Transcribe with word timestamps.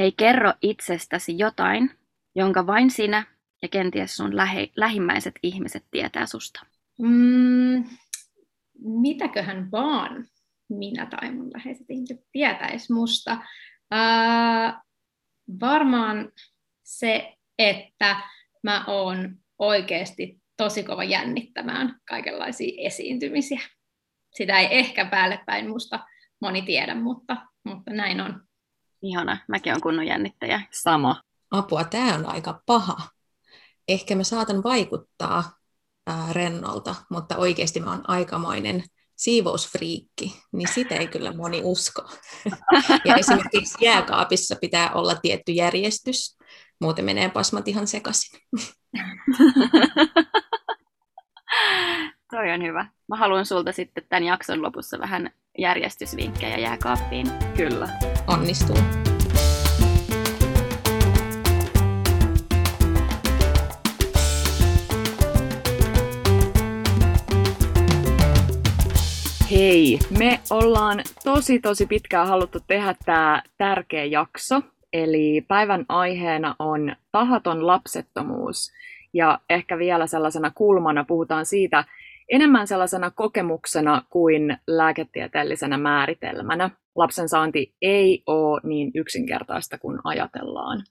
Hei, 0.00 0.12
kerro 0.12 0.52
itsestäsi 0.62 1.38
jotain, 1.38 1.90
jonka 2.34 2.66
vain 2.66 2.90
sinä 2.90 3.26
ja 3.62 3.68
kenties 3.68 4.16
sun 4.16 4.36
lähi- 4.36 4.72
lähimmäiset 4.76 5.34
ihmiset 5.42 5.84
tietää 5.90 6.26
susta. 6.26 6.66
Mm, 6.98 7.84
mitäköhän 8.78 9.70
vaan 9.70 10.26
minä 10.68 11.06
tai 11.06 11.32
mun 11.32 11.50
läheiset 11.54 11.86
ihmiset 11.90 12.20
tietäis 12.32 12.90
musta? 12.90 13.38
Ää, 13.90 14.82
varmaan 15.60 16.32
se, 16.84 17.36
että 17.58 18.16
mä 18.62 18.84
oon 18.86 19.36
oikeasti 19.58 20.40
tosi 20.56 20.82
kova 20.82 21.04
jännittämään 21.04 22.00
kaikenlaisia 22.08 22.86
esiintymisiä. 22.86 23.60
Sitä 24.34 24.58
ei 24.58 24.78
ehkä 24.78 25.04
päälle 25.04 25.40
päin 25.46 25.68
musta 25.68 26.00
moni 26.40 26.62
tiedä, 26.62 26.94
mutta, 26.94 27.36
mutta 27.64 27.92
näin 27.92 28.20
on. 28.20 28.49
Ihana, 29.02 29.38
mäkin 29.48 29.74
on 29.74 29.80
kunnon 29.80 30.06
jännittäjä. 30.06 30.62
Sama. 30.72 31.22
Apua, 31.50 31.84
tämä 31.84 32.14
on 32.14 32.26
aika 32.26 32.62
paha. 32.66 32.96
Ehkä 33.88 34.14
mä 34.14 34.24
saatan 34.24 34.62
vaikuttaa 34.62 35.52
ää, 36.06 36.32
rennolta, 36.32 36.94
mutta 37.10 37.36
oikeasti 37.36 37.80
mä 37.80 37.90
oon 37.90 38.10
aikamoinen 38.10 38.84
siivousfriikki, 39.16 40.42
niin 40.52 40.68
sitä 40.74 40.94
ei 40.94 41.06
kyllä 41.06 41.32
moni 41.32 41.60
usko. 41.64 42.02
Ja 43.04 43.16
esimerkiksi 43.16 43.84
jääkaapissa 43.84 44.56
pitää 44.60 44.92
olla 44.92 45.14
tietty 45.14 45.52
järjestys, 45.52 46.38
muuten 46.80 47.04
menee 47.04 47.28
pasmat 47.28 47.68
ihan 47.68 47.86
sekaisin. 47.86 48.40
Toi 52.30 52.50
on 52.50 52.62
hyvä. 52.62 52.86
Mä 53.08 53.16
haluan 53.16 53.46
sulta 53.46 53.72
sitten 53.72 54.04
tämän 54.08 54.24
jakson 54.24 54.62
lopussa 54.62 54.98
vähän 54.98 55.30
järjestysvinkkejä 55.58 56.58
jääkaappiin. 56.58 57.26
Kyllä. 57.56 57.88
Onnistuu. 58.26 58.76
Hei, 69.50 69.98
me 70.18 70.40
ollaan 70.50 71.02
tosi 71.24 71.60
tosi 71.60 71.86
pitkään 71.86 72.28
haluttu 72.28 72.58
tehdä 72.66 72.94
tämä 73.04 73.42
tärkeä 73.58 74.04
jakso, 74.04 74.60
eli 74.92 75.44
päivän 75.48 75.84
aiheena 75.88 76.56
on 76.58 76.96
tahaton 77.12 77.66
lapsettomuus. 77.66 78.72
Ja 79.12 79.38
ehkä 79.50 79.78
vielä 79.78 80.06
sellaisena 80.06 80.50
kulmana 80.54 81.04
puhutaan 81.04 81.46
siitä 81.46 81.84
enemmän 82.30 82.66
sellaisena 82.66 83.10
kokemuksena 83.10 84.02
kuin 84.10 84.56
lääketieteellisenä 84.66 85.78
määritelmänä. 85.78 86.70
Lapsen 86.94 87.28
saanti 87.28 87.74
ei 87.82 88.22
ole 88.26 88.60
niin 88.64 88.90
yksinkertaista 88.94 89.78
kuin 89.78 89.98
ajatellaan. 90.04 90.82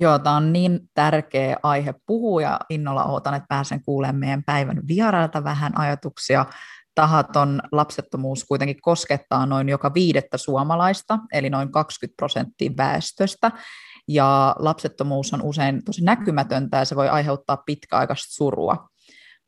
Joo, 0.00 0.18
tämä 0.18 0.36
on 0.36 0.52
niin 0.52 0.80
tärkeä 0.94 1.56
aihe 1.62 1.94
puhua 2.06 2.42
ja 2.42 2.60
innolla 2.70 3.04
odotan, 3.04 3.34
että 3.34 3.46
pääsen 3.48 3.84
kuulemaan 3.84 4.16
meidän 4.16 4.42
päivän 4.44 4.82
vierailta 4.88 5.44
vähän 5.44 5.78
ajatuksia 5.78 6.46
tahaton 6.94 7.62
lapsettomuus 7.72 8.44
kuitenkin 8.44 8.80
koskettaa 8.80 9.46
noin 9.46 9.68
joka 9.68 9.94
viidettä 9.94 10.38
suomalaista, 10.38 11.18
eli 11.32 11.50
noin 11.50 11.72
20 11.72 12.16
prosenttia 12.16 12.70
väestöstä, 12.76 13.50
ja 14.08 14.56
lapsettomuus 14.58 15.34
on 15.34 15.42
usein 15.42 15.84
tosi 15.84 16.04
näkymätöntä 16.04 16.76
ja 16.76 16.84
se 16.84 16.96
voi 16.96 17.08
aiheuttaa 17.08 17.56
pitkäaikaista 17.56 18.34
surua. 18.34 18.88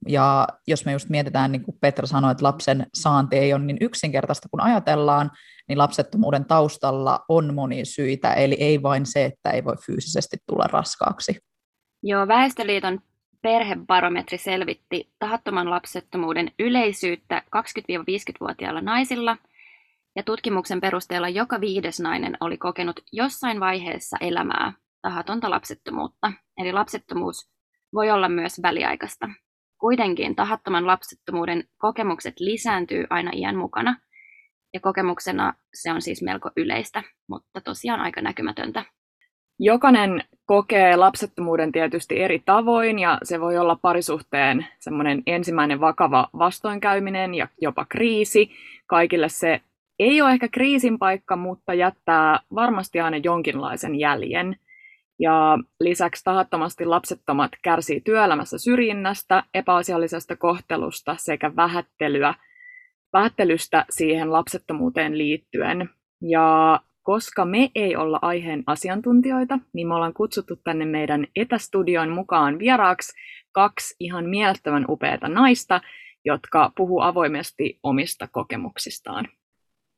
Ja 0.07 0.47
jos 0.67 0.85
me 0.85 0.93
just 0.93 1.09
mietitään, 1.09 1.53
niin 1.53 1.63
kuin 1.63 1.79
Petra 1.81 2.07
sanoi, 2.07 2.31
että 2.31 2.45
lapsen 2.45 2.87
saanti 2.95 3.37
ei 3.37 3.55
ole 3.55 3.65
niin 3.65 3.79
yksinkertaista 3.81 4.49
kuin 4.49 4.61
ajatellaan, 4.61 5.31
niin 5.69 5.79
lapsettomuuden 5.79 6.45
taustalla 6.45 7.25
on 7.29 7.55
monia 7.55 7.85
syitä, 7.85 8.33
eli 8.33 8.55
ei 8.55 8.83
vain 8.83 9.07
se, 9.07 9.25
että 9.25 9.51
ei 9.51 9.65
voi 9.65 9.77
fyysisesti 9.87 10.37
tulla 10.47 10.65
raskaaksi. 10.73 11.39
Joo, 12.03 12.29
Väestöliiton 12.29 13.01
perhebarometri 13.43 14.39
selvitti 14.39 15.11
tahattoman 15.19 15.71
lapsettomuuden 15.71 16.51
yleisyyttä 16.59 17.43
20-50-vuotiailla 17.57 18.81
naisilla, 18.81 19.37
ja 20.17 20.23
tutkimuksen 20.23 20.81
perusteella 20.81 21.29
joka 21.29 21.61
viides 21.61 22.01
nainen 22.01 22.37
oli 22.41 22.59
kokenut 22.59 23.01
jossain 23.13 23.61
vaiheessa 23.61 24.17
elämää 24.21 24.73
tahatonta 25.03 25.51
lapsettomuutta, 25.51 26.33
eli 26.59 26.73
lapsettomuus 26.73 27.49
voi 27.95 28.11
olla 28.11 28.29
myös 28.29 28.63
väliaikaista. 28.63 29.29
Kuitenkin 29.79 30.37
tahattoman 30.37 30.87
lapsettomuuden 30.87 31.65
kokemukset 31.79 32.41
lisääntyy 32.41 33.05
aina 33.11 33.31
iän 33.35 33.57
mukana, 33.57 33.97
ja 34.75 34.81
kokemuksena 34.81 35.55
se 35.75 35.93
on 35.93 36.03
siis 36.03 36.23
melko 36.23 36.51
yleistä, 36.57 37.03
mutta 37.29 37.61
tosiaan 37.61 38.01
aika 38.01 38.21
näkymätöntä. 38.21 38.85
Jokainen 39.59 40.25
kokee 40.47 40.97
lapsettomuuden 40.97 41.73
tietysti 41.73 42.23
eri 42.23 42.43
tavoin 42.45 42.99
ja 42.99 43.19
se 43.23 43.41
voi 43.41 43.59
olla 43.59 43.79
parisuhteen 43.83 44.67
semmoinen 44.81 45.23
ensimmäinen 45.27 45.81
vakava 45.81 46.29
vastoinkäyminen 46.39 47.35
ja 47.35 47.49
jopa 47.61 47.87
kriisi. 47.89 48.51
Kaikille 48.87 49.29
se 49.29 49.61
ei 49.99 50.23
ole 50.23 50.33
ehkä 50.33 50.49
kriisin 50.49 50.99
paikka, 50.99 51.37
mutta 51.37 51.75
jättää 51.75 52.41
varmasti 52.55 53.01
aina 53.01 53.17
jonkinlaisen 53.17 53.95
jäljen. 53.95 54.57
Ja 55.19 55.59
lisäksi 55.81 56.25
tahattomasti 56.25 56.85
lapsettomat 56.85 57.51
kärsii 57.63 58.01
työelämässä 58.01 58.59
syrjinnästä, 58.59 59.43
epäasiallisesta 59.55 60.37
kohtelusta 60.37 61.17
sekä 61.19 61.57
vähättelyä, 61.57 62.35
vähättelystä 63.13 63.85
siihen 63.91 64.33
lapsettomuuteen 64.33 65.19
liittyen. 65.19 65.91
Ja 66.23 66.81
koska 67.03 67.45
me 67.45 67.71
ei 67.75 67.97
olla 67.97 68.19
aiheen 68.23 68.63
asiantuntijoita, 68.67 69.59
niin 69.73 69.89
me 69.89 69.95
ollaan 69.95 70.15
kutsuttu 70.15 70.57
tänne 70.65 70.85
meidän 70.85 71.27
etästudion 71.37 72.11
mukaan 72.11 72.59
vieraaksi 72.59 73.13
kaksi 73.53 73.97
ihan 74.01 74.25
mielettömän 74.25 74.85
upeata 74.89 75.29
naista, 75.29 75.81
jotka 76.25 76.73
puhuu 76.77 77.01
avoimesti 77.01 77.79
omista 77.83 78.29
kokemuksistaan. 78.33 79.29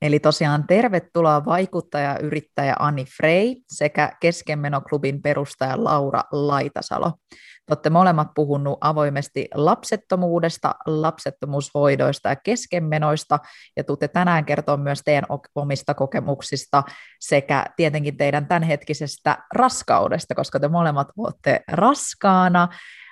Eli 0.03 0.21
tosiaan 0.21 0.67
tervetuloa 0.67 1.45
vaikuttaja 1.45 2.19
yrittäjä 2.19 2.75
Ani 2.79 3.05
Frey 3.05 3.55
sekä 3.69 4.13
Keskenmenoklubin 4.21 5.23
perustaja 5.23 5.85
Laura 5.85 6.23
Laitasalo. 6.33 7.13
Te 7.31 7.73
olette 7.73 7.91
molemmat 7.91 8.29
puhunut 8.35 8.79
avoimesti 8.81 9.49
lapsettomuudesta, 9.55 10.75
lapsettomuushoidoista 10.87 12.29
ja 12.29 12.37
keskenmenoista, 12.37 13.39
ja 13.77 13.85
tuutte 13.85 14.09
tänään 14.09 14.45
kertoa 14.45 14.77
myös 14.77 15.01
teidän 15.05 15.25
omista 15.55 15.95
kokemuksista 15.95 16.83
sekä 17.21 17.67
tietenkin 17.77 18.17
teidän 18.17 18.47
tämänhetkisestä 18.47 19.39
raskaudesta, 19.55 20.35
koska 20.35 20.61
te 20.61 20.69
molemmat 20.69 21.09
olette 21.17 21.61
raskaana, 21.73 22.69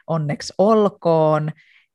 onneksi 0.06 0.54
olkoon. 0.58 1.50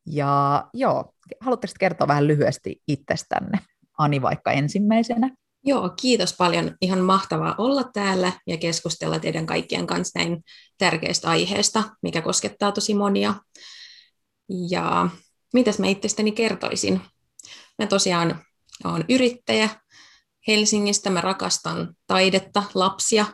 Ja 0.06 0.63
joo, 0.74 1.13
haluatteko 1.40 1.74
kertoa 1.80 2.07
vähän 2.07 2.28
lyhyesti 2.28 2.81
itsestänne? 2.88 3.59
Ani 4.01 4.22
vaikka 4.22 4.51
ensimmäisenä. 4.51 5.35
Joo, 5.63 5.89
kiitos 6.01 6.35
paljon. 6.38 6.75
Ihan 6.81 7.00
mahtavaa 7.00 7.56
olla 7.57 7.84
täällä 7.94 8.31
ja 8.47 8.57
keskustella 8.57 9.19
teidän 9.19 9.45
kaikkien 9.45 9.88
kanssa 9.88 10.19
näin 10.19 10.44
tärkeästä 10.78 11.29
aiheesta, 11.29 11.84
mikä 12.01 12.22
koskettaa 12.22 12.72
tosi 12.72 12.94
monia. 12.94 13.34
Ja 14.69 15.09
mitäs 15.53 15.79
mä 15.79 15.88
itsestäni 15.88 16.31
kertoisin? 16.31 17.01
Mä 17.79 17.88
tosiaan 17.88 18.39
olen 18.84 19.06
yrittäjä 19.09 19.69
Helsingistä. 20.47 21.09
Mä 21.09 21.22
rakastan 21.22 21.95
taidetta, 22.07 22.63
lapsia 22.73 23.25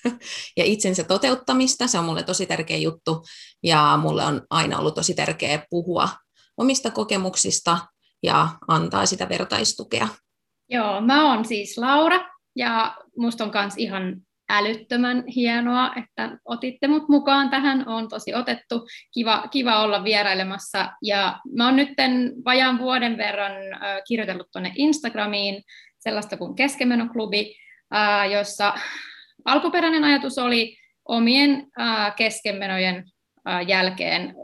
ja 0.56 0.64
itsensä 0.64 1.04
toteuttamista. 1.04 1.86
Se 1.86 1.98
on 1.98 2.04
mulle 2.04 2.22
tosi 2.22 2.46
tärkeä 2.46 2.76
juttu 2.76 3.24
ja 3.62 3.98
mulle 4.02 4.24
on 4.24 4.42
aina 4.50 4.78
ollut 4.78 4.94
tosi 4.94 5.14
tärkeää 5.14 5.66
puhua 5.70 6.08
omista 6.56 6.90
kokemuksista 6.90 7.78
ja 8.22 8.48
antaa 8.68 9.06
sitä 9.06 9.28
vertaistukea. 9.28 10.08
Joo, 10.68 11.00
mä 11.00 11.32
oon 11.32 11.44
siis 11.44 11.78
Laura 11.78 12.20
ja 12.56 12.96
musta 13.18 13.44
on 13.44 13.50
myös 13.54 13.74
ihan 13.76 14.16
älyttömän 14.48 15.24
hienoa, 15.26 15.92
että 15.96 16.38
otitte 16.44 16.88
mut 16.88 17.08
mukaan 17.08 17.50
tähän. 17.50 17.88
On 17.88 18.08
tosi 18.08 18.34
otettu. 18.34 18.86
Kiva, 19.14 19.48
kiva 19.50 19.82
olla 19.82 20.04
vierailemassa. 20.04 20.92
Ja 21.02 21.40
mä 21.56 21.64
oon 21.64 21.76
nyt 21.76 21.88
vajaan 22.44 22.78
vuoden 22.78 23.16
verran 23.16 23.52
kirjoitellut 24.08 24.50
tuonne 24.52 24.72
Instagramiin 24.74 25.62
sellaista 25.98 26.36
kuin 26.36 26.54
Keskenmenoklubi, 26.54 27.54
jossa 28.32 28.74
alkuperäinen 29.44 30.04
ajatus 30.04 30.38
oli 30.38 30.76
omien 31.08 31.66
keskenmenojen 32.16 33.04
jälkeen 33.66 34.34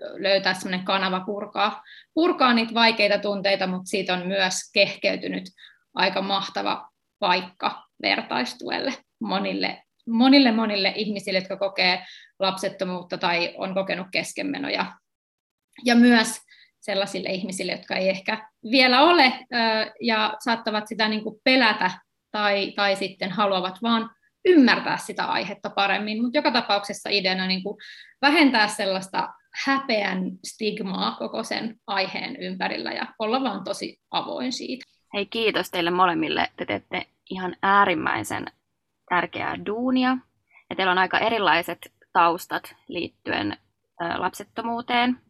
löytää 0.00 0.54
sellainen 0.54 0.86
kanava 0.86 1.20
purkaa, 1.20 1.82
purkaa 2.14 2.54
niitä 2.54 2.74
vaikeita 2.74 3.18
tunteita, 3.18 3.66
mutta 3.66 3.86
siitä 3.86 4.14
on 4.14 4.26
myös 4.26 4.54
kehkeytynyt 4.72 5.44
aika 5.94 6.22
mahtava 6.22 6.88
paikka 7.18 7.84
vertaistuelle 8.02 8.94
monille, 9.20 9.82
monille, 10.06 10.52
monille 10.52 10.92
ihmisille, 10.96 11.38
jotka 11.38 11.56
kokee 11.56 12.06
lapsettomuutta 12.38 13.18
tai 13.18 13.54
on 13.56 13.74
kokenut 13.74 14.06
keskenmenoja. 14.12 14.92
Ja 15.84 15.94
myös 15.94 16.38
sellaisille 16.80 17.28
ihmisille, 17.28 17.72
jotka 17.72 17.96
ei 17.96 18.08
ehkä 18.08 18.48
vielä 18.70 19.02
ole 19.02 19.32
ja 20.00 20.34
saattavat 20.44 20.86
sitä 20.86 21.08
niin 21.08 21.22
kuin 21.22 21.40
pelätä 21.44 21.90
tai, 22.30 22.72
tai 22.76 22.96
sitten 22.96 23.30
haluavat 23.30 23.78
vaan 23.82 24.10
ymmärtää 24.44 24.96
sitä 24.96 25.24
aihetta 25.24 25.70
paremmin, 25.70 26.22
mutta 26.22 26.38
joka 26.38 26.50
tapauksessa 26.50 27.10
ideana 27.10 27.46
niin 27.46 27.62
kuin 27.62 27.76
vähentää 28.22 28.68
sellaista 28.68 29.28
häpeän 29.64 30.30
stigmaa 30.44 31.16
koko 31.18 31.44
sen 31.44 31.80
aiheen 31.86 32.36
ympärillä 32.36 32.92
ja 32.92 33.06
olla 33.18 33.42
vaan 33.42 33.64
tosi 33.64 34.00
avoin 34.10 34.52
siitä. 34.52 34.84
Hei 35.14 35.26
kiitos 35.26 35.70
teille 35.70 35.90
molemmille. 35.90 36.50
Te 36.56 36.66
teette 36.66 37.06
ihan 37.30 37.56
äärimmäisen 37.62 38.46
tärkeää 39.08 39.66
duunia. 39.66 40.16
Ja 40.70 40.76
teillä 40.76 40.92
on 40.92 40.98
aika 40.98 41.18
erilaiset 41.18 41.92
taustat 42.12 42.74
liittyen 42.88 43.56
lapsettomuuteen 44.16 45.20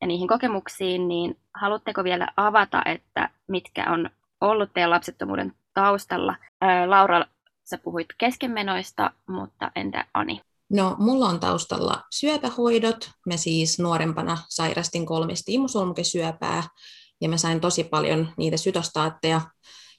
ja 0.00 0.06
niihin 0.06 0.28
kokemuksiin, 0.28 1.08
niin 1.08 1.38
haluatteko 1.54 2.04
vielä 2.04 2.28
avata, 2.36 2.82
että 2.84 3.28
mitkä 3.48 3.90
on 3.90 4.10
ollut 4.40 4.70
teidän 4.74 4.90
lapsettomuuden 4.90 5.52
taustalla? 5.74 6.34
Laura, 6.86 7.24
sä 7.64 7.78
puhuit 7.78 8.08
keskenmenoista, 8.18 9.10
mutta 9.26 9.70
entä 9.76 10.04
Ani? 10.14 10.40
No, 10.72 10.96
mulla 10.98 11.28
on 11.28 11.40
taustalla 11.40 12.02
syöpähoidot. 12.14 13.10
Mä 13.26 13.36
siis 13.36 13.78
nuorempana 13.78 14.38
sairastin 14.48 15.06
kolmesti 15.06 15.54
imusolmukesyöpää 15.54 16.62
ja 17.20 17.28
mä 17.28 17.36
sain 17.36 17.60
tosi 17.60 17.84
paljon 17.84 18.32
niitä 18.36 18.56
sytostaatteja 18.56 19.40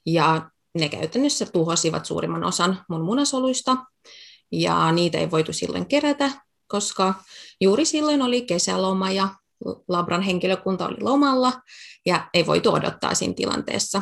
ja 0.05 0.49
ne 0.77 0.89
käytännössä 0.89 1.45
tuhosivat 1.45 2.05
suurimman 2.05 2.43
osan 2.43 2.85
mun 2.89 3.01
munasoluista 3.01 3.77
ja 4.51 4.91
niitä 4.91 5.17
ei 5.17 5.31
voitu 5.31 5.53
silloin 5.53 5.85
kerätä, 5.85 6.31
koska 6.67 7.13
juuri 7.61 7.85
silloin 7.85 8.21
oli 8.21 8.41
kesäloma 8.41 9.11
ja 9.11 9.29
Labran 9.87 10.21
henkilökunta 10.21 10.87
oli 10.87 10.97
lomalla 11.01 11.53
ja 12.05 12.29
ei 12.33 12.45
voitu 12.45 12.73
odottaa 12.73 13.15
siinä 13.15 13.33
tilanteessa. 13.33 14.01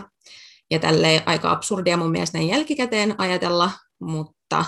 Ja 0.72 0.80
tälle 0.80 1.24
aika 1.26 1.52
absurdia 1.52 1.98
mun 1.98 2.12
mielestä 2.12 2.38
näin 2.38 2.50
jälkikäteen 2.50 3.16
ajatella, 3.18 3.72
mutta, 4.00 4.66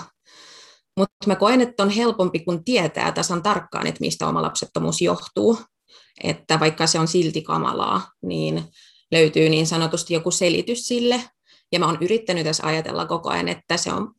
mutta 0.96 1.26
mä 1.26 1.36
koen, 1.36 1.60
että 1.60 1.82
on 1.82 1.90
helpompi, 1.90 2.40
kun 2.40 2.64
tietää 2.64 3.12
tasan 3.12 3.42
tarkkaan, 3.42 3.86
että 3.86 4.00
mistä 4.00 4.28
oma 4.28 4.42
lapsettomuus 4.42 5.02
johtuu. 5.02 5.58
Että 6.24 6.60
vaikka 6.60 6.86
se 6.86 6.98
on 6.98 7.08
silti 7.08 7.42
kamalaa, 7.42 8.12
niin 8.22 8.64
löytyy 9.12 9.48
niin 9.48 9.66
sanotusti 9.66 10.14
joku 10.14 10.30
selitys 10.30 10.88
sille. 10.88 11.20
Ja 11.72 11.78
mä 11.78 11.86
oon 11.86 11.98
yrittänyt 12.00 12.44
tässä 12.44 12.66
ajatella 12.66 13.06
koko 13.06 13.30
ajan, 13.30 13.48
että 13.48 13.76
se, 13.76 13.92
on, 13.92 14.14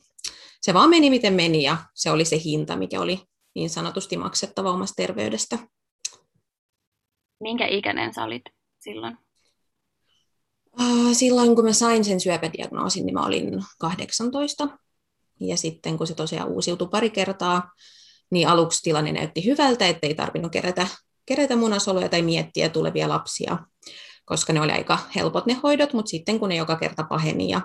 se 0.62 0.74
vaan 0.74 0.89
meni 0.89 1.10
miten 1.10 1.33
meni 1.33 1.63
ja 1.63 1.77
se 1.94 2.12
oli 2.12 2.25
se 2.25 2.42
hinta, 2.45 2.75
mikä 2.75 3.01
oli 3.01 3.22
niin 3.56 3.69
sanotusti 3.69 4.18
maksettava 4.18 4.72
omasta 4.72 4.94
terveydestä. 4.95 5.60
Minkä 7.39 7.68
ikäinen 7.68 8.13
sä 8.13 8.24
olit 8.24 8.44
silloin? 8.80 9.18
Silloin 11.13 11.56
kun 11.56 11.66
mä 11.66 11.74
sain 11.74 12.04
sen 12.04 12.19
syöpädiagnoosin, 12.19 13.06
niin 13.06 13.13
mä 13.13 13.25
olin 13.25 13.63
18. 13.80 14.68
Ja 15.40 15.58
sitten 15.58 15.98
kun 15.98 16.08
se 16.08 16.14
tosiaan 16.14 16.50
uusiutui 16.50 16.88
pari 16.92 17.10
kertaa, 17.10 17.72
niin 18.32 18.48
aluksi 18.48 18.84
tilanne 18.84 19.12
näytti 19.12 19.46
hyvältä, 19.46 19.88
ettei 19.88 20.16
tarvinnut 20.16 20.52
kerätä, 20.52 20.88
kerätä 21.26 21.56
munasoluja 21.56 22.10
tai 22.10 22.22
miettiä 22.22 22.70
tulevia 22.70 23.10
lapsia, 23.10 23.58
koska 24.26 24.54
ne 24.54 24.62
oli 24.62 24.72
aika 24.72 25.00
helpot 25.16 25.46
ne 25.46 25.54
hoidot, 25.54 25.94
mutta 25.94 26.10
sitten 26.10 26.40
kun 26.40 26.50
ne 26.50 26.56
joka 26.56 26.76
kerta 26.76 27.04
paheni 27.04 27.50
ja 27.50 27.62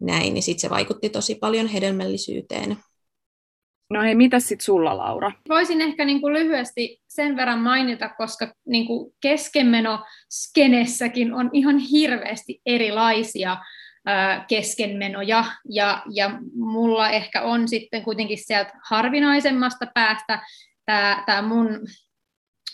näin, 0.00 0.34
niin 0.34 0.42
sitten 0.42 0.60
se 0.60 0.70
vaikutti 0.70 1.08
tosi 1.08 1.34
paljon 1.34 1.66
hedelmällisyyteen. 1.66 2.76
No 3.90 4.02
hei, 4.02 4.14
mitä 4.14 4.40
sitten 4.40 4.64
sulla, 4.64 4.96
Laura? 4.96 5.32
Voisin 5.48 5.80
ehkä 5.80 6.04
niin 6.04 6.20
kuin 6.20 6.34
lyhyesti 6.34 7.02
sen 7.08 7.36
verran 7.36 7.58
mainita, 7.58 8.08
koska 8.08 8.54
niin 8.66 8.86
kuin 8.86 9.14
keskenmenoskenessäkin 9.20 11.34
on 11.34 11.50
ihan 11.52 11.78
hirveästi 11.78 12.60
erilaisia 12.66 13.56
keskenmenoja, 14.48 15.44
ja, 15.68 16.02
ja 16.14 16.30
mulla 16.54 17.10
ehkä 17.10 17.42
on 17.42 17.68
sitten 17.68 18.02
kuitenkin 18.02 18.38
sieltä 18.38 18.72
harvinaisemmasta 18.88 19.86
päästä 19.94 20.42
tämä 21.26 21.42
mun, 21.42 21.80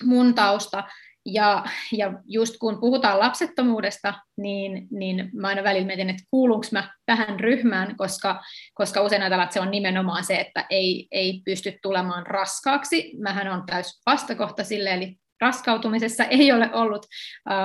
mun 0.02 0.34
tausta, 0.34 0.84
ja, 1.26 1.64
ja 1.92 2.12
just 2.24 2.56
kun 2.60 2.80
puhutaan 2.80 3.18
lapsettomuudesta, 3.18 4.14
niin, 4.36 4.88
niin 4.90 5.30
mä 5.32 5.48
aina 5.48 5.64
välillä 5.64 5.86
mietin, 5.86 6.10
että 6.10 6.22
kuulunko 6.30 6.66
mä 6.72 6.92
tähän 7.06 7.40
ryhmään, 7.40 7.96
koska, 7.96 8.42
koska 8.74 9.02
usein 9.02 9.22
ajatellaan, 9.22 9.44
että 9.44 9.54
se 9.54 9.60
on 9.60 9.70
nimenomaan 9.70 10.24
se, 10.24 10.34
että 10.34 10.66
ei, 10.70 11.08
ei 11.10 11.42
pysty 11.44 11.78
tulemaan 11.82 12.26
raskaaksi. 12.26 13.12
Mähän 13.18 13.48
on 13.48 13.62
täys 13.66 14.02
vastakohta 14.06 14.64
sille, 14.64 14.94
eli 14.94 15.16
raskautumisessa 15.40 16.24
ei 16.24 16.52
ole 16.52 16.70
ollut 16.72 17.06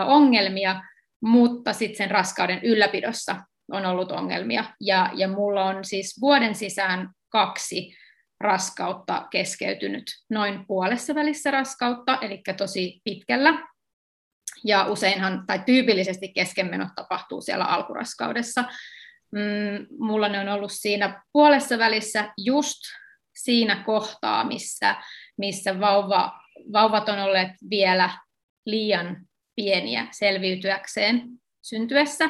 ongelmia, 0.05 0.81
mutta 1.21 1.73
sitten 1.73 1.97
sen 1.97 2.11
raskauden 2.11 2.59
ylläpidossa 2.63 3.35
on 3.71 3.85
ollut 3.85 4.11
ongelmia. 4.11 4.63
Ja, 4.81 5.11
ja 5.13 5.27
mulla 5.27 5.65
on 5.65 5.85
siis 5.85 6.21
vuoden 6.21 6.55
sisään 6.55 7.09
kaksi 7.29 7.97
raskautta 8.39 9.27
keskeytynyt 9.31 10.03
noin 10.29 10.65
puolessa 10.67 11.15
välissä 11.15 11.51
raskautta, 11.51 12.17
eli 12.21 12.41
tosi 12.57 13.01
pitkällä. 13.03 13.53
Ja 14.63 14.85
useinhan, 14.85 15.43
tai 15.47 15.59
tyypillisesti 15.65 16.33
keskenmenot 16.33 16.87
tapahtuu 16.95 17.41
siellä 17.41 17.65
alkuraskaudessa. 17.65 18.63
Mm, 19.31 19.87
mulla 19.99 20.29
ne 20.29 20.39
on 20.39 20.49
ollut 20.49 20.71
siinä 20.71 21.23
puolessa 21.33 21.77
välissä 21.77 22.33
just 22.37 22.79
siinä 23.35 23.83
kohtaa, 23.85 24.43
missä, 24.43 24.95
missä 25.37 25.79
vauva, 25.79 26.41
vauvat 26.73 27.09
on 27.09 27.19
olleet 27.19 27.51
vielä 27.69 28.09
liian 28.65 29.17
pieniä 29.55 30.07
selviytyäkseen 30.11 31.21
syntyessä 31.61 32.29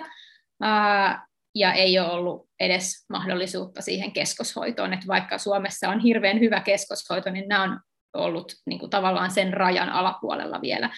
ja 1.56 1.74
ei 1.74 2.00
ole 2.00 2.12
ollut 2.12 2.50
edes 2.60 3.06
mahdollisuutta 3.10 3.81
siihen 3.81 4.12
keskoshoitoon, 4.12 4.94
että 4.94 5.07
vaikka 5.07 5.38
Suomessa 5.38 5.90
on 5.90 6.00
hirveän 6.00 6.40
hyvä 6.40 6.60
keskoshoito, 6.60 7.30
niin 7.30 7.48
nämä 7.48 7.63
on 7.63 7.80
ollut 8.13 8.54
niin 8.66 8.80
kuin 8.80 8.90
tavallaan 8.90 9.31
sen 9.31 9.54
rajan 9.54 9.90
alapuolella 9.90 10.62
vielä, 10.62 10.90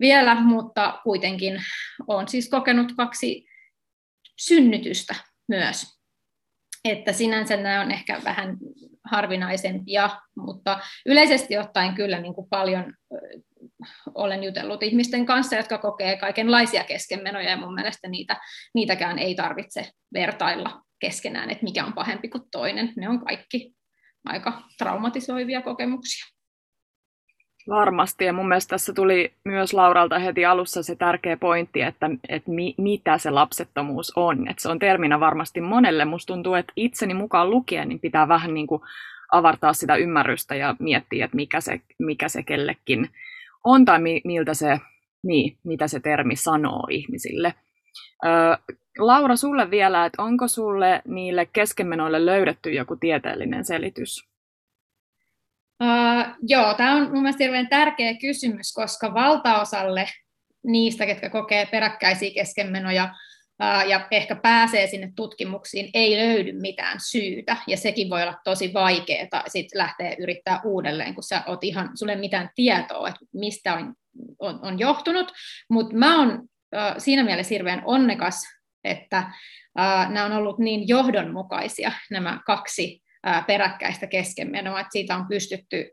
vielä, 0.00 0.34
mutta 0.34 1.00
kuitenkin 1.04 1.62
olen 2.06 2.28
siis 2.28 2.48
kokenut 2.48 2.92
kaksi 2.96 3.46
synnytystä 4.38 5.14
myös. 5.48 5.86
Että 6.84 7.12
sinänsä 7.12 7.56
nämä 7.56 7.80
on 7.80 7.90
ehkä 7.90 8.20
vähän 8.24 8.56
harvinaisempia, 9.10 10.10
mutta 10.36 10.80
yleisesti 11.06 11.58
ottaen 11.58 11.94
kyllä 11.94 12.20
niin 12.20 12.34
kuin 12.34 12.48
paljon 12.50 12.94
olen 14.14 14.44
jutellut 14.44 14.82
ihmisten 14.82 15.26
kanssa, 15.26 15.56
jotka 15.56 15.78
kokee 15.78 16.16
kaikenlaisia 16.16 16.84
keskenmenoja, 16.84 17.50
ja 17.50 17.56
mun 17.56 17.74
mielestä 17.74 18.08
niitä, 18.08 18.40
niitäkään 18.74 19.18
ei 19.18 19.34
tarvitse 19.34 19.90
vertailla 20.12 20.82
keskenään, 20.98 21.50
että 21.50 21.64
mikä 21.64 21.84
on 21.84 21.92
pahempi 21.92 22.28
kuin 22.28 22.42
toinen. 22.50 22.92
Ne 22.96 23.08
on 23.08 23.24
kaikki 23.24 23.72
aika 24.24 24.62
traumatisoivia 24.78 25.62
kokemuksia. 25.62 26.33
Varmasti, 27.68 28.24
ja 28.24 28.32
mun 28.32 28.48
mielestä 28.48 28.70
tässä 28.70 28.92
tuli 28.92 29.32
myös 29.44 29.72
Lauralta 29.74 30.18
heti 30.18 30.44
alussa 30.44 30.82
se 30.82 30.96
tärkeä 30.96 31.36
pointti, 31.36 31.82
että, 31.82 32.10
että 32.28 32.50
mi, 32.50 32.74
mitä 32.78 33.18
se 33.18 33.30
lapsettomuus 33.30 34.12
on. 34.16 34.48
Että 34.48 34.62
se 34.62 34.68
on 34.68 34.78
terminä 34.78 35.20
varmasti 35.20 35.60
monelle. 35.60 36.04
Musta 36.04 36.34
tuntuu, 36.34 36.54
että 36.54 36.72
itseni 36.76 37.14
mukaan 37.14 37.50
lukien 37.50 37.88
niin 37.88 38.00
pitää 38.00 38.28
vähän 38.28 38.54
niin 38.54 38.66
kuin 38.66 38.82
avartaa 39.32 39.72
sitä 39.72 39.96
ymmärrystä 39.96 40.54
ja 40.54 40.76
miettiä, 40.78 41.24
että 41.24 41.36
mikä 41.36 41.60
se, 41.60 41.80
mikä 41.98 42.28
se 42.28 42.42
kellekin 42.42 43.10
on 43.64 43.84
tai 43.84 44.00
mi, 44.00 44.20
miltä 44.24 44.54
se, 44.54 44.80
niin, 45.22 45.58
mitä 45.64 45.88
se 45.88 46.00
termi 46.00 46.36
sanoo 46.36 46.86
ihmisille. 46.90 47.54
Ö, 48.24 48.28
Laura, 48.98 49.36
sulle 49.36 49.70
vielä, 49.70 50.06
että 50.06 50.22
onko 50.22 50.48
sulle 50.48 51.02
niille 51.08 51.46
keskenmenoille 51.52 52.26
löydetty 52.26 52.72
joku 52.72 52.96
tieteellinen 52.96 53.64
selitys? 53.64 54.33
Uh, 55.82 56.34
joo, 56.42 56.74
tämä 56.74 56.92
on 56.96 57.02
mun 57.02 57.22
mielestä 57.22 57.44
hirveän 57.44 57.68
tärkeä 57.68 58.14
kysymys, 58.14 58.72
koska 58.72 59.14
valtaosalle 59.14 60.08
niistä, 60.66 61.06
ketkä 61.06 61.30
kokee 61.30 61.66
peräkkäisiä 61.66 62.30
keskenmenoja, 62.34 63.14
ja 63.88 64.08
ehkä 64.10 64.34
pääsee 64.34 64.86
sinne 64.86 65.12
tutkimuksiin, 65.16 65.90
ei 65.94 66.16
löydy 66.18 66.52
mitään 66.52 66.98
syytä, 67.10 67.56
ja 67.66 67.76
sekin 67.76 68.10
voi 68.10 68.22
olla 68.22 68.40
tosi 68.44 68.74
vaikeaa 68.74 69.42
sit 69.46 69.66
lähteä 69.74 70.16
yrittää 70.18 70.60
uudelleen, 70.64 71.14
kun 71.14 71.22
sä 71.22 71.42
oot 71.46 71.64
ihan, 71.64 71.90
sulle 71.98 72.12
ei 72.12 72.18
mitään 72.18 72.50
tietoa, 72.54 73.08
että 73.08 73.20
mistä 73.34 73.74
on, 73.74 73.94
on, 74.38 74.58
on 74.62 74.78
johtunut, 74.78 75.32
mutta 75.70 75.96
mä 75.96 76.18
oon 76.18 76.48
siinä 76.98 77.24
mielessä 77.24 77.54
hirveän 77.54 77.82
onnekas, 77.84 78.42
että 78.84 79.30
nämä 80.08 80.24
on 80.24 80.32
ollut 80.32 80.58
niin 80.58 80.88
johdonmukaisia, 80.88 81.92
nämä 82.10 82.40
kaksi 82.46 83.03
peräkkäistä 83.46 84.06
keskenmenoa, 84.06 84.80
että 84.80 84.92
siitä 84.92 85.16
on 85.16 85.26
pystytty 85.28 85.92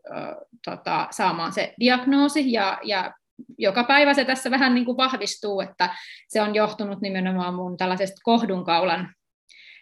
tota, 0.66 1.08
saamaan 1.12 1.54
se 1.54 1.74
diagnoosi 1.80 2.52
ja, 2.52 2.80
ja 2.84 3.14
joka 3.58 3.84
päivä 3.84 4.14
se 4.14 4.26
tässä 4.26 4.52
vähän 4.52 4.76
niin 4.76 4.86
kuin 4.86 4.98
vahvistuu, 4.98 5.62
että 5.62 5.96
se 6.28 6.42
on 6.42 6.56
johtunut 6.56 7.02
nimenomaan 7.02 7.54
mun 7.54 7.78
tällaisesta 7.78 8.22
kohdunkaulan 8.24 9.16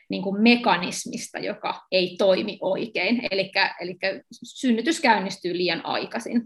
niin 0.09 0.23
kuin 0.23 0.41
mekanismista, 0.41 1.39
joka 1.39 1.81
ei 1.91 2.15
toimi 2.17 2.57
oikein. 2.61 3.27
Eli 3.31 3.51
synnytys 4.43 4.99
käynnistyy 5.01 5.57
liian 5.57 5.85
aikaisin. 5.85 6.41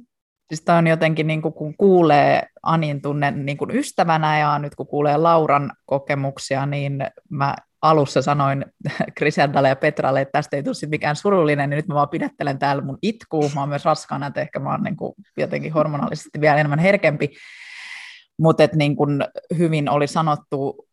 Siis 0.47 0.61
tämä 0.61 0.77
on 0.77 0.87
jotenkin, 0.87 1.27
niin 1.27 1.41
kuin, 1.41 1.53
kun 1.53 1.73
kuulee 1.77 2.43
Anin 2.63 3.01
tunnen 3.01 3.45
niin 3.45 3.57
kuin 3.57 3.71
ystävänä 3.71 4.39
ja 4.39 4.59
nyt 4.59 4.75
kun 4.75 4.87
kuulee 4.87 5.17
Lauran 5.17 5.71
kokemuksia, 5.85 6.65
niin 6.65 7.05
mä 7.29 7.55
alussa 7.81 8.21
sanoin 8.21 8.65
Griseldalle 9.17 9.69
ja 9.69 9.75
Petralle, 9.75 10.21
että 10.21 10.31
tästä 10.31 10.55
ei 10.55 10.63
tule 10.63 10.89
mikään 10.89 11.15
surullinen, 11.15 11.69
niin 11.69 11.75
nyt 11.75 11.87
mä 11.87 11.95
vaan 11.95 12.09
pidättelen 12.09 12.59
täällä 12.59 12.83
mun 12.83 12.97
itkuu. 13.01 13.51
Mä 13.55 13.59
oon 13.59 13.69
myös 13.69 13.85
raskaana, 13.85 14.27
että 14.27 14.41
ehkä 14.41 14.59
mä 14.59 14.71
oon 14.71 14.83
niin 14.83 14.97
kuin 14.97 15.13
jotenkin 15.37 15.73
hormonaalisesti 15.73 16.41
vielä 16.41 16.55
enemmän 16.55 16.79
herkempi. 16.79 17.29
Mutta 18.39 18.67
niin 18.75 18.95
hyvin 19.57 19.89
oli 19.89 20.07
sanottu, 20.07 20.87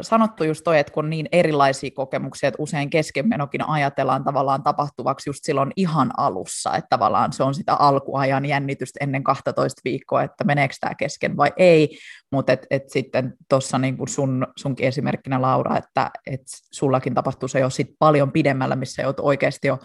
sanottu 0.00 0.44
just 0.44 0.60
toi, 0.64 0.78
että 0.78 0.92
kun 0.92 1.04
on 1.04 1.10
niin 1.10 1.28
erilaisia 1.32 1.90
kokemuksia, 1.94 2.48
että 2.48 2.62
usein 2.62 2.90
keskenmenokin 2.90 3.68
ajatellaan 3.68 4.24
tavallaan 4.24 4.62
tapahtuvaksi 4.62 5.30
just 5.30 5.40
silloin 5.42 5.70
ihan 5.76 6.10
alussa, 6.16 6.76
että 6.76 6.88
tavallaan 6.90 7.32
se 7.32 7.42
on 7.42 7.54
sitä 7.54 7.74
alkuajan 7.74 8.46
jännitystä 8.46 8.98
ennen 9.02 9.24
12 9.24 9.80
viikkoa, 9.84 10.22
että 10.22 10.44
meneekö 10.44 10.74
tämä 10.80 10.94
kesken 10.94 11.36
vai 11.36 11.52
ei, 11.56 11.98
mutta 12.32 12.52
et, 12.52 12.66
et 12.70 12.90
sitten 12.90 13.34
tuossa 13.48 13.78
niin 13.78 13.96
sun, 14.08 14.46
sunkin 14.56 14.88
esimerkkinä 14.88 15.42
Laura, 15.42 15.76
että 15.76 16.10
et 16.26 16.42
sullakin 16.72 17.14
tapahtuu 17.14 17.48
se 17.48 17.60
jo 17.60 17.70
sit 17.70 17.90
paljon 17.98 18.32
pidemmällä, 18.32 18.76
missä 18.76 19.02
joudut 19.02 19.24
oikeasti 19.24 19.68
jo 19.68 19.78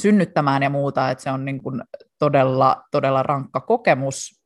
synnyttämään 0.00 0.62
ja 0.62 0.70
muuta, 0.70 1.10
että 1.10 1.24
se 1.24 1.30
on 1.30 1.44
niin 1.44 1.62
kuin 1.62 1.82
todella, 2.18 2.82
todella 2.90 3.22
rankka 3.22 3.60
kokemus, 3.60 4.45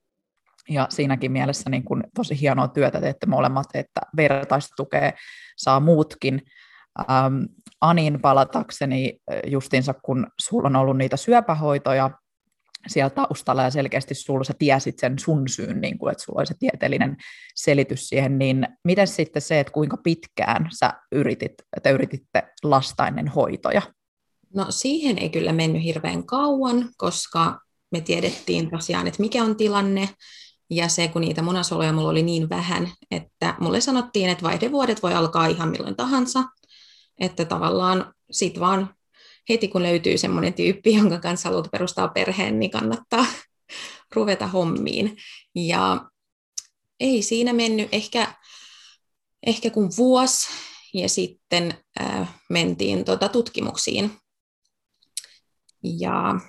ja 0.68 0.86
siinäkin 0.90 1.32
mielessä 1.32 1.70
niin 1.70 1.84
kuin 1.84 2.04
tosi 2.14 2.40
hienoa 2.40 2.68
työtä 2.68 3.00
teette 3.00 3.26
molemmat, 3.26 3.66
että 3.74 4.00
vertaistukea 4.16 5.12
saa 5.56 5.80
muutkin. 5.80 6.42
Ähm, 7.10 7.42
Anin 7.80 8.20
palatakseni 8.20 9.20
justinsa, 9.46 9.94
kun 9.94 10.26
sulla 10.40 10.66
on 10.66 10.76
ollut 10.76 10.96
niitä 10.96 11.16
syöpähoitoja 11.16 12.10
siellä 12.86 13.10
taustalla 13.10 13.62
ja 13.62 13.70
selkeästi 13.70 14.14
sulla 14.14 14.44
sä 14.44 14.54
tiesit 14.58 14.98
sen 14.98 15.18
sun 15.18 15.48
syyn, 15.48 15.80
niin 15.80 15.98
kuin, 15.98 16.12
että 16.12 16.24
sulla 16.24 16.40
oli 16.40 16.46
se 16.46 16.54
tieteellinen 16.58 17.16
selitys 17.54 18.08
siihen, 18.08 18.38
niin 18.38 18.66
miten 18.84 19.06
sitten 19.06 19.42
se, 19.42 19.60
että 19.60 19.72
kuinka 19.72 19.96
pitkään 19.96 20.68
sä 20.78 20.92
yritit, 21.12 21.52
että 21.76 21.90
yrititte 21.90 22.42
lastainen 22.62 23.28
hoitoja? 23.28 23.82
No 24.54 24.66
siihen 24.70 25.18
ei 25.18 25.28
kyllä 25.30 25.52
mennyt 25.52 25.82
hirveän 25.82 26.26
kauan, 26.26 26.88
koska 26.96 27.58
me 27.92 28.00
tiedettiin 28.00 28.70
tosiaan, 28.70 29.06
että 29.06 29.22
mikä 29.22 29.44
on 29.44 29.56
tilanne, 29.56 30.08
ja 30.70 30.88
se, 30.88 31.08
kun 31.08 31.20
niitä 31.20 31.42
munasoluja 31.42 31.92
mulla 31.92 32.08
oli 32.08 32.22
niin 32.22 32.48
vähän, 32.48 32.92
että 33.10 33.54
mulle 33.60 33.80
sanottiin, 33.80 34.30
että 34.30 34.44
vaihdevuodet 34.44 35.02
voi 35.02 35.14
alkaa 35.14 35.46
ihan 35.46 35.68
milloin 35.68 35.96
tahansa, 35.96 36.44
että 37.20 37.44
tavallaan 37.44 38.14
sit 38.30 38.60
vaan 38.60 38.94
heti 39.48 39.68
kun 39.68 39.82
löytyy 39.82 40.18
semmoinen 40.18 40.54
tyyppi, 40.54 40.94
jonka 40.94 41.18
kanssa 41.18 41.48
haluat 41.48 41.70
perustaa 41.72 42.08
perheen, 42.08 42.58
niin 42.58 42.70
kannattaa 42.70 43.26
ruveta 44.14 44.46
hommiin. 44.46 45.16
Ja 45.54 46.10
ei 47.00 47.22
siinä 47.22 47.52
mennyt 47.52 47.88
ehkä, 47.92 48.34
ehkä 49.46 49.70
kuin 49.70 49.90
vuosi, 49.96 50.48
ja 50.94 51.08
sitten 51.08 51.74
äh, 52.00 52.40
mentiin 52.48 53.04
tuota 53.04 53.28
tutkimuksiin. 53.28 54.10
Ja 55.82 56.40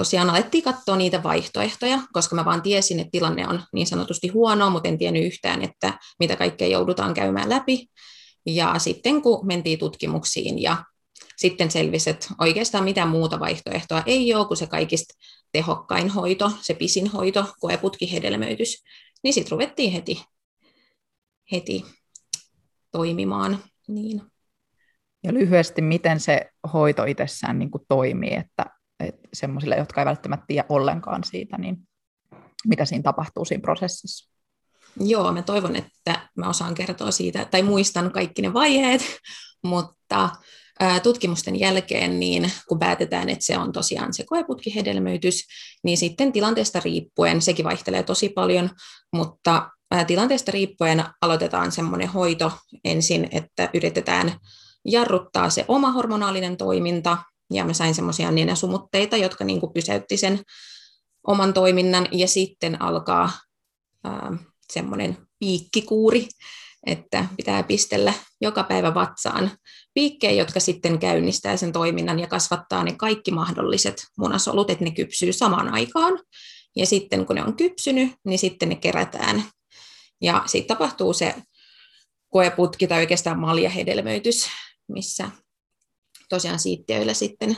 tosiaan 0.00 0.30
alettiin 0.30 0.64
katsoa 0.64 0.96
niitä 0.96 1.22
vaihtoehtoja, 1.22 1.98
koska 2.12 2.36
mä 2.36 2.44
vaan 2.44 2.62
tiesin, 2.62 3.00
että 3.00 3.10
tilanne 3.10 3.48
on 3.48 3.62
niin 3.72 3.86
sanotusti 3.86 4.28
huono, 4.28 4.70
mutta 4.70 4.88
en 4.88 4.98
tiennyt 4.98 5.24
yhtään, 5.24 5.62
että 5.62 5.98
mitä 6.18 6.36
kaikkea 6.36 6.68
joudutaan 6.68 7.14
käymään 7.14 7.48
läpi. 7.48 7.86
Ja 8.46 8.78
sitten 8.78 9.22
kun 9.22 9.46
mentiin 9.46 9.78
tutkimuksiin 9.78 10.62
ja 10.62 10.84
sitten 11.36 11.70
selvisi, 11.70 12.10
että 12.10 12.26
oikeastaan 12.38 12.84
mitään 12.84 13.08
muuta 13.08 13.40
vaihtoehtoa 13.40 14.02
ei 14.06 14.34
ole 14.34 14.46
kuin 14.46 14.56
se 14.56 14.66
kaikista 14.66 15.14
tehokkain 15.52 16.08
hoito, 16.08 16.52
se 16.60 16.74
pisin 16.74 17.06
hoito, 17.06 17.46
koeputkihedelmöitys, 17.60 18.84
niin 19.24 19.34
sitten 19.34 19.50
ruvettiin 19.50 19.92
heti, 19.92 20.24
heti 21.52 21.84
toimimaan. 22.92 23.58
Niin. 23.88 24.22
Ja 25.24 25.34
lyhyesti, 25.34 25.82
miten 25.82 26.20
se 26.20 26.46
hoito 26.72 27.04
itsessään 27.04 27.58
niin 27.58 27.70
kuin 27.70 27.82
toimii, 27.88 28.34
että 28.34 28.79
semmoisille, 29.32 29.76
jotka 29.76 30.00
ei 30.00 30.04
välttämättä 30.04 30.44
tiedä 30.48 30.66
ollenkaan 30.68 31.24
siitä, 31.24 31.58
niin 31.58 31.76
mitä 32.66 32.84
siinä 32.84 33.02
tapahtuu 33.02 33.44
siinä 33.44 33.60
prosessissa? 33.60 34.30
Joo, 35.00 35.32
mä 35.32 35.42
toivon, 35.42 35.76
että 35.76 36.28
mä 36.36 36.48
osaan 36.48 36.74
kertoa 36.74 37.10
siitä, 37.10 37.44
tai 37.44 37.62
muistan 37.62 38.12
kaikki 38.12 38.42
ne 38.42 38.52
vaiheet, 38.52 39.02
mutta 39.62 40.30
tutkimusten 41.02 41.60
jälkeen, 41.60 42.20
niin 42.20 42.52
kun 42.68 42.78
päätetään, 42.78 43.28
että 43.28 43.44
se 43.44 43.58
on 43.58 43.72
tosiaan 43.72 44.14
se 44.14 44.24
koeputkihedelmöitys, 44.24 45.44
niin 45.84 45.98
sitten 45.98 46.32
tilanteesta 46.32 46.80
riippuen, 46.84 47.42
sekin 47.42 47.64
vaihtelee 47.64 48.02
tosi 48.02 48.28
paljon, 48.28 48.70
mutta 49.12 49.70
tilanteesta 50.06 50.52
riippuen 50.52 51.04
aloitetaan 51.22 51.72
semmoinen 51.72 52.08
hoito 52.08 52.52
ensin, 52.84 53.28
että 53.30 53.70
yritetään 53.74 54.32
jarruttaa 54.84 55.50
se 55.50 55.64
oma 55.68 55.92
hormonaalinen 55.92 56.56
toiminta, 56.56 57.18
ja 57.50 57.64
mä 57.64 57.72
sain 57.72 57.94
semmoisia 57.94 58.30
nenäsumutteita, 58.30 59.16
jotka 59.16 59.44
niin 59.44 59.60
kuin 59.60 59.72
pysäytti 59.72 60.16
sen 60.16 60.42
oman 61.26 61.54
toiminnan, 61.54 62.08
ja 62.12 62.28
sitten 62.28 62.82
alkaa 62.82 63.30
semmoinen 64.72 65.16
piikkikuuri, 65.38 66.28
että 66.86 67.24
pitää 67.36 67.62
pistellä 67.62 68.14
joka 68.40 68.62
päivä 68.62 68.94
vatsaan 68.94 69.50
piikkejä, 69.94 70.32
jotka 70.32 70.60
sitten 70.60 70.98
käynnistää 70.98 71.56
sen 71.56 71.72
toiminnan 71.72 72.18
ja 72.18 72.26
kasvattaa 72.26 72.84
ne 72.84 72.92
kaikki 72.92 73.30
mahdolliset 73.30 74.06
munasolut, 74.18 74.70
että 74.70 74.84
ne 74.84 74.90
kypsyy 74.90 75.32
samaan 75.32 75.74
aikaan. 75.74 76.18
Ja 76.76 76.86
sitten 76.86 77.26
kun 77.26 77.36
ne 77.36 77.44
on 77.44 77.56
kypsynyt, 77.56 78.12
niin 78.24 78.38
sitten 78.38 78.68
ne 78.68 78.74
kerätään. 78.74 79.44
Ja 80.20 80.42
sitten 80.46 80.76
tapahtuu 80.76 81.12
se 81.12 81.34
koeputki 82.28 82.86
tai 82.86 82.98
oikeastaan 82.98 83.38
maljahedelmöitys, 83.38 84.48
missä 84.88 85.30
tosiaan 86.30 86.58
siittiöillä 86.58 87.14
sitten 87.14 87.56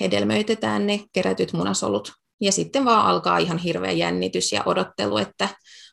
hedelmöitetään 0.00 0.86
ne 0.86 1.00
kerätyt 1.12 1.52
munasolut. 1.52 2.12
Ja 2.40 2.52
sitten 2.52 2.84
vaan 2.84 3.06
alkaa 3.06 3.38
ihan 3.38 3.58
hirveä 3.58 3.92
jännitys 3.92 4.52
ja 4.52 4.62
odottelu, 4.66 5.16
että 5.16 5.48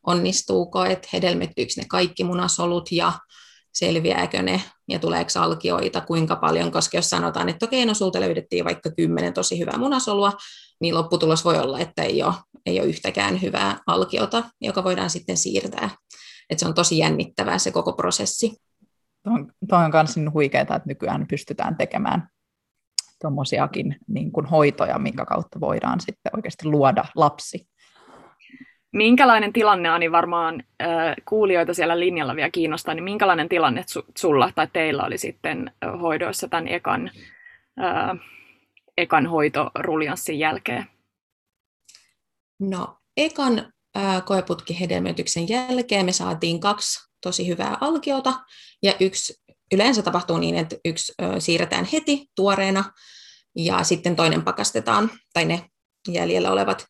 onnistuuko, 0.07 0.85
että 0.85 1.07
hedelmettyykö 1.13 1.71
ne 1.77 1.83
kaikki 1.89 2.23
munasolut 2.23 2.91
ja 2.91 3.13
selviääkö 3.73 4.41
ne 4.41 4.61
ja 4.89 4.99
tuleeko 4.99 5.29
alkioita, 5.39 6.01
kuinka 6.01 6.35
paljon, 6.35 6.71
koska 6.71 6.97
jos 6.97 7.09
sanotaan, 7.09 7.49
että 7.49 7.65
okei, 7.65 7.85
no 7.85 7.93
sulta 7.93 8.19
löydettiin 8.19 8.65
vaikka 8.65 8.91
kymmenen 8.91 9.33
tosi 9.33 9.59
hyvää 9.59 9.77
munasolua, 9.77 10.33
niin 10.81 10.95
lopputulos 10.95 11.45
voi 11.45 11.59
olla, 11.59 11.79
että 11.79 12.03
ei 12.03 12.23
ole, 12.23 12.33
ei 12.65 12.79
ole 12.79 12.87
yhtäkään 12.87 13.41
hyvää 13.41 13.77
alkiota, 13.87 14.43
joka 14.61 14.83
voidaan 14.83 15.09
sitten 15.09 15.37
siirtää. 15.37 15.89
Että 16.49 16.59
se 16.59 16.67
on 16.67 16.73
tosi 16.73 16.97
jännittävää 16.97 17.57
se 17.57 17.71
koko 17.71 17.93
prosessi. 17.93 18.51
Tuo 19.23 19.77
on 19.77 19.91
myös 19.93 20.17
niin 20.17 20.33
huikeaa, 20.33 20.61
että 20.61 20.81
nykyään 20.85 21.27
pystytään 21.27 21.77
tekemään 21.77 22.27
tuommoisiakin 23.21 23.95
niin 24.07 24.31
kuin 24.31 24.45
hoitoja, 24.45 24.99
minkä 24.99 25.25
kautta 25.25 25.59
voidaan 25.59 25.99
sitten 25.99 26.31
oikeasti 26.35 26.67
luoda 26.67 27.05
lapsi. 27.15 27.67
Minkälainen 28.93 29.53
tilanne, 29.53 29.89
Ani, 29.89 30.11
varmaan 30.11 30.63
äh, 30.81 31.15
kuulijoita 31.29 31.73
siellä 31.73 31.99
linjalla 31.99 32.35
vielä 32.35 32.49
kiinnostaa, 32.49 32.93
niin 32.93 33.03
minkälainen 33.03 33.49
tilanne 33.49 33.81
su- 33.81 34.11
sulla 34.17 34.51
tai 34.55 34.67
teillä 34.73 35.03
oli 35.03 35.17
sitten 35.17 35.71
hoidoissa 36.01 36.47
tämän 36.47 36.67
ekan, 36.67 37.11
äh, 37.83 38.17
ekan 38.97 39.27
hoitoruljanssin 39.27 40.39
jälkeen? 40.39 40.85
No, 42.59 42.97
ekan 43.17 43.73
äh, 43.97 44.25
koeputkihedelmöityksen 44.25 45.49
jälkeen 45.49 46.05
me 46.05 46.11
saatiin 46.11 46.59
kaksi 46.59 47.10
tosi 47.21 47.47
hyvää 47.47 47.77
alkiota, 47.81 48.33
ja 48.83 48.93
yksi 48.99 49.33
yleensä 49.71 50.01
tapahtuu 50.01 50.37
niin, 50.37 50.55
että 50.55 50.75
yksi 50.85 51.13
ö, 51.21 51.39
siirretään 51.39 51.85
heti 51.85 52.27
tuoreena, 52.35 52.83
ja 53.55 53.83
sitten 53.83 54.15
toinen 54.15 54.43
pakastetaan, 54.43 55.11
tai 55.33 55.45
ne 55.45 55.65
jäljellä 56.07 56.51
olevat, 56.51 56.85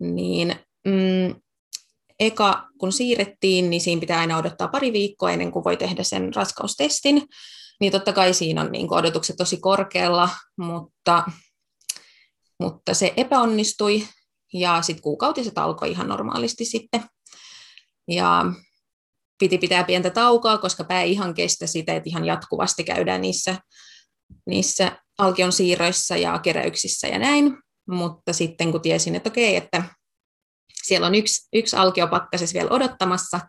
niin 0.00 0.56
mm, 0.86 1.40
eka 2.20 2.68
kun 2.78 2.92
siirrettiin, 2.92 3.70
niin 3.70 3.80
siinä 3.80 4.00
pitää 4.00 4.20
aina 4.20 4.38
odottaa 4.38 4.68
pari 4.68 4.92
viikkoa 4.92 5.30
ennen 5.30 5.52
kuin 5.52 5.64
voi 5.64 5.76
tehdä 5.76 6.02
sen 6.02 6.34
raskaustestin, 6.34 7.22
niin 7.80 7.92
totta 7.92 8.12
kai 8.12 8.34
siinä 8.34 8.60
on 8.60 8.72
niin 8.72 8.94
odotukset 8.94 9.36
tosi 9.36 9.56
korkealla, 9.56 10.28
mutta, 10.56 11.24
mutta 12.60 12.94
se 12.94 13.12
epäonnistui, 13.16 14.08
ja 14.52 14.82
sitten 14.82 15.02
kuukautiset 15.02 15.58
alkoi 15.58 15.90
ihan 15.90 16.08
normaalisti 16.08 16.64
sitten. 16.64 17.04
Ja 18.08 18.44
piti 19.38 19.58
pitää 19.58 19.84
pientä 19.84 20.10
taukoa, 20.10 20.58
koska 20.58 20.84
pää 20.84 21.02
ei 21.02 21.12
ihan 21.12 21.34
kestä 21.34 21.66
sitä, 21.66 21.96
että 21.96 22.08
ihan 22.08 22.24
jatkuvasti 22.24 22.84
käydään 22.84 23.20
niissä, 23.20 23.56
niissä 24.46 24.98
alkion 25.18 25.52
siirroissa 25.52 26.16
ja 26.16 26.38
keräyksissä 26.38 27.08
ja 27.08 27.18
näin. 27.18 27.58
Mutta 27.88 28.32
sitten 28.32 28.72
kun 28.72 28.80
tiesin, 28.80 29.14
että 29.14 29.28
okei, 29.28 29.56
että 29.56 29.82
siellä 30.84 31.06
on 31.06 31.14
yksi, 31.14 31.48
yksi 31.52 31.76
alkio 31.76 32.06
pakkasessa 32.06 32.54
vielä 32.54 32.70
odottamassa, 32.70 33.40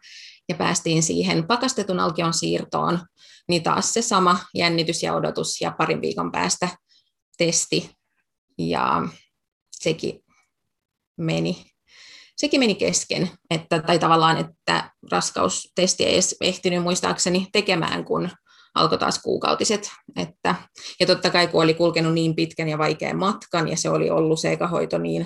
ja 0.49 0.55
päästiin 0.55 1.03
siihen 1.03 1.47
pakastetun 1.47 1.99
alkion 1.99 2.33
siirtoon, 2.33 2.99
niin 3.49 3.63
taas 3.63 3.93
se 3.93 4.01
sama 4.01 4.39
jännitys 4.53 5.03
ja 5.03 5.15
odotus 5.15 5.61
ja 5.61 5.71
parin 5.77 6.01
viikon 6.01 6.31
päästä 6.31 6.69
testi. 7.37 7.91
Ja 8.57 9.07
sekin 9.71 10.19
meni, 11.17 11.65
sekin 12.37 12.59
meni 12.59 12.75
kesken, 12.75 13.29
että, 13.49 13.81
tai 13.81 13.99
tavallaan, 13.99 14.37
että 14.37 14.91
raskaustesti 15.11 16.05
ei 16.05 16.13
edes 16.13 16.35
ehtinyt 16.41 16.83
muistaakseni 16.83 17.47
tekemään, 17.51 18.05
kun 18.05 18.29
alkoi 18.75 18.97
taas 18.97 19.19
kuukautiset. 19.19 19.91
Että, 20.15 20.55
ja 20.99 21.05
totta 21.05 21.29
kai 21.29 21.47
kun 21.47 21.63
oli 21.63 21.73
kulkenut 21.73 22.13
niin 22.13 22.35
pitkän 22.35 22.69
ja 22.69 22.77
vaikean 22.77 23.17
matkan 23.17 23.67
ja 23.67 23.77
se 23.77 23.89
oli 23.89 24.09
ollut 24.09 24.39
seikahoito 24.39 24.97
niin 24.97 25.25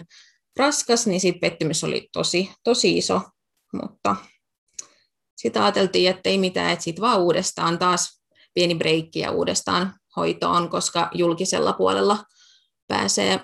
raskas, 0.57 1.07
niin 1.07 1.19
siitä 1.21 1.39
pettymys 1.39 1.83
oli 1.83 2.09
tosi, 2.13 2.51
tosi 2.63 2.97
iso, 2.97 3.21
mutta 3.73 4.15
sitä 5.35 5.63
ajateltiin, 5.63 6.09
että 6.09 6.29
ei 6.29 6.37
mitään, 6.37 6.71
että 6.71 6.83
sitten 6.83 7.01
vaan 7.01 7.19
uudestaan 7.19 7.79
taas 7.79 8.21
pieni 8.53 8.75
breikki 8.75 9.19
ja 9.19 9.31
uudestaan 9.31 9.93
hoitoon, 10.15 10.69
koska 10.69 11.09
julkisella 11.13 11.73
puolella 11.73 12.17
pääsee 12.87 13.39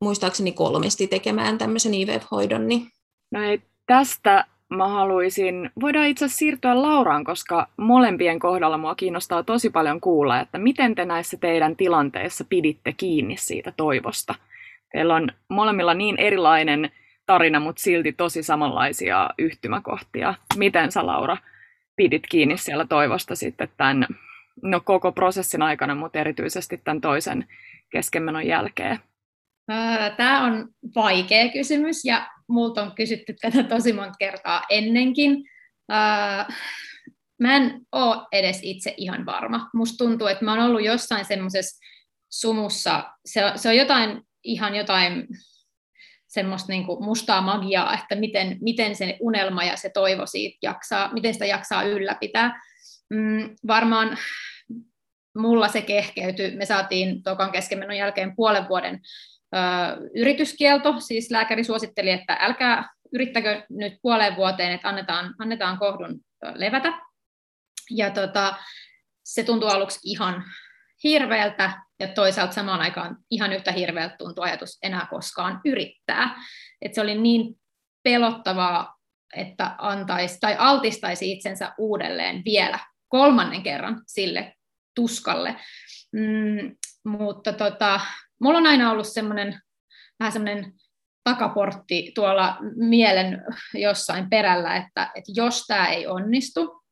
muistaakseni 0.00 0.52
kolmesti 0.52 1.06
tekemään 1.06 1.58
tämmöisen 1.58 1.94
IVF-hoidon. 1.94 2.68
Niin... 2.68 2.86
No 3.32 3.42
ei, 3.42 3.62
tästä 3.86 4.44
mä 4.70 4.88
haluaisin, 4.88 5.70
voidaan 5.80 6.06
itse 6.06 6.24
asiassa 6.24 6.38
siirtyä 6.38 6.82
Lauraan, 6.82 7.24
koska 7.24 7.66
molempien 7.76 8.38
kohdalla 8.38 8.78
mua 8.78 8.94
kiinnostaa 8.94 9.42
tosi 9.42 9.70
paljon 9.70 10.00
kuulla, 10.00 10.40
että 10.40 10.58
miten 10.58 10.94
te 10.94 11.04
näissä 11.04 11.36
teidän 11.36 11.76
tilanteissa 11.76 12.44
piditte 12.48 12.92
kiinni 12.92 13.36
siitä 13.36 13.72
toivosta. 13.76 14.34
Teillä 14.92 15.14
on 15.14 15.28
molemmilla 15.48 15.94
niin 15.94 16.16
erilainen 16.18 16.90
tarina, 17.26 17.60
mutta 17.60 17.82
silti 17.82 18.12
tosi 18.12 18.42
samanlaisia 18.42 19.30
yhtymäkohtia. 19.38 20.34
Miten 20.56 20.92
sä, 20.92 21.06
Laura, 21.06 21.36
pidit 21.96 22.22
kiinni 22.28 22.58
siellä 22.58 22.86
toivosta 22.86 23.36
sitten 23.36 23.68
tämän 23.76 24.06
no, 24.62 24.80
koko 24.80 25.12
prosessin 25.12 25.62
aikana, 25.62 25.94
mutta 25.94 26.18
erityisesti 26.18 26.80
tämän 26.84 27.00
toisen 27.00 27.46
keskenmenon 27.90 28.46
jälkeen? 28.46 28.98
Tämä 30.16 30.44
on 30.44 30.68
vaikea 30.94 31.48
kysymys 31.52 32.04
ja 32.04 32.30
multa 32.48 32.82
on 32.82 32.94
kysytty 32.94 33.34
tätä 33.40 33.62
tosi 33.62 33.92
monta 33.92 34.14
kertaa 34.18 34.62
ennenkin. 34.68 35.44
Mä 37.40 37.56
en 37.56 37.80
ole 37.92 38.26
edes 38.32 38.60
itse 38.62 38.94
ihan 38.96 39.26
varma. 39.26 39.70
Musta 39.74 40.04
tuntuu, 40.04 40.26
että 40.26 40.44
mä 40.44 40.54
oon 40.54 40.64
ollut 40.64 40.84
jossain 40.84 41.24
semmoisessa 41.24 41.80
sumussa. 42.32 43.12
Se, 43.26 43.42
se 43.56 43.68
on 43.68 43.76
jotain, 43.76 44.22
ihan 44.44 44.74
jotain 44.74 45.28
semmoista 46.28 46.72
niin 46.72 46.86
kuin 46.86 47.04
mustaa 47.04 47.40
magiaa, 47.40 47.94
että 47.94 48.14
miten, 48.14 48.58
miten 48.60 48.96
se 48.96 49.16
unelma 49.20 49.64
ja 49.64 49.76
se 49.76 49.90
toivo 49.90 50.26
siitä 50.26 50.58
jaksaa, 50.62 51.12
miten 51.12 51.32
sitä 51.32 51.46
jaksaa 51.46 51.82
ylläpitää. 51.82 52.60
Mm, 53.10 53.56
varmaan 53.66 54.18
mulla 55.38 55.68
se 55.68 55.82
kehkeytyi. 55.82 56.56
Me 56.56 56.64
saatiin 56.64 57.22
tokan 57.22 57.52
keskenmenon 57.52 57.96
jälkeen 57.96 58.36
puolen 58.36 58.68
vuoden 58.68 59.00
yrityskielto, 60.14 61.00
siis 61.00 61.30
lääkäri 61.30 61.64
suositteli, 61.64 62.10
että 62.10 62.36
älkää 62.40 62.88
yrittäkö 63.12 63.62
nyt 63.70 63.92
puoleen 64.02 64.36
vuoteen, 64.36 64.72
että 64.72 64.88
annetaan, 64.88 65.34
annetaan 65.38 65.78
kohdun 65.78 66.20
levätä. 66.54 66.92
Ja 67.90 68.10
tota, 68.10 68.54
se 69.24 69.42
tuntui 69.42 69.70
aluksi 69.70 70.00
ihan 70.02 70.44
hirveältä, 71.04 71.82
ja 72.00 72.08
toisaalta 72.08 72.52
samaan 72.52 72.80
aikaan 72.80 73.16
ihan 73.30 73.52
yhtä 73.52 73.72
hirveältä 73.72 74.16
tuntui 74.16 74.44
ajatus 74.44 74.78
enää 74.82 75.06
koskaan 75.10 75.60
yrittää. 75.64 76.36
Et 76.82 76.94
se 76.94 77.00
oli 77.00 77.18
niin 77.18 77.54
pelottavaa, 78.02 78.96
että 79.36 79.74
antaisi 79.78 80.38
tai 80.40 80.56
altistaisi 80.58 81.32
itsensä 81.32 81.72
uudelleen 81.78 82.42
vielä 82.44 82.78
kolmannen 83.08 83.62
kerran 83.62 84.02
sille 84.06 84.54
tuskalle. 84.94 85.56
Mm, 86.12 86.76
mutta 87.04 87.52
tota, 87.52 88.00
mulla 88.40 88.58
on 88.58 88.66
aina 88.66 88.90
ollut 88.90 89.08
semmoinen 89.08 89.60
vähän 90.20 90.32
semmoinen 90.32 90.72
takaportti 91.24 92.12
tuolla 92.14 92.56
mielen 92.76 93.44
jossain 93.74 94.30
perällä, 94.30 94.76
että, 94.76 95.10
että 95.14 95.32
jos 95.36 95.64
tämä 95.66 95.88
ei 95.88 96.06
onnistu, 96.06 96.82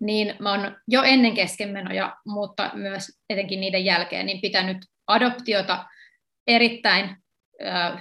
niin 0.00 0.36
mä 0.38 0.50
oon 0.50 0.76
jo 0.88 1.02
ennen 1.02 1.34
keskenmenoja, 1.34 2.16
mutta 2.26 2.70
myös 2.74 3.18
etenkin 3.30 3.60
niiden 3.60 3.84
jälkeen, 3.84 4.26
niin 4.26 4.40
pitänyt 4.40 4.78
adoptiota 5.06 5.84
erittäin 6.46 7.16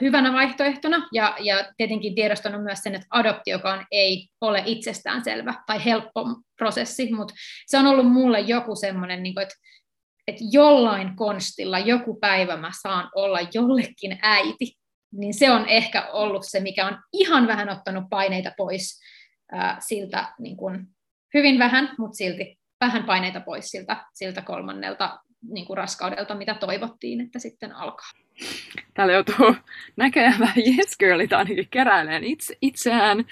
hyvänä 0.02 0.34
vaihtoehtona. 0.34 1.08
Ja, 1.13 1.36
ja 1.40 1.72
tietenkin 1.78 2.16
tiedostanut 2.16 2.63
myös 2.63 2.80
sen, 2.80 2.96
että 2.96 3.08
adoptiokaan 3.10 3.88
ei 3.92 4.28
ole 4.42 4.63
itsestäänselvä 4.66 5.54
tai 5.68 5.86
helppo 5.86 6.26
prosessi, 6.58 7.13
mutta 7.13 7.34
se 7.68 7.78
on 7.78 7.88
ollut 7.88 8.12
mulle 8.12 8.40
joku 8.40 8.76
semmoinen, 8.76 9.24
niin 9.24 9.40
että, 9.40 9.56
että 10.30 10.44
jollain 10.52 11.15
konstilla 11.15 11.80
joku 11.80 12.15
päivä 12.15 12.58
mä 12.58 12.72
saan 12.82 13.10
olla 13.15 13.39
jollekin 13.54 14.20
äiti, 14.22 14.78
niin 15.12 15.34
se 15.34 15.52
on 15.52 15.65
ehkä 15.68 16.08
ollut 16.08 16.44
se, 16.46 16.60
mikä 16.60 16.88
on 16.88 16.98
ihan 17.13 17.48
vähän 17.48 17.70
ottanut 17.70 18.04
paineita 18.10 18.52
pois 18.58 19.00
ää, 19.52 19.78
siltä 19.80 20.34
niin 20.39 20.58
kuin, 20.58 20.88
hyvin 21.34 21.60
vähän, 21.60 21.96
mutta 21.98 22.15
silti 22.15 22.60
vähän 22.82 23.04
paineita 23.04 23.39
pois 23.39 23.72
siltä, 23.72 24.06
siltä 24.13 24.42
kolmannelta 24.42 25.20
niin 25.42 25.65
kuin 25.65 25.78
raskaudelta, 25.78 26.36
mitä 26.36 26.54
toivottiin, 26.54 27.22
että 27.22 27.39
sitten 27.39 27.76
alkaa. 27.76 28.10
Täällä 28.93 29.13
joutuu 29.13 29.56
näköjään 29.95 30.39
vähän 30.39 30.56
yes 30.58 30.97
girlit 30.99 31.34
ainakin 31.34 31.67
keräilemään 31.71 32.23
itse, 32.23 32.58
itseään, 32.62 33.25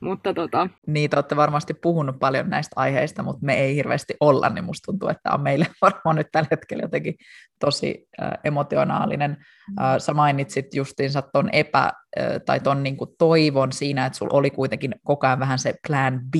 mutta 0.00 0.34
tota... 0.34 0.68
Te 1.10 1.16
olette 1.16 1.36
varmasti 1.36 1.74
puhunut 1.74 2.18
paljon 2.18 2.50
näistä 2.50 2.72
aiheista, 2.76 3.22
mutta 3.22 3.46
me 3.46 3.54
ei 3.54 3.74
hirveästi 3.74 4.14
olla, 4.20 4.48
niin 4.48 4.64
musta 4.64 4.86
tuntuu, 4.86 5.08
että 5.08 5.30
on 5.32 5.40
meille 5.40 5.66
varmaan 5.82 6.16
nyt 6.16 6.26
tällä 6.32 6.48
hetkellä 6.50 6.82
jotenkin 6.82 7.14
tosi 7.60 8.08
äh, 8.22 8.30
emotionaalinen. 8.44 9.36
Äh, 9.80 9.98
sä 9.98 10.14
mainitsit 10.14 10.74
justiinsa 10.74 11.22
ton 11.22 11.48
epä, 11.52 11.84
äh, 11.84 12.26
tai 12.46 12.60
ton 12.60 12.82
niin 12.82 12.96
kuin 12.96 13.10
toivon 13.18 13.72
siinä, 13.72 14.06
että 14.06 14.18
sulla 14.18 14.38
oli 14.38 14.50
kuitenkin 14.50 14.94
koko 15.04 15.26
ajan 15.26 15.40
vähän 15.40 15.58
se 15.58 15.74
plan 15.86 16.20
B, 16.30 16.34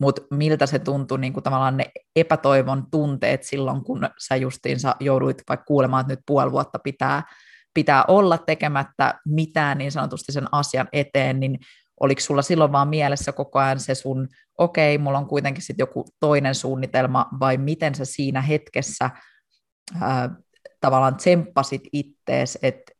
mutta 0.00 0.22
miltä 0.30 0.66
se 0.66 0.78
tuntui 0.78 1.18
niin 1.18 1.32
kuin 1.32 1.44
tavallaan 1.44 1.76
ne 1.76 1.90
epätoivon 2.16 2.86
tunteet 2.90 3.42
silloin, 3.42 3.84
kun 3.84 4.08
sä 4.18 4.36
justiinsa 4.36 4.96
jouduit 5.00 5.42
vaikka 5.48 5.64
kuulemaan, 5.64 6.00
että 6.00 6.12
nyt 6.12 6.20
puoli 6.26 6.52
vuotta 6.52 6.78
pitää, 6.78 7.22
pitää 7.74 8.04
olla 8.08 8.38
tekemättä 8.38 9.14
mitään 9.26 9.78
niin 9.78 9.92
sanotusti 9.92 10.32
sen 10.32 10.46
asian 10.52 10.88
eteen, 10.92 11.40
niin 11.40 11.58
oliko 12.00 12.20
sulla 12.20 12.42
silloin 12.42 12.72
vaan 12.72 12.88
mielessä 12.88 13.32
koko 13.32 13.58
ajan 13.58 13.80
se 13.80 13.94
sun, 13.94 14.28
okei, 14.58 14.94
okay, 14.94 15.04
mulla 15.04 15.18
on 15.18 15.28
kuitenkin 15.28 15.62
sitten 15.62 15.82
joku 15.82 16.04
toinen 16.20 16.54
suunnitelma, 16.54 17.28
vai 17.40 17.56
miten 17.56 17.94
sä 17.94 18.04
siinä 18.04 18.42
hetkessä 18.42 19.10
ää, 20.00 20.30
tavallaan 20.80 21.16
tsemppasit 21.16 21.82
ittees, 21.92 22.58
että 22.62 22.92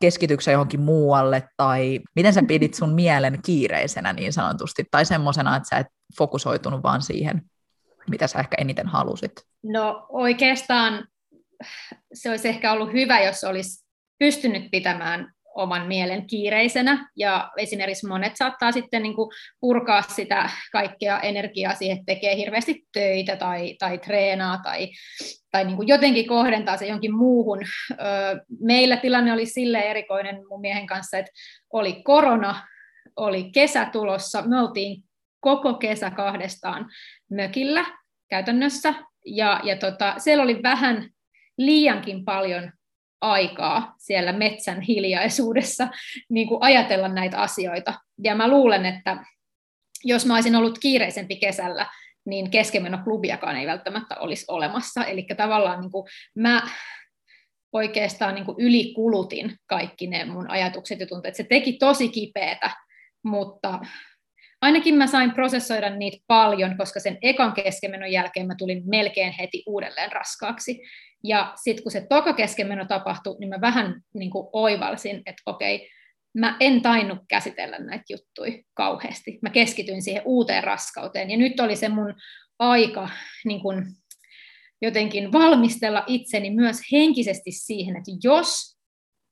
keskityksä 0.00 0.50
johonkin 0.50 0.80
muualle, 0.80 1.48
tai 1.56 2.00
miten 2.16 2.32
sä 2.32 2.42
pidit 2.48 2.74
sun 2.74 2.94
mielen 2.94 3.38
kiireisenä 3.44 4.12
niin 4.12 4.32
sanotusti, 4.32 4.84
tai 4.90 5.04
semmoisena, 5.04 5.56
että 5.56 5.68
sä 5.68 5.76
et 5.76 5.86
fokusoitunut 6.18 6.82
vaan 6.82 7.02
siihen, 7.02 7.42
mitä 8.10 8.26
sä 8.26 8.38
ehkä 8.38 8.56
eniten 8.58 8.86
halusit? 8.86 9.32
No 9.62 10.06
oikeastaan 10.08 11.08
se 12.12 12.30
olisi 12.30 12.48
ehkä 12.48 12.72
ollut 12.72 12.92
hyvä, 12.92 13.20
jos 13.20 13.44
olisi 13.44 13.84
pystynyt 14.18 14.70
pitämään 14.70 15.32
oman 15.54 15.86
mielen 15.86 16.26
kiireisenä, 16.26 17.10
ja 17.16 17.50
esimerkiksi 17.56 18.06
monet 18.06 18.36
saattaa 18.36 18.72
sitten 18.72 19.02
niin 19.02 19.14
kuin 19.14 19.30
purkaa 19.60 20.02
sitä 20.02 20.50
kaikkea 20.72 21.20
energiaa 21.20 21.74
siihen, 21.74 21.98
että 21.98 22.14
tekee 22.14 22.36
hirveästi 22.36 22.82
töitä 22.92 23.36
tai, 23.36 23.76
tai 23.78 23.98
treenaa 23.98 24.58
tai, 24.62 24.88
tai 25.50 25.64
niin 25.64 25.76
kuin 25.76 25.88
jotenkin 25.88 26.26
kohdentaa 26.26 26.76
se 26.76 26.86
jonkin 26.86 27.14
muuhun. 27.14 27.58
Meillä 28.60 28.96
tilanne 28.96 29.32
oli 29.32 29.46
sille 29.46 29.78
erikoinen 29.78 30.48
mun 30.48 30.60
miehen 30.60 30.86
kanssa, 30.86 31.18
että 31.18 31.32
oli 31.72 32.02
korona, 32.02 32.66
oli 33.16 33.50
kesä 33.52 33.84
tulossa, 33.84 34.42
me 34.42 34.60
oltiin 34.60 35.02
koko 35.40 35.74
kesä 35.74 36.10
kahdestaan 36.10 36.86
mökillä 37.30 37.84
käytännössä, 38.30 38.94
ja, 39.26 39.60
ja 39.64 39.76
tota, 39.76 40.14
siellä 40.18 40.44
oli 40.44 40.62
vähän 40.62 41.10
liiankin 41.58 42.24
paljon 42.24 42.72
aikaa 43.20 43.94
siellä 43.98 44.32
metsän 44.32 44.80
hiljaisuudessa 44.80 45.88
niin 46.28 46.48
kuin 46.48 46.62
ajatella 46.62 47.08
näitä 47.08 47.38
asioita. 47.38 47.94
Ja 48.24 48.34
mä 48.34 48.48
luulen, 48.48 48.86
että 48.86 49.16
jos 50.04 50.26
mä 50.26 50.34
olisin 50.34 50.56
ollut 50.56 50.78
kiireisempi 50.78 51.36
kesällä, 51.36 51.86
niin 52.26 52.50
keskenmenoklubiakaan 52.50 53.56
ei 53.56 53.66
välttämättä 53.66 54.16
olisi 54.18 54.44
olemassa. 54.48 55.04
Eli 55.04 55.26
tavallaan 55.36 55.80
niin 55.80 55.90
kuin 55.90 56.08
mä 56.34 56.62
oikeastaan 57.72 58.34
niin 58.34 58.44
kuin 58.44 58.56
ylikulutin 58.60 59.56
kaikki 59.66 60.06
ne 60.06 60.24
mun 60.24 60.50
ajatukset 60.50 61.00
ja 61.00 61.06
tunteet. 61.06 61.34
Se 61.34 61.44
teki 61.44 61.72
tosi 61.72 62.08
kipeätä, 62.08 62.70
mutta 63.22 63.80
ainakin 64.60 64.94
mä 64.94 65.06
sain 65.06 65.32
prosessoida 65.32 65.90
niitä 65.90 66.24
paljon, 66.26 66.76
koska 66.76 67.00
sen 67.00 67.18
ekan 67.22 67.52
keskenmenon 67.52 68.12
jälkeen 68.12 68.46
mä 68.46 68.54
tulin 68.58 68.82
melkein 68.84 69.32
heti 69.32 69.62
uudelleen 69.66 70.12
raskaaksi. 70.12 70.82
Ja 71.24 71.52
sitten 71.62 71.82
kun 71.82 71.92
se 71.92 72.06
toka 72.08 72.32
keskenmeno 72.32 72.84
tapahtui, 72.84 73.36
niin 73.40 73.48
mä 73.48 73.60
vähän 73.60 74.02
niin 74.14 74.30
kuin 74.30 74.48
oivalsin, 74.52 75.16
että 75.26 75.42
okei, 75.46 75.90
mä 76.34 76.56
en 76.60 76.82
tainnut 76.82 77.18
käsitellä 77.28 77.78
näitä 77.78 78.04
juttuja 78.08 78.62
kauheasti. 78.74 79.38
Mä 79.42 79.50
keskityin 79.50 80.02
siihen 80.02 80.22
uuteen 80.24 80.64
raskauteen. 80.64 81.30
Ja 81.30 81.36
nyt 81.36 81.60
oli 81.60 81.76
se 81.76 81.88
mun 81.88 82.14
aika 82.58 83.08
niin 83.44 83.60
kuin 83.60 83.84
jotenkin 84.82 85.32
valmistella 85.32 86.04
itseni 86.06 86.50
myös 86.50 86.80
henkisesti 86.92 87.52
siihen, 87.52 87.96
että 87.96 88.10
jos 88.22 88.78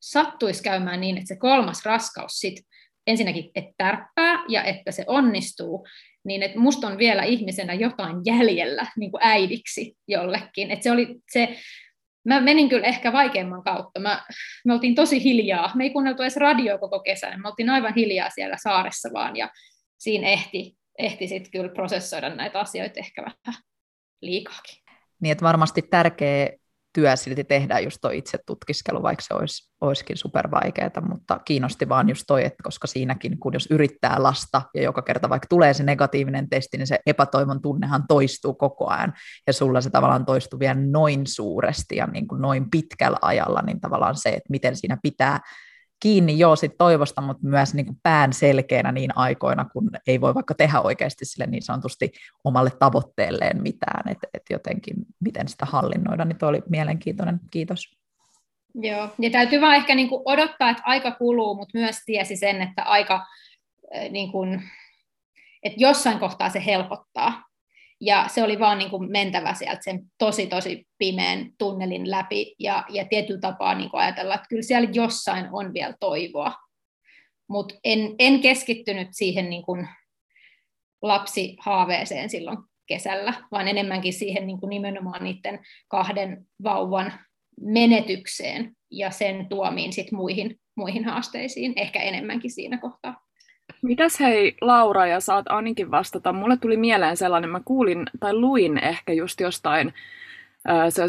sattuisi 0.03 0.62
käymään 0.62 1.01
niin, 1.01 1.16
että 1.16 1.29
se 1.29 1.37
kolmas 1.37 1.85
raskaus 1.85 2.33
sit 2.33 2.67
ensinnäkin, 3.08 3.50
että 3.54 3.72
tärppää 3.76 4.44
ja 4.48 4.64
että 4.64 4.90
se 4.90 5.04
onnistuu, 5.06 5.86
niin 6.24 6.42
että 6.42 6.58
musta 6.58 6.86
on 6.86 6.98
vielä 6.98 7.22
ihmisenä 7.22 7.74
jotain 7.74 8.16
jäljellä 8.24 8.86
niin 8.96 9.10
kuin 9.10 9.20
äidiksi 9.24 9.96
jollekin. 10.08 10.70
Että 10.70 10.82
se 10.82 10.90
oli 10.90 11.16
se, 11.32 11.58
mä 12.24 12.40
menin 12.40 12.68
kyllä 12.68 12.86
ehkä 12.86 13.12
vaikeamman 13.12 13.64
kautta. 13.64 14.00
Mä, 14.00 14.22
me 14.64 14.72
oltiin 14.72 14.94
tosi 14.94 15.24
hiljaa. 15.24 15.72
Me 15.74 15.84
ei 15.84 15.90
kuunneltu 15.90 16.22
edes 16.22 16.36
radio 16.36 16.78
koko 16.78 17.00
kesän. 17.00 17.42
Me 17.42 17.48
oltiin 17.48 17.70
aivan 17.70 17.94
hiljaa 17.94 18.30
siellä 18.30 18.56
saaressa 18.62 19.08
vaan 19.12 19.36
ja 19.36 19.50
siinä 19.98 20.28
ehti, 20.28 20.76
ehti 20.98 21.28
sitten 21.28 21.50
kyllä 21.50 21.68
prosessoida 21.68 22.34
näitä 22.34 22.60
asioita 22.60 23.00
ehkä 23.00 23.22
vähän 23.22 23.62
liikaakin. 24.22 24.82
Niin, 25.20 25.32
että 25.32 25.44
varmasti 25.44 25.82
tärkeä 25.82 26.50
työ 26.92 27.16
silti 27.16 27.44
tehdään 27.44 27.85
just 27.85 27.98
tuo 28.01 28.11
itse 28.11 28.38
tutkiskelu, 28.46 29.03
vaikka 29.03 29.24
se 29.27 29.35
olisi, 29.35 29.70
olisikin 29.81 30.16
supervaikeaa, 30.16 31.09
mutta 31.09 31.40
kiinnosti 31.44 31.88
vaan 31.88 32.09
just 32.09 32.24
toi, 32.27 32.44
että 32.44 32.62
koska 32.62 32.87
siinäkin, 32.87 33.38
kun 33.38 33.53
jos 33.53 33.66
yrittää 33.70 34.22
lasta 34.22 34.62
ja 34.74 34.83
joka 34.83 35.03
kerta 35.03 35.29
vaikka 35.29 35.46
tulee 35.48 35.74
se 35.74 35.83
negatiivinen 35.83 36.48
testi, 36.48 36.77
niin 36.77 36.87
se 36.87 36.98
epätoivon 37.07 37.62
tunnehan 37.62 38.05
toistuu 38.09 38.55
koko 38.55 38.90
ajan. 38.90 39.12
Ja 39.46 39.53
sulla 39.53 39.81
se 39.81 39.90
tavallaan 39.90 40.27
toistuu 40.27 40.59
vielä 40.59 40.81
noin 40.90 41.27
suuresti 41.27 41.96
ja 41.96 42.07
niin 42.07 42.29
kuin 42.29 42.42
noin 42.42 42.70
pitkällä 42.70 43.18
ajalla, 43.22 43.62
niin 43.62 43.81
tavallaan 43.81 44.16
se, 44.16 44.29
että 44.29 44.51
miten 44.51 44.77
siinä 44.77 44.98
pitää 45.03 45.40
kiinni 46.00 46.38
joo 46.38 46.56
sit 46.56 46.72
toivosta, 46.78 47.20
mutta 47.20 47.46
myös 47.46 47.74
niin 47.74 47.87
kuin 47.87 47.98
pään 48.02 48.32
selkeänä 48.32 48.92
niin 48.92 49.16
aikoina, 49.16 49.64
kun 49.64 49.90
ei 50.06 50.20
voi 50.20 50.34
vaikka 50.34 50.54
tehdä 50.54 50.80
oikeasti 50.80 51.24
sille 51.24 51.46
niin 51.46 51.62
sanotusti 51.62 52.12
omalle 52.44 52.70
tavoitteelleen 52.78 53.62
mitään, 53.62 54.08
että 54.12 54.26
et 54.34 54.42
jotenkin 54.50 54.96
miten 55.20 55.48
sitä 55.48 55.66
hallinnoida, 55.66 56.24
niin 56.24 56.38
tuo 56.38 56.48
oli 56.48 56.62
mielenkiintoinen, 56.68 57.40
kiitos. 57.50 57.98
Joo, 58.74 59.08
ja 59.18 59.30
täytyy 59.30 59.61
vaan 59.61 59.74
ehkä 59.74 59.94
niin 59.94 60.08
kuin 60.08 60.22
odottaa, 60.24 60.70
että 60.70 60.82
aika 60.87 61.11
kuluu, 61.11 61.54
mutta 61.54 61.78
myös 61.78 61.96
tiesi 62.06 62.37
sen, 62.37 62.62
että 62.62 62.82
aika, 62.82 63.26
niin 64.11 64.32
kuin, 64.32 64.62
että 65.62 65.80
jossain 65.80 66.18
kohtaa 66.18 66.50
se 66.50 66.64
helpottaa, 66.64 67.47
ja 68.00 68.24
se 68.28 68.42
oli 68.42 68.58
vaan 68.58 68.78
niin 68.78 68.90
kuin 68.90 69.11
mentävä 69.11 69.54
sieltä 69.54 69.80
sen 69.82 70.02
tosi, 70.18 70.46
tosi 70.46 70.87
pimeän 70.98 71.50
tunnelin 71.58 72.11
läpi 72.11 72.54
ja, 72.58 72.84
ja 72.88 73.04
tietyllä 73.04 73.40
tapaa 73.40 73.74
niin 73.74 73.90
kuin 73.90 74.00
ajatella, 74.00 74.34
että 74.34 74.48
kyllä 74.48 74.62
siellä 74.62 74.90
jossain 74.92 75.48
on 75.52 75.74
vielä 75.74 75.94
toivoa. 76.00 76.54
Mutta 77.48 77.74
en, 77.84 78.14
en 78.18 78.40
keskittynyt 78.40 79.08
siihen 79.11 79.50
niin 79.50 79.62
kuin 79.62 79.88
lapsihaaveeseen 81.02 82.30
silloin 82.30 82.58
kesällä, 82.87 83.34
vaan 83.50 83.68
enemmänkin 83.68 84.12
siihen 84.12 84.46
niin 84.46 84.61
kuin 84.61 84.70
nimenomaan 84.70 85.24
niiden 85.24 85.61
kahden 85.88 86.46
vauvan 86.62 87.12
menetykseen 87.61 88.72
ja 88.90 89.11
sen 89.11 89.46
tuomiin 89.48 89.92
sit 89.92 90.12
muihin, 90.12 90.61
muihin 90.76 91.04
haasteisiin, 91.04 91.72
ehkä 91.76 92.00
enemmänkin 92.00 92.50
siinä 92.50 92.78
kohtaa. 92.78 93.27
Mitäs 93.82 94.20
hei 94.20 94.56
Laura, 94.60 95.06
ja 95.06 95.20
saat 95.20 95.46
Anikin 95.48 95.90
vastata. 95.90 96.32
Mulle 96.32 96.56
tuli 96.56 96.76
mieleen 96.76 97.16
sellainen, 97.16 97.50
mä 97.50 97.60
kuulin 97.64 98.06
tai 98.20 98.34
luin 98.34 98.78
ehkä 98.78 99.12
just 99.12 99.40
jostain 99.40 99.94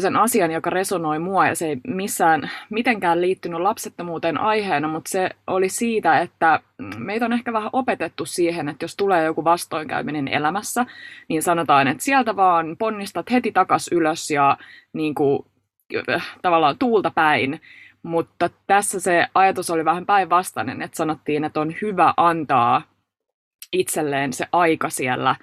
sen 0.00 0.16
asian, 0.16 0.50
joka 0.50 0.70
resonoi 0.70 1.18
mua 1.18 1.46
ja 1.46 1.54
se 1.54 1.66
ei 1.66 1.76
missään 1.86 2.50
mitenkään 2.70 3.20
liittynyt 3.20 3.60
lapsettomuuteen 3.60 4.38
aiheena, 4.38 4.88
mutta 4.88 5.10
se 5.10 5.30
oli 5.46 5.68
siitä, 5.68 6.18
että 6.18 6.60
meitä 6.98 7.24
on 7.24 7.32
ehkä 7.32 7.52
vähän 7.52 7.70
opetettu 7.72 8.26
siihen, 8.26 8.68
että 8.68 8.84
jos 8.84 8.96
tulee 8.96 9.24
joku 9.24 9.44
vastoinkäyminen 9.44 10.28
elämässä, 10.28 10.86
niin 11.28 11.42
sanotaan, 11.42 11.88
että 11.88 12.02
sieltä 12.02 12.36
vaan 12.36 12.76
ponnistat 12.78 13.30
heti 13.30 13.52
takas 13.52 13.88
ylös 13.92 14.30
ja 14.30 14.56
niin 14.92 15.14
kuin, 15.14 15.46
tavallaan 16.42 16.78
tuulta 16.78 17.10
päin. 17.14 17.60
Mutta 18.02 18.50
tässä 18.66 19.00
se 19.00 19.26
ajatus 19.34 19.70
oli 19.70 19.84
vähän 19.84 20.06
päinvastainen, 20.06 20.82
että 20.82 20.96
sanottiin, 20.96 21.44
että 21.44 21.60
on 21.60 21.74
hyvä 21.82 22.14
antaa 22.16 22.82
itselleen 23.72 24.32
se 24.32 24.46
aika 24.52 24.90
siellä, 24.90 25.36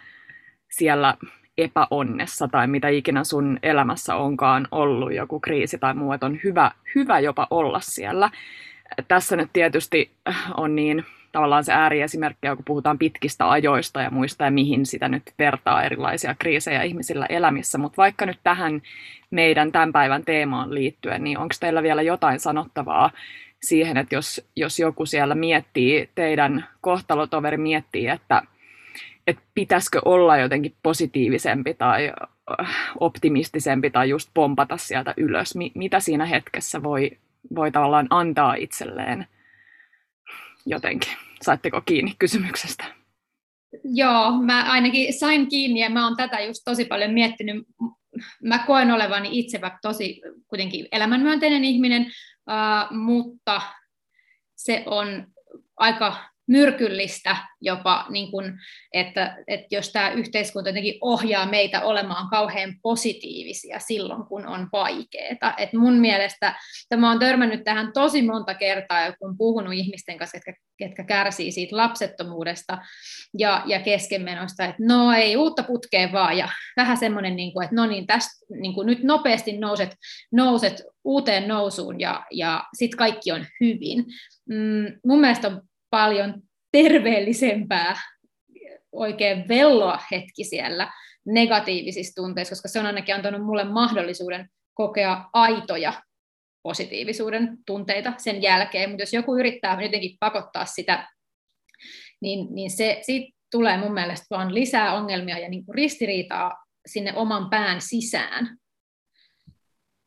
siellä 0.70 1.14
epäonnessa 1.58 2.48
tai 2.48 2.68
mitä 2.68 2.88
ikinä 2.88 3.24
sun 3.24 3.60
elämässä 3.64 4.16
onkaan 4.16 4.68
ollut, 4.72 5.14
joku 5.14 5.40
kriisi 5.40 5.78
tai 5.78 5.94
muu, 5.94 6.12
että 6.14 6.26
on 6.26 6.40
hyvä, 6.44 6.72
hyvä 6.96 7.20
jopa 7.20 7.48
olla 7.50 7.80
siellä. 7.80 8.30
Tässä 9.08 9.36
nyt 9.36 9.50
tietysti 9.54 10.12
on 10.58 10.76
niin 10.76 11.06
tavallaan 11.32 11.64
se 11.64 11.74
ääriesimerkki, 11.74 12.48
kun 12.48 12.66
puhutaan 12.66 12.98
pitkistä 12.98 13.50
ajoista 13.50 14.02
ja 14.02 14.10
muista 14.10 14.44
ja 14.44 14.52
mihin 14.52 14.86
sitä 14.86 15.08
nyt 15.08 15.24
vertaa 15.40 15.84
erilaisia 15.84 16.36
kriisejä 16.40 16.82
ihmisillä 16.84 17.26
elämissä. 17.26 17.78
Mutta 17.78 17.98
vaikka 17.98 18.26
nyt 18.26 18.40
tähän 18.44 18.82
meidän 19.32 19.72
tämän 19.72 19.92
päivän 19.92 20.26
teemaan 20.26 20.74
liittyen, 20.74 21.24
niin 21.24 21.38
onko 21.38 21.56
teillä 21.60 21.84
vielä 21.84 22.02
jotain 22.02 22.40
sanottavaa 22.40 23.12
siihen, 23.64 23.98
että 23.98 24.16
jos, 24.16 24.48
jos 24.56 24.80
joku 24.80 25.06
siellä 25.06 25.36
miettii, 25.36 26.10
teidän 26.16 26.66
kohtalotoveri 26.82 27.58
miettii, 27.58 28.08
että, 28.08 28.42
että 29.28 29.42
pitäisikö 29.54 30.02
olla 30.06 30.38
jotenkin 30.38 30.76
positiivisempi 30.84 31.74
tai 31.74 32.12
äh, 32.62 32.76
optimistisempi 33.00 33.90
tai 33.90 34.10
just 34.10 34.30
pompata 34.34 34.78
sieltä 34.78 35.14
ylös, 35.18 35.56
mitä 35.76 36.00
siinä 36.00 36.26
hetkessä 36.26 36.84
voi, 36.84 37.12
voi 37.56 37.72
tavallaan 37.72 38.08
antaa 38.10 38.56
itselleen 38.56 39.28
jotenkin. 40.70 41.12
Saitteko 41.42 41.82
kiinni 41.82 42.14
kysymyksestä? 42.20 42.84
Joo, 43.84 44.32
mä 44.32 44.72
ainakin 44.72 45.14
sain 45.14 45.48
kiinni 45.50 45.80
ja 45.80 45.90
mä 45.90 46.08
oon 46.08 46.18
tätä 46.18 46.40
just 46.40 46.62
tosi 46.66 46.86
paljon 46.86 47.12
miettinyt. 47.12 47.68
Mä 48.44 48.60
koen 48.60 48.92
olevani 48.92 49.30
itse 49.32 49.62
vaikka 49.62 49.80
tosi 49.82 50.22
kuitenkin 50.48 50.88
elämänmyönteinen 50.92 51.64
ihminen, 51.64 52.02
uh, 52.02 52.98
mutta 52.98 53.62
se 54.56 54.84
on 54.86 55.28
aika 55.78 56.16
myrkyllistä 56.48 57.38
jopa, 57.62 58.06
niin 58.10 58.32
kun, 58.32 58.60
että, 58.94 59.38
että 59.48 59.68
jos 59.72 59.92
tämä 59.92 60.10
yhteiskunta 60.10 60.70
jotenkin 60.70 60.98
ohjaa 61.02 61.46
meitä 61.46 61.82
olemaan 61.82 62.30
kauhean 62.30 62.76
positiivisia 62.82 63.80
silloin, 63.80 64.24
kun 64.24 64.48
on 64.48 64.70
vaikeaa. 64.72 65.54
Et 65.58 65.74
mun 65.74 65.94
mielestä 65.94 66.56
tämä 66.90 67.12
on 67.12 67.20
törmännyt 67.20 67.64
tähän 67.64 67.94
tosi 67.94 68.22
monta 68.22 68.54
kertaa, 68.54 69.12
kun 69.20 69.38
puhunut 69.38 69.74
ihmisten 69.74 70.18
kanssa, 70.18 70.38
ketkä, 70.38 70.62
ketkä 70.78 71.04
kärsii 71.04 71.52
siitä 71.52 71.78
lapsettomuudesta 71.78 72.78
ja, 73.38 73.64
ja 73.66 73.80
keskenmenosta, 73.80 74.66
että 74.66 74.84
no 74.88 75.14
ei 75.14 75.38
uutta 75.38 75.64
putkea 75.64 76.12
vaan, 76.12 76.38
ja 76.38 76.50
vähän 76.78 76.98
semmoinen, 76.98 77.36
niin 77.36 77.64
että 77.64 77.76
no 77.76 77.86
niin, 77.86 78.08
tästä 78.08 78.46
niin 78.62 78.86
nyt 78.86 79.04
nopeasti 79.04 79.58
nouset, 79.58 79.96
nouset 80.32 80.84
uuteen 81.04 81.48
nousuun, 81.48 82.00
ja, 82.00 82.26
ja 82.32 82.64
sitten 82.74 82.98
kaikki 82.98 83.32
on 83.32 83.46
hyvin. 83.62 84.06
Mm, 84.50 85.00
mun 85.06 85.20
mielestä 85.20 85.48
on 85.48 85.62
paljon 85.90 86.42
terveellisempää 86.72 87.96
oikein 88.92 89.48
velloa 89.48 90.00
hetki 90.12 90.44
siellä 90.44 90.92
negatiivisissa 91.26 92.22
tunteissa, 92.22 92.54
koska 92.54 92.68
se 92.68 92.80
on 92.80 92.86
ainakin 92.86 93.16
antanut 93.16 93.46
mulle 93.46 93.64
mahdollisuuden 93.64 94.50
kokea 94.74 95.30
aitoja 95.34 95.94
positiivisuuden 96.64 97.58
tunteita 97.66 98.14
sen 98.18 98.42
jälkeen, 98.42 98.90
mutta 98.90 99.02
jos 99.02 99.14
joku 99.14 99.36
yrittää 99.36 99.82
jotenkin 99.82 100.18
pakottaa 100.20 100.66
sitä, 100.66 101.08
niin, 102.22 102.56
niin 102.56 102.72
se, 102.72 103.00
siitä 103.02 103.38
tulee 103.52 103.78
mun 103.78 103.94
mielestä 103.94 104.26
vaan 104.30 104.54
lisää 104.54 104.94
ongelmia 104.94 105.40
ja 105.40 105.50
niin 105.50 105.66
kuin 105.66 105.76
ristiriitaa 105.76 106.66
sinne 106.86 107.14
oman 107.16 107.50
pään 107.50 107.82
sisään, 107.82 108.58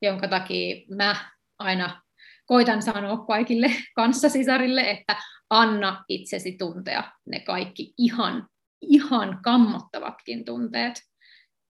jonka 0.02 0.28
takia 0.28 0.76
mä 0.96 1.16
aina 1.58 2.02
koitan 2.46 2.82
sanoa 2.82 3.26
kaikille 3.26 3.70
kanssasisarille, 3.96 4.90
että 4.90 5.16
anna 5.50 6.04
itsesi 6.08 6.52
tuntea 6.52 7.12
ne 7.26 7.40
kaikki 7.40 7.94
ihan, 7.98 8.48
ihan 8.80 9.38
kammottavatkin 9.42 10.44
tunteet. 10.44 11.02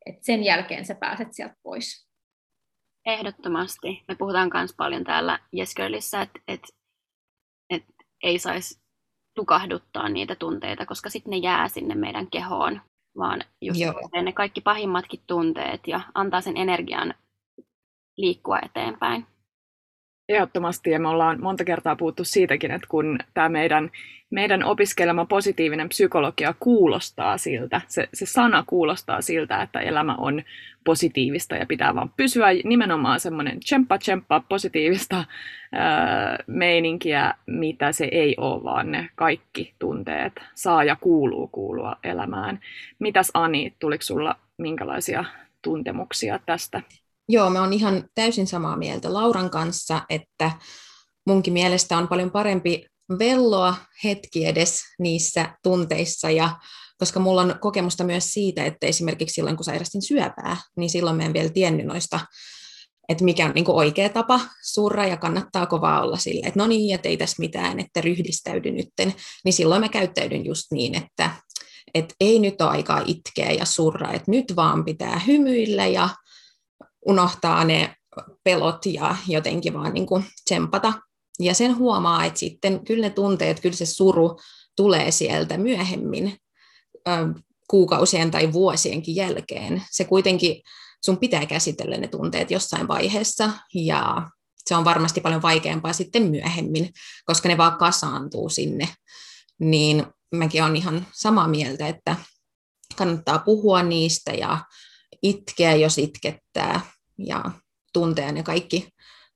Et 0.06 0.24
sen 0.24 0.44
jälkeen 0.44 0.86
sä 0.86 0.96
pääset 0.96 1.28
sieltä 1.32 1.56
pois. 1.64 2.08
Ehdottomasti. 3.06 4.04
Me 4.08 4.16
puhutaan 4.16 4.50
myös 4.54 4.74
paljon 4.78 5.04
täällä 5.04 5.40
Yes 5.58 5.76
Girlissä, 5.76 6.22
että 6.22 6.40
et, 6.48 6.62
et 7.70 7.84
ei 8.24 8.40
saisi 8.40 8.82
tukahduttaa 9.36 10.10
niitä 10.10 10.36
tunteita, 10.36 10.86
koska 10.86 11.10
sitten 11.10 11.32
ne 11.32 11.38
jää 11.38 11.68
sinne 11.68 11.96
meidän 11.96 12.30
kehoon, 12.30 12.82
vaan 13.18 13.42
just 13.62 13.80
ne 14.24 14.34
kaikki 14.34 14.62
pahimmatkin 14.62 15.24
tunteet 15.28 15.88
ja 15.88 16.02
antaa 16.14 16.42
sen 16.42 16.58
energian 16.58 17.14
liikkua 18.18 18.60
eteenpäin. 18.60 19.28
Ehdottomasti, 20.30 20.90
ja 20.90 21.00
me 21.00 21.08
ollaan 21.08 21.42
monta 21.42 21.64
kertaa 21.64 21.96
puhuttu 21.96 22.24
siitäkin, 22.24 22.72
että 22.72 22.88
kun 22.90 23.20
tämä 23.34 23.50
meidän, 23.50 23.92
meidän 24.30 24.64
opiskelema 24.64 25.26
positiivinen 25.26 25.90
psykologia 25.90 26.54
kuulostaa 26.60 27.38
siltä, 27.38 27.82
se, 27.88 28.10
se 28.14 28.26
sana 28.26 28.64
kuulostaa 28.68 29.22
siltä, 29.22 29.62
että 29.62 29.80
elämä 29.80 30.16
on 30.16 30.44
positiivista 30.84 31.56
ja 31.56 31.66
pitää 31.66 31.96
vaan 31.96 32.10
pysyä 32.18 32.48
nimenomaan 32.64 33.20
semmoinen 33.20 33.60
tsemppa 33.60 33.98
tsemppa 33.98 34.44
positiivista 34.50 35.26
ää, 35.72 36.38
meininkiä, 36.48 37.34
mitä 37.46 37.92
se 37.92 38.10
ei 38.12 38.36
ole, 38.38 38.64
vaan 38.64 38.92
ne 38.92 39.10
kaikki 39.16 39.74
tunteet 39.80 40.34
saa 40.56 40.84
ja 40.84 40.96
kuuluu 40.96 41.48
kuulua 41.48 41.96
elämään. 42.04 42.60
Mitäs 43.00 43.32
Ani, 43.34 43.74
tuliko 43.80 44.02
sulla 44.02 44.36
minkälaisia 44.58 45.26
tuntemuksia 45.62 46.40
tästä? 46.46 46.82
Joo, 47.30 47.50
mä 47.50 47.62
oon 47.62 47.74
ihan 47.74 48.04
täysin 48.16 48.48
samaa 48.48 48.78
mieltä 48.78 49.14
Lauran 49.14 49.50
kanssa, 49.50 50.02
että 50.10 50.52
munkin 51.28 51.54
mielestä 51.54 51.98
on 51.98 52.08
paljon 52.08 52.32
parempi 52.32 52.86
velloa 53.20 53.76
hetki 54.04 54.46
edes 54.46 54.82
niissä 55.00 55.58
tunteissa. 55.64 56.30
Ja 56.30 56.56
koska 56.98 57.20
mulla 57.20 57.42
on 57.42 57.56
kokemusta 57.62 58.04
myös 58.04 58.34
siitä, 58.34 58.66
että 58.66 58.88
esimerkiksi 58.88 59.34
silloin 59.34 59.56
kun 59.56 59.66
sairastin 59.66 60.02
syöpää, 60.02 60.58
niin 60.78 60.90
silloin 60.90 61.16
mä 61.16 61.24
en 61.24 61.34
vielä 61.34 61.50
tiennyt 61.50 61.86
noista, 61.86 62.20
että 63.10 63.24
mikä 63.24 63.46
on 63.46 63.52
niin 63.56 63.66
oikea 63.68 64.10
tapa 64.10 64.40
surra 64.64 65.08
ja 65.08 65.18
kannattaa 65.18 65.66
kovaa 65.66 66.02
olla 66.02 66.18
sille, 66.18 66.48
että 66.48 66.60
no 66.60 66.68
niin, 66.68 66.96
että 66.96 67.10
ei 67.10 67.18
tässä 67.18 67.36
mitään, 67.40 67.80
että 67.80 68.02
ryhdistäydy 68.02 68.72
nytten, 68.72 69.14
niin 69.46 69.54
silloin 69.54 69.82
mä 69.82 69.90
käyttäydyn 69.90 70.46
just 70.46 70.72
niin, 70.72 70.96
että, 70.96 71.30
että 71.94 72.16
ei 72.20 72.40
nyt 72.40 72.62
ole 72.62 72.70
aikaa 72.70 73.04
itkeä 73.06 73.52
ja 73.52 73.66
surra, 73.66 74.12
että 74.12 74.32
nyt 74.32 74.56
vaan 74.56 74.86
pitää 74.86 75.20
hymyillä 75.20 75.88
ja 75.88 76.10
unohtaa 77.06 77.64
ne 77.64 77.96
pelot 78.44 78.86
ja 78.86 79.16
jotenkin 79.28 79.74
vaan 79.74 79.94
niin 79.94 80.06
kuin 80.06 80.26
tsempata. 80.44 80.94
Ja 81.40 81.54
sen 81.54 81.78
huomaa, 81.78 82.26
että 82.26 82.40
sitten 82.40 82.86
kyllä 82.86 83.08
ne 83.08 83.10
tunteet, 83.10 83.60
kyllä 83.60 83.76
se 83.76 83.86
suru 83.86 84.40
tulee 84.76 85.12
sieltä 85.12 85.58
myöhemmin, 85.58 86.38
kuukausien 87.70 88.32
tai 88.32 88.54
vuosienkin 88.54 89.16
jälkeen. 89.16 89.84
Se 89.92 90.04
kuitenkin, 90.04 90.62
sun 91.06 91.18
pitää 91.18 91.46
käsitellä 91.46 91.98
ne 91.98 92.08
tunteet 92.08 92.52
jossain 92.52 92.88
vaiheessa, 92.88 93.50
ja 93.74 94.30
se 94.66 94.76
on 94.76 94.86
varmasti 94.86 95.22
paljon 95.22 95.42
vaikeampaa 95.42 95.94
sitten 95.94 96.24
myöhemmin, 96.24 96.90
koska 97.26 97.50
ne 97.50 97.58
vaan 97.58 97.78
kasaantuu 97.78 98.50
sinne. 98.50 98.90
Niin 99.60 100.06
mäkin 100.36 100.64
olen 100.64 100.76
ihan 100.76 101.08
samaa 101.14 101.48
mieltä, 101.48 101.88
että 101.88 102.16
kannattaa 102.96 103.40
puhua 103.40 103.84
niistä 103.84 104.32
ja 104.32 104.60
itkeä, 105.24 105.76
jos 105.76 105.98
itkettää, 105.98 106.82
ja 107.18 107.52
tuntea 107.94 108.32
ne 108.32 108.44
kaikki 108.44 108.90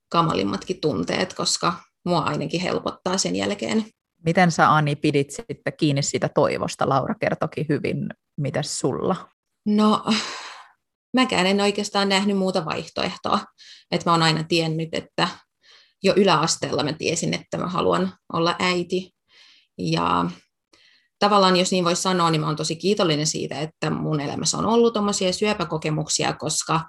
kamalimmatkin 0.10 0.82
tunteet, 0.82 1.34
koska 1.34 1.74
mua 2.06 2.20
ainakin 2.20 2.62
helpottaa 2.62 3.18
sen 3.18 3.36
jälkeen. 3.36 3.86
Miten 4.26 4.52
sä 4.52 4.76
Ani 4.76 4.96
pidit 4.96 5.32
sitten 5.32 5.74
kiinni 5.78 6.02
siitä 6.02 6.30
toivosta? 6.30 6.90
Laura 6.90 7.16
kertoki 7.16 7.66
hyvin, 7.70 8.10
mitä 8.38 8.64
sulla? 8.64 9.30
No, 9.66 10.06
mäkään 11.14 11.48
en 11.48 11.62
oikeastaan 11.62 12.10
nähnyt 12.10 12.38
muuta 12.38 12.66
vaihtoehtoa. 12.66 13.40
Että 13.92 14.10
mä 14.10 14.14
oon 14.14 14.24
aina 14.24 14.44
tiennyt, 14.44 14.90
että 14.92 15.28
jo 16.04 16.14
yläasteella 16.16 16.84
mä 16.84 16.94
tiesin, 16.94 17.34
että 17.34 17.58
mä 17.58 17.68
haluan 17.68 18.14
olla 18.34 18.56
äiti. 18.60 19.12
Ja 19.78 20.30
tavallaan, 21.20 21.58
jos 21.58 21.72
niin 21.72 21.86
voi 21.86 21.96
sanoa, 21.96 22.32
niin 22.32 22.42
mä 22.42 22.48
oon 22.48 22.56
tosi 22.56 22.76
kiitollinen 22.76 23.28
siitä, 23.28 23.60
että 23.60 23.90
mun 23.90 24.20
elämässä 24.20 24.58
on 24.58 24.66
ollut 24.66 24.94
tuommoisia 24.94 25.34
syöpäkokemuksia, 25.34 26.34
koska 26.34 26.82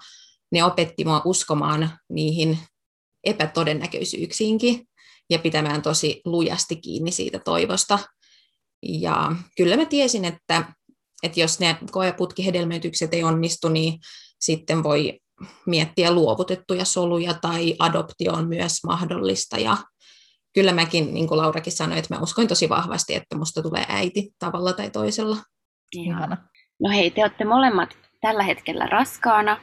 ne 0.52 0.64
opetti 0.64 1.04
mua 1.04 1.22
uskomaan 1.24 1.90
niihin 2.08 2.58
epätodennäköisyyksiinkin 3.24 4.88
ja 5.30 5.38
pitämään 5.38 5.82
tosi 5.82 6.20
lujasti 6.24 6.76
kiinni 6.76 7.11
siitä 7.11 7.38
toivosta. 7.38 7.98
Ja 8.82 9.32
kyllä 9.56 9.76
mä 9.76 9.84
tiesin, 9.84 10.24
että, 10.24 10.72
että 11.22 11.40
jos 11.40 11.61
ne 11.61 11.78
koeputkihedelmöitykset 11.90 13.14
ei 13.14 13.24
onnistu, 13.24 13.68
niin 13.68 13.98
sitten 14.40 14.82
voi 14.82 15.20
miettiä 15.66 16.12
luovutettuja 16.12 16.84
soluja 16.84 17.34
tai 17.34 17.76
adoptio 17.78 18.32
on 18.32 18.48
myös 18.48 18.72
mahdollista. 18.87 19.58
Ja 19.58 19.76
kyllä 20.54 20.72
mäkin, 20.72 21.14
niin 21.14 21.28
kuin 21.28 21.38
Laurakin 21.38 21.72
sanoi, 21.72 21.98
että 21.98 22.14
mä 22.14 22.20
uskoin 22.20 22.48
tosi 22.48 22.68
vahvasti, 22.68 23.14
että 23.14 23.37
musta 23.38 23.62
tulee 23.62 23.87
äiti 23.88 24.30
tavalla 24.38 24.72
tai 24.72 24.90
toisella. 24.90 25.37
Ihana. 25.92 26.37
No 26.80 26.90
hei, 26.90 27.11
te 27.11 27.22
olette 27.22 27.44
molemmat 27.44 27.96
tällä 28.20 28.42
hetkellä 28.42 28.87
raskaana. 28.87 29.61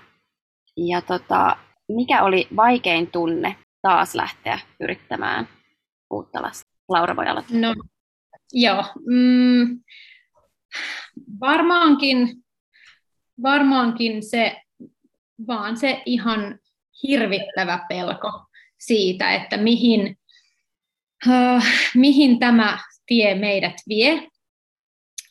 Ja 0.77 1.01
tota, 1.01 1.57
mikä 1.87 2.23
oli 2.23 2.47
vaikein 2.55 3.11
tunne 3.11 3.55
taas 3.81 4.15
lähteä 4.15 4.59
yrittämään 4.79 5.47
uutta 6.09 6.41
lasta? 6.41 6.71
Laura 6.89 7.15
voi 7.15 7.27
aloittaa. 7.27 7.59
No, 7.59 7.75
joo. 8.53 8.83
Mm, 9.09 9.79
varmaankin, 11.39 12.27
varmaankin 13.43 14.29
se, 14.29 14.61
vaan 15.47 15.77
se 15.77 16.01
ihan 16.05 16.59
hirvittävä 17.03 17.85
pelko 17.89 18.45
siitä, 18.79 19.33
että 19.33 19.57
mihin, 19.57 20.17
uh, 21.27 21.63
mihin 21.95 22.39
tämä 22.39 22.79
tie 23.07 23.35
meidät 23.35 23.75
vie. 23.89 24.27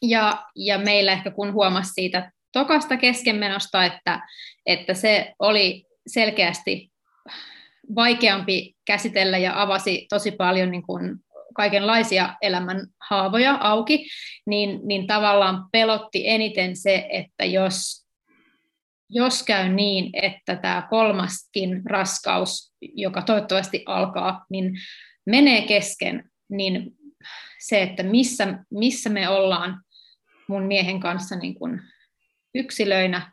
Ja, 0.02 0.46
ja 0.56 0.78
meillä 0.78 1.12
ehkä 1.12 1.30
kun 1.30 1.52
huomasi 1.52 1.92
siitä 1.92 2.32
tokasta 2.54 2.96
keskenmenosta, 2.96 3.84
että, 3.84 4.20
että 4.66 4.94
se 4.94 5.34
oli 5.38 5.84
selkeästi 6.06 6.92
vaikeampi 7.94 8.74
käsitellä 8.86 9.38
ja 9.38 9.62
avasi 9.62 10.06
tosi 10.10 10.30
paljon 10.30 10.70
niin 10.70 10.82
kuin 10.82 11.16
kaikenlaisia 11.54 12.34
elämän 12.42 12.86
haavoja 13.10 13.58
auki, 13.60 14.06
niin, 14.46 14.80
niin 14.84 15.06
tavallaan 15.06 15.66
pelotti 15.72 16.28
eniten 16.28 16.76
se, 16.76 17.06
että 17.10 17.44
jos, 17.44 18.06
jos 19.10 19.42
käy 19.42 19.68
niin, 19.68 20.10
että 20.22 20.56
tämä 20.56 20.86
kolmaskin 20.90 21.82
raskaus, 21.84 22.74
joka 22.80 23.22
toivottavasti 23.22 23.82
alkaa, 23.86 24.44
niin 24.50 24.72
menee 25.26 25.62
kesken, 25.62 26.30
niin 26.50 26.90
se, 27.60 27.82
että 27.82 28.02
missä, 28.02 28.64
missä 28.70 29.10
me 29.10 29.28
ollaan 29.28 29.82
mun 30.48 30.62
miehen 30.62 31.00
kanssa 31.00 31.36
niin 31.36 31.54
kuin 31.54 31.80
yksilöinä 32.54 33.32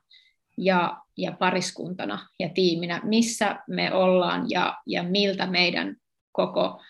ja, 0.58 0.98
ja 1.18 1.32
pariskuntana 1.32 2.28
ja 2.40 2.50
tiiminä, 2.50 3.02
missä 3.04 3.60
me 3.68 3.94
ollaan 3.94 4.46
ja, 4.50 4.78
ja 4.86 5.04
miltä 5.04 5.48
meidän 5.48 5.96
koko 6.32 6.82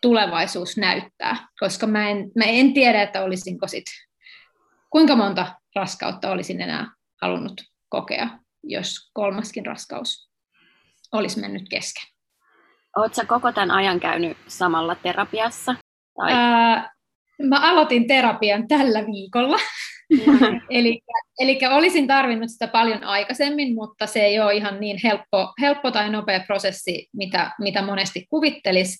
tulevaisuus 0.00 0.76
näyttää, 0.76 1.48
koska 1.60 1.86
mä 1.86 2.08
en, 2.08 2.32
mä 2.36 2.44
en 2.44 2.74
tiedä, 2.74 3.02
että 3.02 3.24
olisinko 3.24 3.66
sit, 3.66 3.84
kuinka 4.90 5.16
monta 5.16 5.54
raskautta 5.74 6.30
olisin 6.30 6.60
enää 6.60 6.92
halunnut 7.22 7.60
kokea, 7.88 8.28
jos 8.62 9.10
kolmaskin 9.12 9.66
raskaus 9.66 10.30
olisi 11.12 11.40
mennyt 11.40 11.68
kesken. 11.68 12.04
Oletko 12.96 13.22
koko 13.26 13.52
tämän 13.52 13.70
ajan 13.70 14.00
käynyt 14.00 14.38
samalla 14.46 14.94
terapiassa? 14.94 15.74
Tai? 16.16 16.32
Ää, 16.32 16.92
mä 17.42 17.70
aloitin 17.70 18.06
terapian 18.06 18.68
tällä 18.68 19.06
viikolla. 19.06 19.56
eli, 20.70 21.00
eli 21.38 21.58
olisin 21.70 22.06
tarvinnut 22.06 22.50
sitä 22.50 22.66
paljon 22.66 23.04
aikaisemmin, 23.04 23.74
mutta 23.74 24.06
se 24.06 24.20
ei 24.20 24.40
ole 24.40 24.54
ihan 24.54 24.80
niin 24.80 24.98
helppo, 25.04 25.52
helppo 25.60 25.90
tai 25.90 26.10
nopea 26.10 26.40
prosessi, 26.40 27.08
mitä, 27.16 27.50
mitä 27.58 27.82
monesti 27.82 28.26
kuvittelisi. 28.30 28.98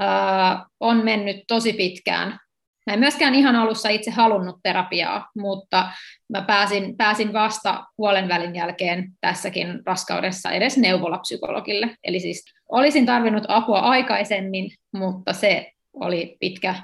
Uh, 0.00 0.66
on 0.80 1.04
mennyt 1.04 1.36
tosi 1.48 1.72
pitkään. 1.72 2.38
Mä 2.86 2.92
en 2.92 2.98
myöskään 2.98 3.34
ihan 3.34 3.56
alussa 3.56 3.88
itse 3.88 4.10
halunnut 4.10 4.56
terapiaa, 4.62 5.30
mutta 5.38 5.88
mä 6.28 6.42
pääsin, 6.42 6.96
pääsin 6.96 7.32
vasta 7.32 7.84
puolen 7.96 8.28
välin 8.28 8.54
jälkeen 8.54 9.08
tässäkin 9.20 9.80
raskaudessa 9.86 10.50
edes 10.50 10.78
neuvolapsykologille. 10.78 11.96
Eli 12.04 12.20
siis 12.20 12.44
olisin 12.68 13.06
tarvinnut 13.06 13.44
apua 13.48 13.78
aikaisemmin, 13.78 14.70
mutta 14.92 15.32
se 15.32 15.72
oli 15.92 16.36
pitkä, 16.40 16.74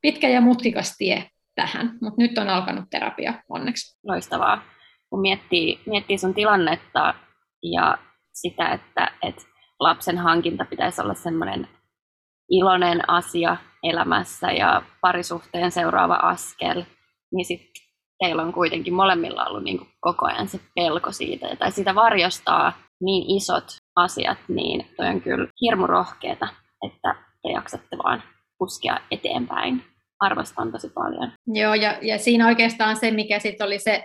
pitkä 0.00 0.28
ja 0.28 0.40
mutkikas 0.40 0.94
tie 0.98 1.30
tähän, 1.56 1.98
mutta 2.00 2.22
nyt 2.22 2.38
on 2.38 2.48
alkanut 2.48 2.84
terapia 2.90 3.34
onneksi. 3.48 3.98
Loistavaa. 4.04 4.62
Kun 5.10 5.20
miettii, 5.20 5.80
miettii 5.86 6.18
sun 6.18 6.34
tilannetta 6.34 7.14
ja 7.62 7.98
sitä, 8.32 8.68
että, 8.68 9.12
että 9.22 9.42
lapsen 9.80 10.18
hankinta 10.18 10.64
pitäisi 10.64 11.02
olla 11.02 11.14
semmoinen 11.14 11.68
iloinen 12.50 13.10
asia 13.10 13.56
elämässä 13.82 14.52
ja 14.52 14.82
parisuhteen 15.00 15.70
seuraava 15.70 16.14
askel, 16.14 16.84
niin 17.34 17.44
sitten 17.44 17.84
teillä 18.18 18.42
on 18.42 18.52
kuitenkin 18.52 18.94
molemmilla 18.94 19.44
ollut 19.44 19.64
niin 19.64 19.78
kuin 19.78 19.90
koko 20.00 20.26
ajan 20.26 20.48
se 20.48 20.60
pelko 20.74 21.12
siitä, 21.12 21.56
tai 21.56 21.72
sitä 21.72 21.94
varjostaa 21.94 22.72
niin 23.00 23.36
isot 23.36 23.64
asiat, 23.96 24.38
niin 24.48 24.86
toi 24.96 25.06
on 25.06 25.20
kyllä 25.20 25.48
hirmu 25.60 25.86
rohkeeta, 25.86 26.48
että 26.86 27.14
te 27.42 27.48
jaksatte 27.48 27.98
vaan 28.04 28.22
puskea 28.58 28.98
eteenpäin 29.10 29.84
arvostan 30.20 30.72
tosi 30.72 30.88
paljon. 30.88 31.32
Joo, 31.46 31.74
ja, 31.74 31.98
ja 32.02 32.18
siinä 32.18 32.46
oikeastaan 32.46 32.96
se, 32.96 33.10
mikä 33.10 33.38
sitten 33.38 33.66
oli 33.66 33.78
se, 33.78 34.04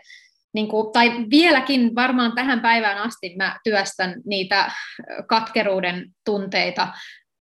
niin 0.54 0.67
kuin, 0.67 0.93
tai 0.93 1.12
vieläkin 1.30 1.95
varmaan 1.95 2.36
tähän 2.36 2.60
päivään 2.60 2.97
asti 2.97 3.36
mä 3.38 3.60
työstän 3.63 4.21
niitä 4.26 4.71
katkeruuden 5.28 6.06
tunteita, 6.26 6.88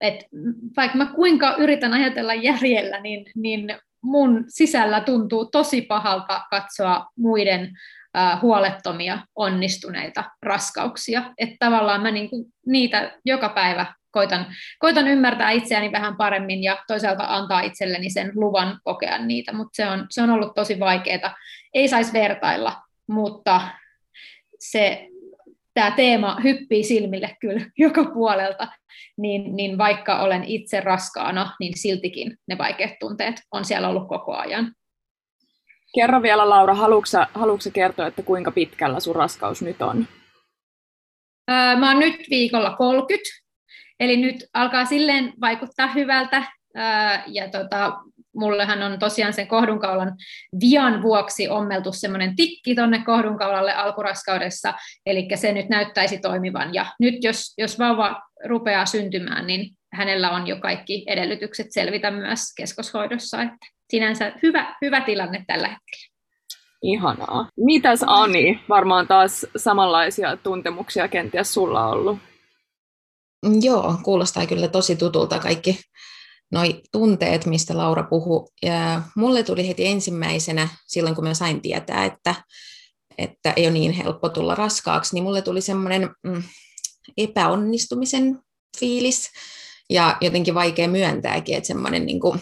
että 0.00 0.24
vaikka 0.76 0.98
mä 0.98 1.06
kuinka 1.06 1.54
yritän 1.59 1.92
ajatella 1.92 2.35
järjellä, 2.35 3.00
niin, 3.00 3.26
niin 3.37 3.78
mun 4.02 4.44
sisällä 4.48 5.00
tuntuu 5.00 5.46
tosi 5.46 5.83
pahalta 5.83 6.42
katsoa 6.50 7.06
muiden 7.16 7.70
huolettomia, 8.42 9.18
onnistuneita 9.37 10.24
raskauksia. 10.42 11.33
Että 11.38 11.56
tavallaan 11.59 12.02
mä 12.02 12.11
niinku 12.11 12.50
niitä 12.66 13.18
joka 13.24 13.48
päivä 13.48 13.94
koitan, 14.11 14.46
koitan 14.79 15.09
ymmärtää 15.09 15.51
itseäni 15.51 15.92
vähän 15.92 16.16
paremmin 16.16 16.62
ja 16.62 16.85
toisaalta 16.87 17.25
antaa 17.29 17.61
itselleni 17.61 18.11
sen 18.11 18.33
luvan 18.35 18.81
kokea 18.85 19.18
niitä, 19.18 19.53
mutta 19.53 19.77
se 19.77 19.87
on, 19.87 20.07
se 20.11 20.23
on 20.23 20.31
ollut 20.31 20.55
tosi 20.55 20.81
vaikeaa. 20.81 21.35
Ei 21.75 21.88
saisi 21.88 22.12
vertailla, 22.12 22.83
mutta 23.09 23.61
se 24.59 25.09
tämä 25.75 25.90
teema 25.90 26.37
hyppii 26.44 26.85
silmille 26.85 27.37
kyllä 27.40 27.61
joka 27.79 28.05
puolelta, 28.05 28.68
niin, 29.16 29.57
niin 29.57 29.79
vaikka 29.79 30.20
olen 30.20 30.44
itse 30.44 30.81
raskaana, 30.81 31.57
niin 31.61 31.79
siltikin 31.79 32.37
ne 32.46 32.59
vaikeat 32.59 32.99
tunteet 33.01 33.35
on 33.53 33.64
siellä 33.64 33.88
ollut 33.88 34.09
koko 34.09 34.37
ajan. 34.37 34.73
Kerro 35.94 36.23
vielä 36.23 36.49
Laura, 36.49 36.75
haluatko, 36.75 37.70
kertoa, 37.73 38.07
että 38.07 38.23
kuinka 38.23 38.51
pitkällä 38.51 39.01
sun 39.01 39.16
raskaus 39.16 39.62
nyt 39.62 39.83
on? 39.83 40.07
Mä 41.51 41.90
oon 41.90 41.99
nyt 41.99 42.20
viikolla 42.31 42.77
30, 42.77 43.31
eli 44.01 44.17
nyt 44.17 44.45
alkaa 44.55 44.85
silleen 44.85 45.33
vaikuttaa 45.41 45.87
hyvältä. 45.87 46.43
Ja 47.27 47.49
tota, 47.49 47.93
mullehan 48.35 48.83
on 48.83 48.99
tosiaan 48.99 49.33
sen 49.33 49.47
kohdunkaulan 49.47 50.17
vian 50.61 51.03
vuoksi 51.03 51.49
ommeltu 51.49 51.93
semmoinen 51.93 52.37
tikki 52.37 52.75
tonne 52.75 53.03
kohdunkaulalle 53.07 53.73
alkuraskaudessa, 53.73 54.75
eli 55.07 55.29
se 55.35 55.53
nyt 55.53 55.69
näyttäisi 55.69 56.19
toimivan. 56.19 56.75
Ja 56.75 56.87
nyt 57.01 57.25
jos, 57.25 57.55
jos 57.59 57.79
vauva 57.79 58.23
rupeaa 58.45 58.87
syntymään, 58.87 59.47
niin 59.47 59.71
hänellä 59.93 60.31
on 60.31 60.47
jo 60.47 60.57
kaikki 60.57 61.05
edellytykset 61.07 61.67
selvitä 61.71 62.11
myös 62.11 62.41
keskoshoidossa. 62.57 63.43
Että 63.43 63.67
sinänsä 63.91 64.33
hyvä, 64.43 64.77
hyvä 64.83 65.01
tilanne 65.01 65.45
tällä 65.47 65.69
hetkellä. 65.69 66.11
Ihanaa. 66.83 67.49
Mitäs 67.57 68.05
Ani? 68.07 68.61
Varmaan 68.69 69.07
taas 69.07 69.47
samanlaisia 69.57 70.37
tuntemuksia 70.37 71.09
kenties 71.09 71.55
sulla 71.55 71.89
ollut. 71.89 72.19
Joo, 73.61 73.98
kuulostaa 74.03 74.46
kyllä 74.46 74.68
tosi 74.68 74.96
tutulta 74.96 75.38
kaikki 75.38 75.81
noi 76.53 76.83
tunteet, 76.92 77.46
mistä 77.46 77.76
Laura 77.76 78.03
puhui. 78.03 78.48
Ja 78.62 79.03
mulle 79.16 79.42
tuli 79.42 79.68
heti 79.68 79.87
ensimmäisenä, 79.87 80.68
silloin 80.87 81.14
kun 81.14 81.24
mä 81.24 81.35
sain 81.35 81.62
tietää, 81.62 82.05
että, 82.05 82.35
että 83.18 83.53
ei 83.57 83.64
ole 83.66 83.72
niin 83.72 83.92
helppo 83.92 84.29
tulla 84.29 84.55
raskaaksi, 84.55 85.14
niin 85.14 85.24
mulle 85.24 85.42
tuli 85.42 85.61
semmoinen 85.61 86.11
mm, 86.22 86.42
epäonnistumisen 87.16 88.38
fiilis 88.79 89.31
ja 89.90 90.16
jotenkin 90.20 90.55
vaikea 90.55 90.88
myöntääkin, 90.88 91.57
että 91.57 91.66
semmoinen 91.66 92.07
niin 92.07 92.20
kuin 92.20 92.40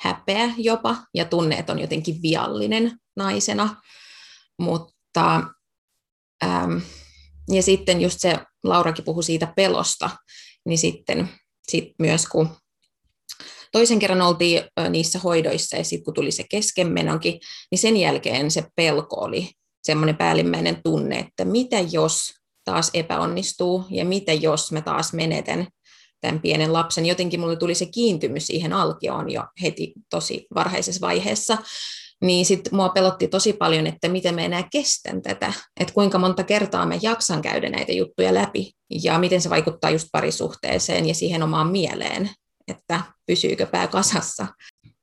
häpeä 0.00 0.50
jopa 0.56 0.96
ja 1.14 1.24
tunne, 1.24 1.56
että 1.56 1.72
on 1.72 1.78
jotenkin 1.78 2.22
viallinen 2.22 2.98
naisena. 3.16 3.76
Mutta 4.58 5.42
ähm, 6.44 6.78
ja 7.50 7.62
sitten 7.62 8.00
just 8.00 8.20
se, 8.20 8.38
Laurakin 8.64 9.04
puhui 9.04 9.22
siitä 9.22 9.52
pelosta, 9.56 10.10
niin 10.64 10.78
sitten 10.78 11.28
sit 11.68 11.84
myös 11.98 12.26
kun 12.26 12.48
toisen 13.72 13.98
kerran 13.98 14.22
oltiin 14.22 14.62
niissä 14.90 15.18
hoidoissa 15.18 15.76
ja 15.76 15.84
sitten 15.84 16.04
kun 16.04 16.14
tuli 16.14 16.30
se 16.30 16.44
keskenmenokin, 16.50 17.40
niin 17.70 17.78
sen 17.78 17.96
jälkeen 17.96 18.50
se 18.50 18.64
pelko 18.76 19.16
oli 19.20 19.50
semmoinen 19.82 20.16
päällimmäinen 20.16 20.80
tunne, 20.84 21.18
että 21.18 21.44
mitä 21.44 21.80
jos 21.80 22.32
taas 22.64 22.90
epäonnistuu 22.94 23.84
ja 23.90 24.04
mitä 24.04 24.32
jos 24.32 24.72
mä 24.72 24.80
taas 24.80 25.12
menetän 25.12 25.66
tämän 26.20 26.40
pienen 26.40 26.72
lapsen. 26.72 27.06
Jotenkin 27.06 27.40
mulle 27.40 27.56
tuli 27.56 27.74
se 27.74 27.86
kiintymys 27.86 28.46
siihen 28.46 28.72
alkioon 28.72 29.30
jo 29.30 29.44
heti 29.62 29.92
tosi 30.10 30.46
varhaisessa 30.54 31.00
vaiheessa. 31.00 31.58
Niin 32.22 32.46
sitten 32.46 32.74
mua 32.74 32.88
pelotti 32.88 33.28
tosi 33.28 33.52
paljon, 33.52 33.86
että 33.86 34.08
miten 34.08 34.34
mä 34.34 34.40
enää 34.40 34.68
kestän 34.72 35.22
tätä, 35.22 35.52
että 35.80 35.94
kuinka 35.94 36.18
monta 36.18 36.44
kertaa 36.44 36.86
mä 36.86 36.94
jaksan 37.02 37.42
käydä 37.42 37.70
näitä 37.70 37.92
juttuja 37.92 38.34
läpi 38.34 38.72
ja 39.02 39.18
miten 39.18 39.40
se 39.40 39.50
vaikuttaa 39.50 39.90
just 39.90 40.08
parisuhteeseen 40.12 41.08
ja 41.08 41.14
siihen 41.14 41.42
omaan 41.42 41.68
mieleen, 41.68 42.30
että 42.68 43.00
pysyykö 43.26 43.66
pää 43.66 43.86
kasassa. 43.86 44.46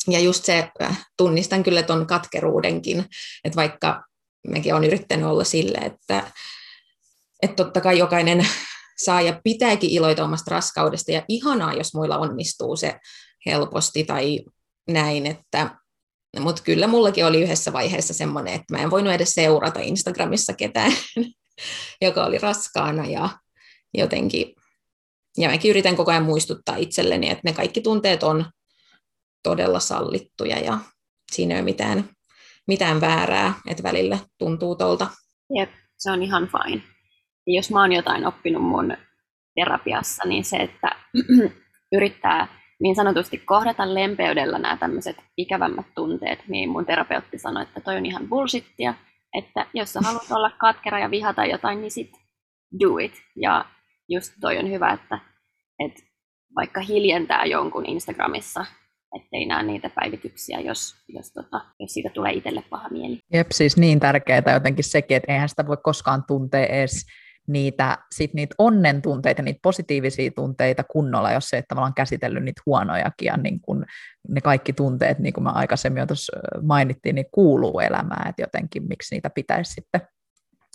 Ja 0.08 0.20
just 0.20 0.46
se, 0.46 0.70
äh, 0.82 1.08
tunnistan 1.18 1.64
kyllä 1.64 1.84
ton 1.84 2.08
katkeruudenkin, 2.08 3.06
että 3.44 3.56
vaikka 3.56 4.04
mekin 4.48 4.76
on 4.76 4.84
yrittänyt 4.84 5.26
olla 5.26 5.44
sille, 5.44 5.78
että, 5.78 6.32
että 7.42 7.56
totta 7.56 7.82
kai 7.82 8.00
jokainen 8.00 8.48
saa 9.04 9.22
ja 9.22 9.42
pitääkin 9.44 9.90
iloita 9.90 10.24
omasta 10.24 10.56
raskaudesta 10.56 11.12
ja 11.12 11.24
ihanaa, 11.28 11.74
jos 11.74 11.94
muilla 11.94 12.18
onnistuu 12.18 12.76
se 12.76 12.96
helposti 13.46 14.04
tai 14.04 14.40
näin, 14.88 15.26
että 15.26 15.79
mutta 16.40 16.64
kyllä 16.64 16.88
mullakin 16.88 17.26
oli 17.26 17.42
yhdessä 17.42 17.74
vaiheessa 17.74 18.14
semmoinen, 18.14 18.54
että 18.54 18.78
mä 18.78 18.84
en 18.84 18.92
voinut 18.92 19.14
edes 19.14 19.34
seurata 19.34 19.80
Instagramissa 19.80 20.54
ketään, 20.54 20.92
joka 22.02 22.26
oli 22.26 22.38
raskaana 22.38 23.06
ja 23.06 23.30
jotenkin, 23.94 24.56
ja 25.38 25.50
mäkin 25.50 25.70
yritän 25.70 25.96
koko 25.96 26.12
ajan 26.12 26.24
muistuttaa 26.24 26.76
itselleni, 26.76 27.30
että 27.30 27.42
ne 27.44 27.54
kaikki 27.54 27.82
tunteet 27.82 28.24
on 28.24 28.46
todella 29.44 29.80
sallittuja 29.80 30.60
ja 30.60 30.80
siinä 31.32 31.54
ei 31.54 31.60
ole 31.60 31.66
mitään, 31.66 32.10
mitään 32.68 33.02
väärää, 33.02 33.54
että 33.68 33.84
välillä 33.84 34.18
tuntuu 34.38 34.76
tolta. 34.76 35.08
Jep, 35.58 35.70
se 35.98 36.12
on 36.12 36.24
ihan 36.24 36.50
fine. 36.50 36.82
Ja 37.48 37.54
jos 37.56 37.72
mä 37.72 37.82
oon 37.82 37.92
jotain 37.92 38.26
oppinut 38.26 38.64
mun 38.64 38.98
terapiassa, 39.56 40.24
niin 40.28 40.46
se, 40.46 40.58
että 40.58 40.96
yrittää 41.98 42.59
niin 42.82 42.96
sanotusti 42.96 43.38
kohdata 43.38 43.94
lempeydellä 43.94 44.60
nämä 44.60 44.78
tämmöiset 44.78 45.18
ikävämmät 45.38 45.86
tunteet, 45.96 46.40
niin 46.48 46.70
mun 46.70 46.86
terapeutti 46.86 47.38
sanoi, 47.38 47.64
että 47.64 47.82
toi 47.82 47.98
on 47.98 48.06
ihan 48.06 48.30
bullshittia, 48.30 48.94
että 49.38 49.66
jos 49.74 49.94
sä 49.94 50.00
haluat 50.04 50.32
olla 50.32 50.52
katkera 50.60 51.00
ja 51.00 51.12
vihata 51.12 51.46
jotain, 51.46 51.82
niin 51.82 51.92
sit 51.92 52.12
do 52.80 52.98
it. 52.98 53.14
Ja 53.36 53.66
just 54.10 54.34
toi 54.42 54.58
on 54.58 54.72
hyvä, 54.72 54.94
että, 54.94 55.20
että 55.86 56.04
vaikka 56.56 56.82
hiljentää 56.82 57.46
jonkun 57.46 57.86
Instagramissa, 57.86 58.66
ettei 59.16 59.46
näe 59.46 59.64
niitä 59.64 59.90
päivityksiä, 59.90 60.60
jos, 60.60 60.96
jos, 61.08 61.34
tota, 61.34 61.66
jos 61.80 61.94
siitä 61.94 62.10
tulee 62.14 62.34
itselle 62.34 62.64
paha 62.70 62.90
mieli. 62.90 63.20
Jep, 63.34 63.48
siis 63.52 63.78
niin 63.78 64.00
tärkeää 64.00 64.54
jotenkin 64.54 64.84
sekin, 64.84 65.18
että 65.18 65.34
eihän 65.34 65.50
sitä 65.50 65.68
voi 65.68 65.78
koskaan 65.84 66.24
tuntea 66.28 66.66
edes 66.66 67.06
niitä, 67.50 67.98
sit 68.16 68.34
niitä 68.34 68.56
onnen 68.58 69.02
tunteita, 69.02 69.42
niitä 69.42 69.60
positiivisia 69.64 70.32
tunteita 70.36 70.84
kunnolla, 70.84 71.32
jos 71.32 71.50
se, 71.50 71.58
että 71.58 71.68
tavallaan 71.68 71.94
käsitellyt 71.94 72.44
niitä 72.44 72.62
huonojakin, 72.66 73.26
ja 73.26 73.38
niin 73.38 73.60
kun 73.62 73.86
ne 74.28 74.42
kaikki 74.42 74.74
tunteet, 74.74 75.20
niin 75.20 75.34
kuin 75.34 75.44
mä 75.44 75.50
aikaisemmin 75.50 76.00
jo 76.00 76.06
tuossa 76.06 76.38
mainittiin, 76.62 77.16
niin 77.16 77.26
kuuluu 77.32 77.80
elämään, 77.80 78.30
että 78.30 78.42
jotenkin 78.42 78.88
miksi 78.88 79.16
niitä 79.16 79.30
pitäisi 79.30 79.74
sitten 79.74 80.02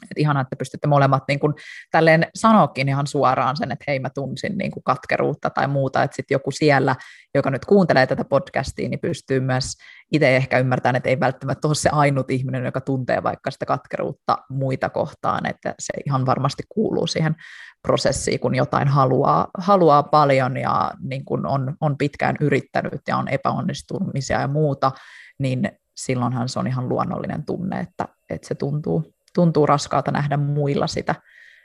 että 0.05 0.21
ihanaa, 0.21 0.41
että 0.41 0.57
pystytte 0.57 0.87
molemmat 0.87 1.23
niin 1.29 1.41
kuin, 1.41 1.55
tälleen 1.91 2.27
sanoakin 2.35 2.89
ihan 2.89 3.07
suoraan 3.07 3.57
sen, 3.57 3.73
että 3.73 3.85
hei 3.89 3.99
mä 3.99 4.11
tunsin 4.11 4.59
niin 4.59 4.71
kuin 4.71 4.83
katkeruutta 4.85 5.51
tai 5.51 5.69
muuta, 5.69 6.03
että 6.03 6.17
sitten 6.17 6.35
joku 6.35 6.51
siellä, 6.51 6.97
joka 7.35 7.51
nyt 7.51 7.65
kuuntelee 7.65 8.07
tätä 8.07 8.25
podcastia, 8.25 8.89
niin 8.89 9.01
pystyy 9.01 9.41
myös 9.41 9.65
itse 10.13 10.37
ehkä 10.37 10.59
ymmärtämään, 10.59 10.97
että 10.97 11.09
ei 11.09 11.21
välttämättä 11.21 11.69
ole 11.69 11.75
se 11.75 11.89
ainut 11.93 12.31
ihminen, 12.31 12.65
joka 12.65 12.81
tuntee 12.81 13.23
vaikka 13.23 13.51
sitä 13.51 13.67
katkeruutta 13.67 14.39
muita 14.49 14.89
kohtaan, 14.89 15.47
että 15.47 15.75
se 15.79 15.93
ihan 16.07 16.27
varmasti 16.27 16.63
kuuluu 16.69 17.07
siihen 17.07 17.37
prosessiin, 17.83 18.41
kun 18.41 18.55
jotain 18.55 18.89
haluaa, 18.89 19.49
haluaa 19.59 20.03
paljon 20.03 20.57
ja 20.57 20.91
niin 21.01 21.25
kuin 21.25 21.47
on, 21.47 21.77
on 21.81 21.99
pitkään 21.99 22.37
yrittänyt 22.41 23.01
ja 23.09 23.17
on 23.17 23.29
epäonnistumisia 23.29 24.41
ja 24.41 24.49
muuta, 24.49 24.93
niin 25.39 25.73
silloinhan 25.97 26.49
se 26.49 26.59
on 26.59 26.67
ihan 26.67 26.89
luonnollinen 26.89 27.45
tunne, 27.45 27.81
että, 27.81 28.09
että 28.31 28.49
se 28.49 28.55
tuntuu 28.55 29.15
tuntuu 29.35 29.67
raskaalta 29.67 30.11
nähdä 30.11 30.37
muilla 30.37 30.87
sitä, 30.87 31.15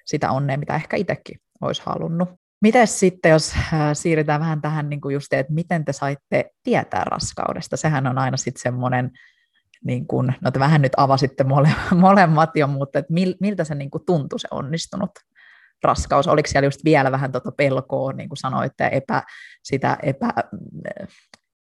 sitä 0.06 0.32
onnea, 0.32 0.58
mitä 0.58 0.76
ehkä 0.76 0.98
itsekin 0.98 1.40
olisi 1.62 1.82
halunnut. 1.86 2.30
Miten 2.62 2.88
sitten, 2.88 3.30
jos 3.30 3.54
äh, 3.56 3.70
siirrytään 3.94 4.42
vähän 4.42 4.62
tähän 4.62 4.90
niin 4.90 5.02
kuin 5.02 5.14
just, 5.14 5.34
että 5.34 5.54
miten 5.54 5.86
te 5.86 5.94
saitte 5.94 6.46
tietää 6.64 7.04
raskaudesta? 7.04 7.78
Sehän 7.78 8.08
on 8.08 8.18
aina 8.18 8.38
sitten 8.38 8.62
semmoinen, 8.62 9.12
niin 9.86 10.08
kuin, 10.08 10.36
no 10.42 10.52
te 10.52 10.60
vähän 10.60 10.82
nyt 10.82 10.92
avasitte 10.98 11.44
mole, 11.44 11.70
molemmat 11.96 12.56
jo, 12.56 12.68
mutta 12.68 13.00
että 13.00 13.14
mil, 13.14 13.36
miltä 13.42 13.64
se 13.64 13.76
niin 13.76 13.92
kuin 13.92 14.06
tuntui 14.06 14.40
se 14.40 14.48
onnistunut 14.52 15.12
raskaus? 15.84 16.28
Oliko 16.28 16.48
siellä 16.48 16.68
just 16.68 16.86
vielä 16.86 17.12
vähän 17.12 17.32
tuota 17.32 17.52
pelkoa, 17.52 18.14
niin 18.14 18.30
kuin 18.30 18.38
sanoitte, 18.38 18.90
epä, 18.92 19.24
sitä 19.64 19.98
epä, 20.04 20.34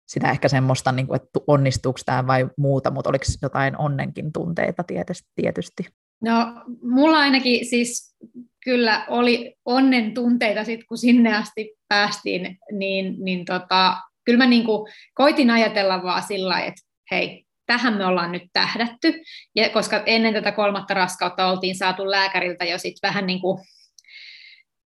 sitä 0.07 0.31
ehkä 0.31 0.47
semmoista, 0.47 0.91
niin 0.91 1.07
kuin, 1.07 1.15
että 1.15 1.39
onnistuuko 1.47 1.99
tämä 2.05 2.27
vai 2.27 2.47
muuta, 2.57 2.91
mutta 2.91 3.09
oliko 3.09 3.25
jotain 3.41 3.77
onnenkin 3.77 4.33
tunteita 4.33 4.83
tietysti? 5.35 5.85
No, 6.21 6.63
mulla 6.83 7.17
ainakin 7.17 7.65
siis 7.65 8.15
kyllä 8.63 9.05
oli 9.09 9.55
onnen 9.65 10.13
tunteita 10.13 10.63
sit, 10.63 10.81
kun 10.89 10.97
sinne 10.97 11.37
asti 11.37 11.73
päästiin, 11.87 12.57
niin, 12.71 13.15
niin 13.19 13.45
tota, 13.45 13.97
kyllä 14.25 14.37
mä 14.37 14.45
niin 14.45 14.65
kuin 14.65 14.93
koitin 15.13 15.51
ajatella 15.51 16.03
vaan 16.03 16.23
sillä 16.23 16.59
että 16.59 16.81
hei, 17.11 17.45
tähän 17.65 17.93
me 17.93 18.06
ollaan 18.06 18.31
nyt 18.31 18.43
tähdätty, 18.53 19.13
ja 19.56 19.69
koska 19.69 20.03
ennen 20.06 20.33
tätä 20.33 20.51
kolmatta 20.51 20.93
raskautta 20.93 21.47
oltiin 21.47 21.77
saatu 21.77 22.12
lääkäriltä 22.12 22.65
jo 22.65 22.77
sit 22.77 22.95
vähän 23.03 23.27
niin 23.27 23.41
kuin 23.41 23.63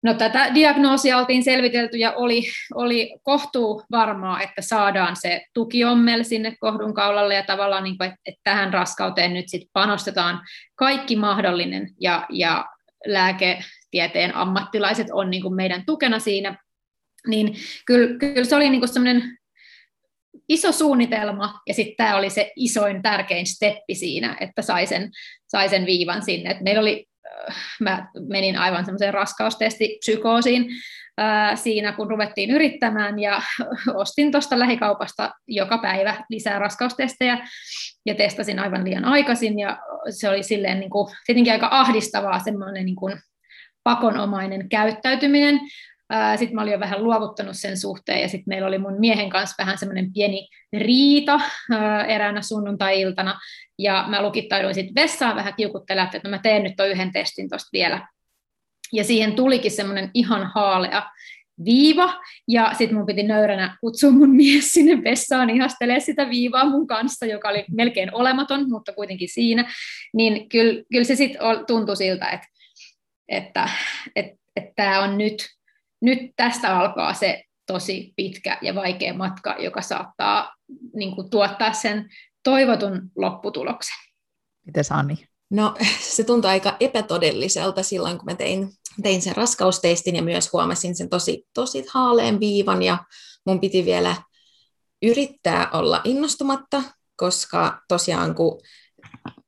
No, 0.03 0.13
tätä 0.13 0.51
diagnoosia 0.53 1.17
oltiin 1.17 1.43
selvitelty 1.43 1.97
ja 1.97 2.11
oli, 2.11 2.43
oli 2.75 3.19
kohtuu 3.23 3.83
varmaa, 3.91 4.41
että 4.41 4.61
saadaan 4.61 5.15
se 5.15 5.41
tukiommel 5.53 6.23
sinne 6.23 6.55
kohdunkaulalle 6.59 7.35
ja 7.35 7.43
tavallaan, 7.43 7.83
niin 7.83 7.97
kuin, 7.97 8.07
että, 8.07 8.19
että 8.25 8.41
tähän 8.43 8.73
raskauteen 8.73 9.33
nyt 9.33 9.49
sit 9.49 9.69
panostetaan 9.73 10.41
kaikki 10.75 11.15
mahdollinen 11.15 11.89
ja, 11.99 12.25
ja 12.29 12.65
lääketieteen 13.05 14.35
ammattilaiset 14.35 15.07
on 15.11 15.29
niin 15.29 15.41
kuin 15.41 15.55
meidän 15.55 15.83
tukena 15.85 16.19
siinä. 16.19 16.57
Niin 17.27 17.55
kyllä, 17.85 18.17
kyllä 18.19 18.43
se 18.43 18.55
oli 18.55 18.69
niin 18.69 18.81
kuin 18.81 19.23
iso 20.49 20.71
suunnitelma 20.71 21.59
ja 21.67 21.73
sitten 21.73 21.95
tämä 21.97 22.17
oli 22.17 22.29
se 22.29 22.51
isoin 22.55 23.01
tärkein 23.01 23.47
steppi 23.47 23.95
siinä, 23.95 24.37
että 24.39 24.61
sai 24.61 24.87
sen, 24.87 25.11
sai 25.47 25.69
sen 25.69 25.85
viivan 25.85 26.21
sinne. 26.25 26.49
Et 26.49 26.61
meillä 26.61 26.81
oli 26.81 27.08
mä 27.79 28.07
menin 28.27 28.57
aivan 28.57 28.85
semmoiseen 28.85 29.13
raskaustestipsykoosiin 29.13 30.65
siinä, 31.55 31.91
kun 31.91 32.09
ruvettiin 32.09 32.51
yrittämään 32.51 33.19
ja 33.19 33.41
ostin 33.93 34.31
tuosta 34.31 34.59
lähikaupasta 34.59 35.31
joka 35.47 35.77
päivä 35.77 36.23
lisää 36.29 36.59
raskaustestejä 36.59 37.47
ja 38.05 38.15
testasin 38.15 38.59
aivan 38.59 38.85
liian 38.85 39.05
aikaisin 39.05 39.59
ja 39.59 39.77
se 40.09 40.29
oli 40.29 40.43
silleen 40.43 40.79
niin 40.79 40.89
kuin, 40.89 41.15
tietenkin 41.25 41.53
aika 41.53 41.67
ahdistavaa 41.71 42.39
semmoinen 42.39 42.85
niin 42.85 42.95
kuin 42.95 43.21
pakonomainen 43.83 44.69
käyttäytyminen. 44.69 45.59
Sitten 46.35 46.55
mä 46.55 46.61
olin 46.61 46.73
jo 46.73 46.79
vähän 46.79 47.03
luovuttanut 47.03 47.55
sen 47.55 47.77
suhteen 47.77 48.21
ja 48.21 48.27
sitten 48.27 48.45
meillä 48.47 48.67
oli 48.67 48.77
mun 48.77 48.99
miehen 48.99 49.29
kanssa 49.29 49.55
vähän 49.57 49.77
semmoinen 49.77 50.13
pieni 50.13 50.49
riita 50.77 51.39
eräänä 52.07 52.41
sunnuntai-iltana 52.41 53.39
ja 53.79 54.05
mä 54.07 54.21
lukittauduin 54.21 54.73
sitten 54.73 54.95
vessaan 54.95 55.35
vähän 55.35 55.53
kiukuttelemaan, 55.57 56.15
että 56.15 56.27
no 56.27 56.29
mä 56.29 56.39
teen 56.43 56.63
nyt 56.63 56.73
tuon 56.77 56.89
yhden 56.89 57.11
testin 57.11 57.49
tuosta 57.49 57.69
vielä. 57.73 58.07
Ja 58.93 59.03
siihen 59.03 59.35
tulikin 59.35 59.71
semmoinen 59.71 60.11
ihan 60.13 60.51
haalea 60.55 61.11
viiva, 61.65 62.13
ja 62.47 62.71
sitten 62.77 62.97
mun 62.97 63.05
piti 63.05 63.23
nöyränä 63.23 63.77
kutsua 63.81 64.11
mun 64.11 64.35
mies 64.35 64.71
sinne 64.71 65.03
vessaan 65.03 65.49
ihastelemaan 65.49 66.01
sitä 66.01 66.29
viivaa 66.29 66.65
mun 66.65 66.87
kanssa, 66.87 67.25
joka 67.25 67.49
oli 67.49 67.65
melkein 67.71 68.15
olematon, 68.15 68.69
mutta 68.69 68.93
kuitenkin 68.93 69.29
siinä, 69.29 69.73
niin 70.13 70.49
kyllä, 70.49 70.83
kyllä 70.91 71.03
se 71.03 71.15
sitten 71.15 71.41
tuntui 71.67 71.95
siltä, 71.95 72.29
että 72.29 72.47
että 73.27 73.69
että 74.15 74.39
että 74.55 74.71
tämä 74.75 75.01
on 75.01 75.17
nyt, 75.17 75.47
nyt 76.01 76.19
tästä 76.35 76.79
alkaa 76.79 77.13
se 77.13 77.43
tosi 77.67 78.13
pitkä 78.15 78.57
ja 78.61 78.75
vaikea 78.75 79.13
matka, 79.13 79.55
joka 79.59 79.81
saattaa 79.81 80.55
niin 80.93 81.15
kuin, 81.15 81.29
tuottaa 81.29 81.73
sen 81.73 82.09
toivotun 82.43 83.01
lopputuloksen. 83.15 83.97
Miten 84.65 84.83
Anni? 84.89 85.15
No 85.49 85.75
se 85.99 86.23
tuntui 86.23 86.51
aika 86.51 86.77
epätodelliselta 86.79 87.83
silloin, 87.83 88.17
kun 88.17 88.25
mä 88.25 88.35
tein, 88.35 88.69
tein 89.03 89.21
sen 89.21 89.35
raskausteistin 89.35 90.15
ja 90.15 90.23
myös 90.23 90.53
huomasin 90.53 90.95
sen 90.95 91.09
tosi, 91.09 91.47
tosi 91.53 91.85
haaleen 91.93 92.39
viivan 92.39 92.81
ja 92.81 92.97
mun 93.45 93.59
piti 93.59 93.85
vielä 93.85 94.15
yrittää 95.01 95.69
olla 95.73 96.01
innostumatta, 96.03 96.83
koska 97.15 97.81
tosiaan 97.87 98.35
kun 98.35 98.61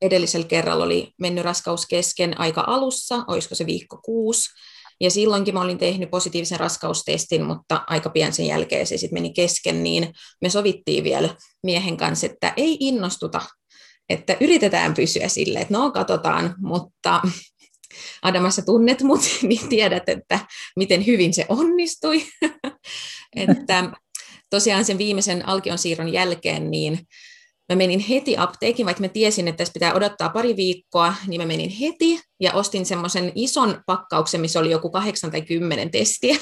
edellisellä 0.01 0.47
kerralla 0.47 0.83
oli 0.83 1.13
mennyt 1.19 1.43
raskaus 1.43 1.85
kesken 1.85 2.39
aika 2.39 2.63
alussa, 2.67 3.23
olisiko 3.27 3.55
se 3.55 3.65
viikko 3.65 3.97
kuusi, 4.05 4.49
ja 5.01 5.11
silloinkin 5.11 5.53
mä 5.53 5.61
olin 5.61 5.77
tehnyt 5.77 6.11
positiivisen 6.11 6.59
raskaustestin, 6.59 7.43
mutta 7.45 7.83
aika 7.87 8.09
pian 8.09 8.33
sen 8.33 8.45
jälkeen 8.45 8.87
se 8.87 8.97
sitten 8.97 9.17
meni 9.17 9.33
kesken, 9.33 9.83
niin 9.83 10.13
me 10.41 10.49
sovittiin 10.49 11.03
vielä 11.03 11.35
miehen 11.63 11.97
kanssa, 11.97 12.25
että 12.25 12.53
ei 12.57 12.77
innostuta, 12.79 13.41
että 14.09 14.37
yritetään 14.39 14.93
pysyä 14.93 15.27
silleen, 15.27 15.61
että 15.61 15.73
no 15.73 15.91
katsotaan, 15.91 16.55
mutta 16.59 17.21
Adamassa 18.21 18.61
tunnet 18.61 19.01
mut, 19.01 19.21
niin 19.41 19.69
tiedät, 19.69 20.09
että 20.09 20.39
miten 20.75 21.05
hyvin 21.05 21.33
se 21.33 21.45
onnistui. 21.49 22.23
että 23.35 23.91
tosiaan 24.49 24.85
sen 24.85 24.97
viimeisen 24.97 25.47
alkion 25.47 25.77
siirron 25.77 26.13
jälkeen, 26.13 26.71
niin 26.71 26.99
mä 27.71 27.75
menin 27.75 27.99
heti 27.99 28.37
apteekin, 28.37 28.85
vaikka 28.85 29.01
mä 29.01 29.07
tiesin, 29.07 29.47
että 29.47 29.57
tässä 29.57 29.73
pitää 29.73 29.93
odottaa 29.93 30.29
pari 30.29 30.55
viikkoa, 30.55 31.13
niin 31.27 31.41
mä 31.41 31.45
menin 31.45 31.69
heti 31.69 32.21
ja 32.39 32.53
ostin 32.53 32.85
semmoisen 32.85 33.31
ison 33.35 33.81
pakkauksen, 33.85 34.41
missä 34.41 34.59
oli 34.59 34.71
joku 34.71 34.89
kahdeksan 34.89 35.31
tai 35.31 35.41
kymmenen 35.41 35.91
testiä. 35.91 36.37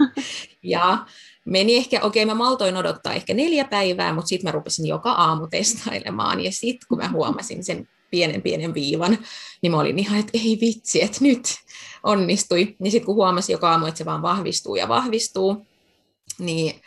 ja 0.62 1.06
meni 1.46 1.76
ehkä, 1.76 2.00
okei 2.02 2.22
okay, 2.22 2.34
mä 2.34 2.38
maltoin 2.38 2.76
odottaa 2.76 3.14
ehkä 3.14 3.34
neljä 3.34 3.64
päivää, 3.64 4.14
mutta 4.14 4.28
sitten 4.28 4.48
mä 4.48 4.52
rupesin 4.52 4.86
joka 4.86 5.12
aamu 5.12 5.46
testailemaan 5.46 6.40
ja 6.40 6.52
sitten 6.52 6.88
kun 6.88 6.98
mä 6.98 7.08
huomasin 7.08 7.64
sen 7.64 7.88
pienen 8.10 8.42
pienen 8.42 8.74
viivan, 8.74 9.18
niin 9.62 9.72
mä 9.72 9.80
olin 9.80 9.98
ihan, 9.98 10.20
että 10.20 10.38
ei 10.38 10.58
vitsi, 10.60 11.02
että 11.02 11.18
nyt 11.20 11.42
onnistui. 12.02 12.76
Niin 12.78 12.90
sitten 12.90 13.06
kun 13.06 13.14
huomasin 13.14 13.52
joka 13.52 13.70
aamu, 13.70 13.86
että 13.86 13.98
se 13.98 14.04
vaan 14.04 14.22
vahvistuu 14.22 14.76
ja 14.76 14.88
vahvistuu, 14.88 15.66
niin 16.38 16.80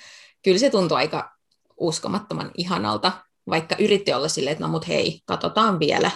kyllä 0.43 0.57
se 0.57 0.69
tuntui 0.69 0.97
aika 0.97 1.33
uskomattoman 1.77 2.51
ihanalta 2.57 3.11
vaikka 3.49 3.75
yritti 3.79 4.13
olla 4.13 4.27
silleen, 4.27 4.51
että 4.51 4.63
no 4.63 4.71
mut 4.71 4.87
hei, 4.87 5.19
katsotaan 5.25 5.79
vielä, 5.79 6.11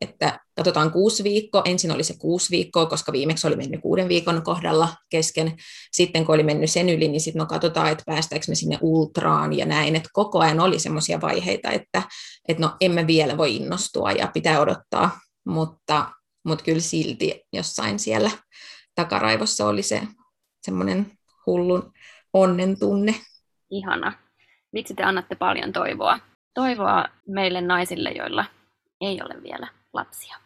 että 0.00 0.40
katsotaan 0.56 0.90
kuusi 0.90 1.24
viikkoa, 1.24 1.62
ensin 1.64 1.90
oli 1.90 2.04
se 2.04 2.14
kuusi 2.18 2.50
viikkoa, 2.50 2.86
koska 2.86 3.12
viimeksi 3.12 3.46
oli 3.46 3.56
mennyt 3.56 3.80
kuuden 3.80 4.08
viikon 4.08 4.42
kohdalla 4.42 4.88
kesken, 5.10 5.56
sitten 5.92 6.24
kun 6.24 6.34
oli 6.34 6.42
mennyt 6.42 6.70
sen 6.70 6.88
yli, 6.88 7.08
niin 7.08 7.20
sitten 7.20 7.40
no 7.40 7.46
katsotaan, 7.46 7.92
että 7.92 8.04
päästäänkö 8.06 8.46
me 8.48 8.54
sinne 8.54 8.78
ultraan 8.80 9.52
ja 9.52 9.66
näin, 9.66 9.96
että 9.96 10.08
koko 10.12 10.38
ajan 10.38 10.60
oli 10.60 10.78
semmoisia 10.78 11.20
vaiheita, 11.20 11.70
että, 11.70 12.02
että 12.48 12.62
no 12.62 12.76
emme 12.80 13.06
vielä 13.06 13.36
voi 13.36 13.56
innostua 13.56 14.12
ja 14.12 14.26
pitää 14.34 14.60
odottaa, 14.60 15.20
mutta, 15.46 16.10
mutta 16.44 16.64
kyllä 16.64 16.80
silti 16.80 17.42
jossain 17.52 17.98
siellä 17.98 18.30
takaraivossa 18.94 19.66
oli 19.66 19.82
se 19.82 20.02
semmoinen 20.62 21.12
hullun 21.46 21.92
onnen 22.32 22.78
tunne. 22.78 23.14
Ihana. 23.70 24.12
Miksi 24.72 24.94
te 24.94 25.02
annatte 25.02 25.34
paljon 25.34 25.72
toivoa 25.72 26.18
toivoa 26.56 27.04
meille 27.28 27.60
naisille, 27.60 28.10
joilla 28.10 28.44
ei 29.00 29.22
ole 29.22 29.42
vielä 29.42 29.68
lapsia. 29.92 30.36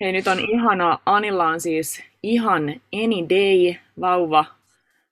Hei, 0.00 0.12
nyt 0.12 0.26
on 0.26 0.38
ihana. 0.40 0.98
Anilla 1.06 1.46
on 1.46 1.60
siis 1.60 2.02
ihan 2.22 2.62
any 2.94 3.28
day 3.30 3.74
vauva 4.00 4.44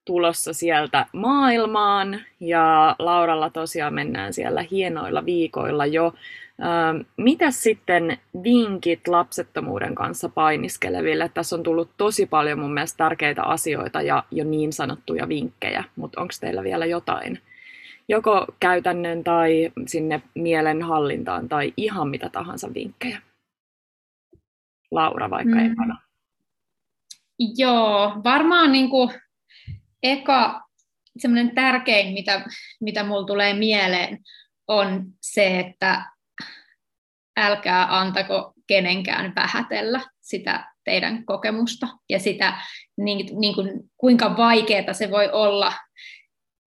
tulossa 0.05 0.53
sieltä 0.53 1.07
maailmaan 1.13 2.21
ja 2.41 2.97
Lauralla 2.99 3.51
tosiaan 3.51 3.95
mennään 3.95 4.33
siellä 4.33 4.65
hienoilla 4.71 5.27
viikoilla 5.27 5.87
jo. 5.87 6.15
Ähm, 6.63 7.01
mitä 7.17 7.51
sitten 7.51 8.19
vinkit 8.43 9.09
lapsettomuuden 9.09 9.95
kanssa 9.95 10.29
painiskeleville? 10.29 11.31
Tässä 11.35 11.57
on 11.57 11.63
tullut 11.63 11.91
tosi 11.97 12.27
paljon 12.27 12.59
mun 12.59 12.75
mielestä 12.75 12.97
tärkeitä 12.97 13.43
asioita 13.43 14.03
ja 14.03 14.25
jo 14.31 14.45
niin 14.45 14.73
sanottuja 14.73 15.29
vinkkejä, 15.29 15.85
mutta 15.97 16.21
onko 16.21 16.35
teillä 16.41 16.63
vielä 16.63 16.87
jotain 16.87 17.39
joko 18.11 18.47
käytännön 18.61 19.25
tai 19.25 19.73
sinne 19.87 20.23
mielenhallintaan 20.35 21.49
tai 21.49 21.73
ihan 21.77 22.09
mitä 22.09 22.29
tahansa 22.29 22.75
vinkkejä. 22.75 23.23
Laura 24.91 25.31
vaikka 25.31 25.55
mm. 25.55 25.73
ekana. 25.73 26.03
Joo, 27.57 28.21
varmaan 28.25 28.73
niin 28.73 28.91
kuin 28.91 29.11
eka 30.03 30.63
semmoinen 31.19 31.55
tärkein, 31.55 32.15
mitä, 32.15 32.45
mitä 32.81 33.05
mulla 33.05 33.27
tulee 33.27 33.55
mieleen, 33.55 34.19
on 34.69 35.05
se, 35.21 35.61
että 35.61 36.05
älkää 37.37 37.99
antako 37.99 38.53
kenenkään 38.67 39.33
vähätellä 39.37 40.01
sitä 40.21 40.73
teidän 40.85 41.25
kokemusta 41.25 41.89
ja 42.09 42.19
sitä, 42.19 42.59
niin, 42.97 43.41
niin 43.41 43.55
kuin, 43.55 43.91
kuinka 43.97 44.37
vaikeaa 44.37 44.93
se 44.93 45.11
voi 45.11 45.31
olla. 45.33 45.73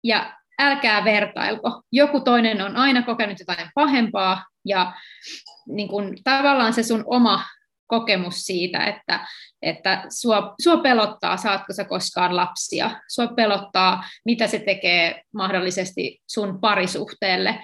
Ja 0.04 0.41
älkää 0.62 1.06
vertailko. 1.06 1.82
Joku 1.92 2.20
toinen 2.20 2.62
on 2.62 2.76
aina 2.76 3.02
kokenut 3.02 3.40
jotain 3.40 3.70
pahempaa 3.76 4.46
ja 4.66 4.94
niin 5.68 5.88
kuin, 5.88 6.18
tavallaan 6.24 6.74
se 6.74 6.84
sun 6.84 7.04
oma 7.06 7.44
kokemus 7.88 8.36
siitä, 8.36 8.86
että, 8.86 9.28
että 9.62 10.04
sua, 10.10 10.56
sua 10.64 10.78
pelottaa, 10.78 11.38
saatko 11.38 11.74
sä 11.74 11.84
koskaan 11.84 12.36
lapsia, 12.36 13.02
sua 13.10 13.28
pelottaa, 13.28 14.04
mitä 14.26 14.48
se 14.48 14.60
tekee 14.60 15.22
mahdollisesti 15.34 16.22
sun 16.28 16.62
parisuhteelle, 16.62 17.60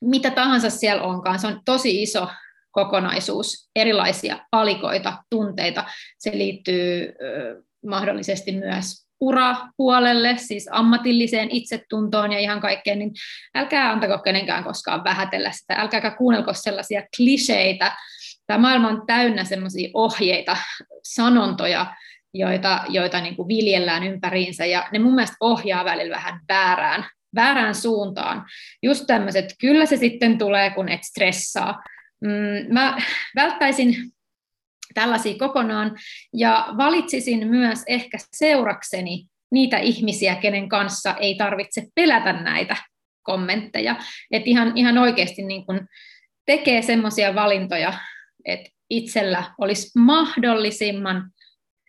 mitä 0.00 0.30
tahansa 0.30 0.70
siellä 0.70 1.02
onkaan, 1.02 1.38
se 1.38 1.46
on 1.46 1.60
tosi 1.64 2.02
iso 2.02 2.28
kokonaisuus, 2.70 3.70
erilaisia 3.76 4.38
palikoita, 4.50 5.18
tunteita, 5.30 5.84
se 6.18 6.38
liittyy 6.38 7.12
ö, 7.22 7.62
mahdollisesti 7.86 8.52
myös 8.52 9.06
urapuolelle, 9.24 10.36
siis 10.36 10.68
ammatilliseen 10.72 11.48
itsetuntoon 11.50 12.32
ja 12.32 12.38
ihan 12.38 12.60
kaikkeen, 12.60 12.98
niin 12.98 13.10
älkää 13.54 13.90
antako 13.90 14.18
kenenkään 14.18 14.64
koskaan 14.64 15.04
vähätellä 15.04 15.50
sitä, 15.52 15.74
älkääkä 15.74 16.10
kuunnelko 16.10 16.52
sellaisia 16.52 17.02
kliseitä. 17.16 17.92
Tämä 18.46 18.58
maailma 18.58 18.88
on 18.88 19.02
täynnä 19.06 19.44
sellaisia 19.44 19.90
ohjeita, 19.94 20.56
sanontoja, 21.02 21.86
joita, 22.34 22.84
joita 22.88 23.20
niin 23.20 23.36
kuin 23.36 23.48
viljellään 23.48 24.04
ympäriinsä, 24.04 24.66
ja 24.66 24.88
ne 24.92 24.98
mun 24.98 25.14
mielestä 25.14 25.36
ohjaa 25.40 25.84
välillä 25.84 26.16
vähän 26.16 26.40
väärään, 26.48 27.06
väärään 27.34 27.74
suuntaan. 27.74 28.44
Just 28.82 29.04
tämmöiset, 29.06 29.54
kyllä 29.60 29.86
se 29.86 29.96
sitten 29.96 30.38
tulee, 30.38 30.70
kun 30.70 30.88
et 30.88 31.04
stressaa. 31.04 31.82
Mm, 32.20 32.74
mä 32.74 32.96
välttäisin 33.36 33.96
tällaisia 34.94 35.38
kokonaan, 35.38 35.96
ja 36.32 36.66
valitsisin 36.76 37.48
myös 37.48 37.82
ehkä 37.86 38.18
seurakseni 38.32 39.26
niitä 39.52 39.78
ihmisiä, 39.78 40.34
kenen 40.34 40.68
kanssa 40.68 41.14
ei 41.14 41.34
tarvitse 41.34 41.86
pelätä 41.94 42.32
näitä 42.32 42.76
kommentteja. 43.22 43.96
Että 44.30 44.50
ihan, 44.50 44.72
ihan 44.74 44.98
oikeasti 44.98 45.42
niin 45.42 45.66
kun 45.66 45.86
tekee 46.46 46.82
semmoisia 46.82 47.34
valintoja, 47.34 47.92
että 48.44 48.70
itsellä 48.90 49.44
olisi 49.58 49.98
mahdollisimman 49.98 51.30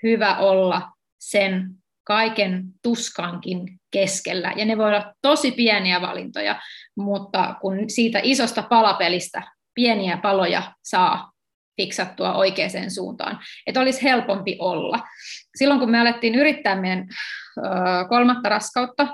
hyvä 0.04 0.38
olla 0.38 0.92
sen 1.20 1.70
kaiken 2.04 2.64
tuskankin 2.84 3.80
keskellä. 3.92 4.54
Ja 4.56 4.66
ne 4.66 4.78
voi 4.78 4.88
olla 4.88 5.14
tosi 5.22 5.52
pieniä 5.52 6.02
valintoja, 6.02 6.62
mutta 6.98 7.56
kun 7.62 7.90
siitä 7.90 8.20
isosta 8.24 8.64
palapelistä 8.64 9.44
pieniä 9.74 10.18
paloja 10.18 10.74
saa 10.84 11.32
fiksattua 11.78 12.36
oikeaan 12.36 12.92
suuntaan, 12.92 13.40
että 13.68 13.80
olisi 13.80 14.04
helpompi 14.04 14.56
olla. 14.60 15.00
Silloin 15.56 15.80
kun 15.80 15.92
me 15.92 16.00
alettiin 16.00 16.36
yrittää 16.36 16.82
meidän 16.82 17.08
kolmatta 18.10 18.50
raskautta, 18.50 19.08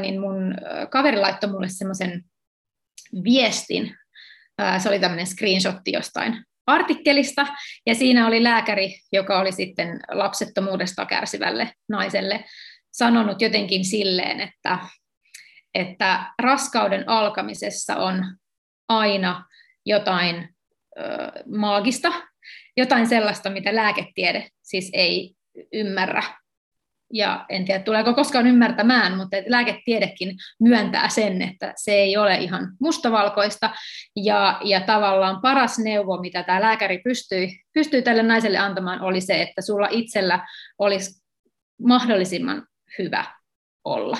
niin 0.00 0.20
mun 0.20 0.54
kaveri 0.90 1.16
laittoi 1.16 1.50
mulle 1.50 1.68
semmoisen 1.68 2.24
viestin, 3.24 3.96
se 4.78 4.88
oli 4.88 4.98
tämmöinen 4.98 5.26
screenshotti 5.26 5.92
jostain 5.92 6.44
artikkelista, 6.66 7.46
ja 7.86 7.94
siinä 7.94 8.26
oli 8.26 8.42
lääkäri, 8.42 8.94
joka 9.12 9.40
oli 9.40 9.52
sitten 9.52 10.00
lapsettomuudesta 10.10 11.06
kärsivälle 11.06 11.72
naiselle 11.88 12.44
sanonut 12.92 13.42
jotenkin 13.42 13.84
silleen, 13.84 14.40
että, 14.40 14.78
että 15.74 16.32
raskauden 16.42 17.08
alkamisessa 17.08 17.96
on 17.96 18.36
aina 18.88 19.44
jotain 19.86 20.48
maagista, 21.56 22.12
jotain 22.76 23.06
sellaista, 23.06 23.50
mitä 23.50 23.74
lääketiede 23.74 24.48
siis 24.62 24.90
ei 24.92 25.34
ymmärrä. 25.72 26.22
Ja 27.12 27.44
en 27.48 27.64
tiedä, 27.64 27.82
tuleeko 27.84 28.14
koskaan 28.14 28.46
ymmärtämään, 28.46 29.16
mutta 29.16 29.36
lääketiedekin 29.46 30.34
myöntää 30.60 31.08
sen, 31.08 31.42
että 31.42 31.72
se 31.76 31.92
ei 31.92 32.16
ole 32.16 32.36
ihan 32.36 32.68
mustavalkoista. 32.80 33.70
Ja, 34.16 34.60
ja 34.64 34.80
tavallaan 34.80 35.40
paras 35.42 35.78
neuvo, 35.78 36.20
mitä 36.20 36.42
tämä 36.42 36.60
lääkäri 36.60 36.98
pystyi, 36.98 37.60
pystyi 37.74 38.02
tälle 38.02 38.22
naiselle 38.22 38.58
antamaan, 38.58 39.00
oli 39.00 39.20
se, 39.20 39.42
että 39.42 39.62
sulla 39.62 39.88
itsellä 39.90 40.48
olisi 40.78 41.22
mahdollisimman 41.82 42.66
hyvä 42.98 43.24
olla. 43.84 44.18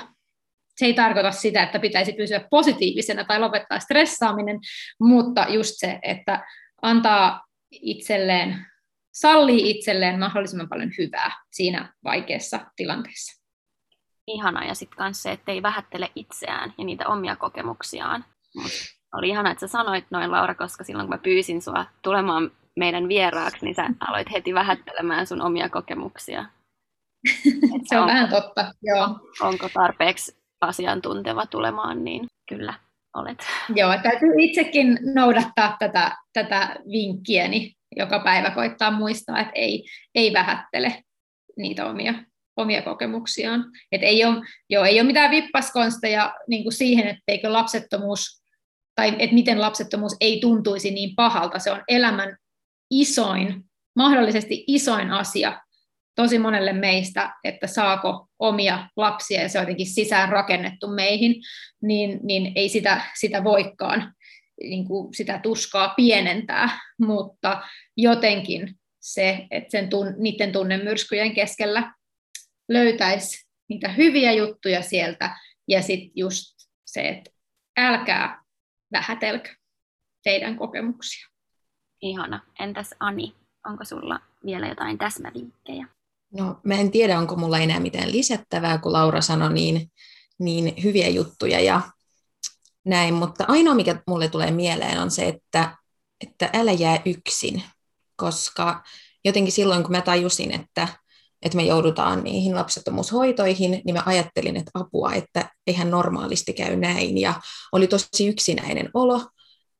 Se 0.80 0.86
ei 0.86 0.94
tarkoita 0.94 1.32
sitä, 1.32 1.62
että 1.62 1.78
pitäisi 1.78 2.12
pysyä 2.12 2.40
positiivisena 2.50 3.24
tai 3.24 3.40
lopettaa 3.40 3.80
stressaaminen, 3.80 4.60
mutta 5.00 5.46
just 5.48 5.74
se, 5.76 5.98
että 6.02 6.46
antaa 6.82 7.44
itselleen, 7.70 8.66
sallii 9.12 9.70
itselleen 9.70 10.18
mahdollisimman 10.18 10.68
paljon 10.68 10.90
hyvää 10.98 11.32
siinä 11.50 11.94
vaikeassa 12.04 12.60
tilanteessa. 12.76 13.42
Ihana, 14.26 14.64
ja 14.64 14.74
sitten 14.74 15.04
myös 15.04 15.22
se, 15.22 15.32
että 15.32 15.52
ei 15.52 15.62
vähättele 15.62 16.10
itseään 16.14 16.74
ja 16.78 16.84
niitä 16.84 17.08
omia 17.08 17.36
kokemuksiaan. 17.36 18.24
Mut 18.56 18.72
oli 19.14 19.28
ihana, 19.28 19.50
että 19.50 19.60
sä 19.60 19.72
sanoit 19.72 20.04
noin, 20.10 20.32
Laura, 20.32 20.54
koska 20.54 20.84
silloin 20.84 21.08
kun 21.08 21.14
mä 21.14 21.22
pyysin 21.22 21.62
sua 21.62 21.86
tulemaan 22.02 22.50
meidän 22.76 23.08
vieraaksi, 23.08 23.64
niin 23.64 23.74
sä 23.74 23.90
aloit 24.08 24.32
heti 24.32 24.54
vähättelemään 24.54 25.26
sun 25.26 25.42
omia 25.42 25.68
kokemuksia. 25.68 26.44
se 27.88 27.96
on 27.96 28.02
onko, 28.02 28.06
vähän 28.06 28.28
totta, 28.28 28.74
joo. 28.82 29.18
Onko 29.40 29.68
tarpeeksi 29.74 30.39
asiantunteva 30.60 31.46
tulemaan, 31.46 32.04
niin 32.04 32.26
kyllä 32.48 32.74
olet. 33.14 33.38
Joo, 33.76 33.90
täytyy 34.02 34.30
itsekin 34.38 34.98
noudattaa 35.14 35.76
tätä, 35.78 36.16
tätä 36.32 36.76
vinkkiä, 36.92 37.48
niin 37.48 37.72
joka 37.96 38.18
päivä 38.18 38.50
koittaa 38.50 38.90
muistaa, 38.90 39.40
että 39.40 39.52
ei, 39.54 39.84
ei 40.14 40.32
vähättele 40.32 41.04
niitä 41.56 41.86
omia, 41.86 42.14
omia 42.56 42.82
kokemuksiaan. 42.82 43.64
Et 43.92 44.02
ei, 44.02 44.24
ole, 44.24 44.36
joo, 44.68 44.84
ei 44.84 45.00
ole 45.00 45.06
mitään 45.06 45.30
vippaskonsteja 45.30 46.34
niin 46.48 46.62
kuin 46.62 46.72
siihen, 46.72 47.06
etteikö 47.08 47.52
lapsettomuus, 47.52 48.42
tai 48.94 49.08
että 49.18 49.34
miten 49.34 49.60
lapsettomuus 49.60 50.16
ei 50.20 50.40
tuntuisi 50.40 50.90
niin 50.90 51.16
pahalta. 51.16 51.58
Se 51.58 51.70
on 51.70 51.82
elämän 51.88 52.36
isoin, 52.90 53.64
mahdollisesti 53.96 54.64
isoin 54.66 55.10
asia, 55.10 55.60
tosi 56.22 56.38
monelle 56.38 56.72
meistä, 56.72 57.34
että 57.44 57.66
saako 57.66 58.28
omia 58.38 58.88
lapsia 58.96 59.42
ja 59.42 59.48
se 59.48 59.58
on 59.58 59.62
jotenkin 59.62 59.86
sisään 59.86 60.28
rakennettu 60.28 60.88
meihin, 60.88 61.34
niin, 61.82 62.20
niin 62.22 62.52
ei 62.54 62.68
sitä, 62.68 63.00
sitä 63.18 63.44
voikaan 63.44 64.14
niin 64.60 64.86
kuin 64.86 65.14
sitä 65.14 65.38
tuskaa 65.38 65.88
pienentää, 65.88 66.80
mutta 66.98 67.62
jotenkin 67.96 68.74
se, 69.00 69.46
että 69.50 69.70
sen 69.70 69.88
tun, 69.88 70.14
niiden 70.18 70.52
tunnemyrskyjen 70.52 71.34
keskellä 71.34 71.94
löytäisi 72.68 73.46
niitä 73.68 73.88
hyviä 73.88 74.32
juttuja 74.32 74.82
sieltä 74.82 75.36
ja 75.68 75.82
sitten 75.82 76.12
just 76.14 76.54
se, 76.84 77.00
että 77.00 77.30
älkää 77.78 78.42
vähätelkö 78.92 79.54
teidän 80.22 80.56
kokemuksia. 80.56 81.28
Ihana. 82.02 82.40
Entäs 82.58 82.94
Ani, 83.00 83.34
onko 83.66 83.84
sulla 83.84 84.20
vielä 84.44 84.68
jotain 84.68 84.98
täsmävinkkejä? 84.98 85.86
No, 86.30 86.60
mä 86.64 86.74
en 86.74 86.90
tiedä, 86.90 87.18
onko 87.18 87.36
mulla 87.36 87.58
enää 87.58 87.80
mitään 87.80 88.12
lisättävää, 88.12 88.78
kun 88.78 88.92
Laura 88.92 89.20
sanoi 89.20 89.52
niin, 89.52 89.90
niin 90.38 90.74
hyviä 90.82 91.08
juttuja 91.08 91.60
ja 91.60 91.80
näin, 92.84 93.14
mutta 93.14 93.44
ainoa, 93.48 93.74
mikä 93.74 94.02
mulle 94.06 94.28
tulee 94.28 94.50
mieleen, 94.50 95.00
on 95.00 95.10
se, 95.10 95.28
että, 95.28 95.76
että 96.20 96.50
älä 96.52 96.72
jää 96.72 97.00
yksin, 97.04 97.62
koska 98.16 98.82
jotenkin 99.24 99.52
silloin, 99.52 99.82
kun 99.82 99.92
mä 99.92 100.00
tajusin, 100.00 100.54
että, 100.54 100.88
että 101.42 101.56
me 101.56 101.62
joudutaan 101.62 102.24
niihin 102.24 102.54
lapsettomuushoitoihin, 102.54 103.82
niin 103.84 103.94
mä 103.94 104.02
ajattelin, 104.06 104.56
että 104.56 104.70
apua, 104.74 105.12
että 105.14 105.50
eihän 105.66 105.90
normaalisti 105.90 106.52
käy 106.52 106.76
näin, 106.76 107.18
ja 107.18 107.40
oli 107.72 107.86
tosi 107.86 108.28
yksinäinen 108.28 108.90
olo, 108.94 109.20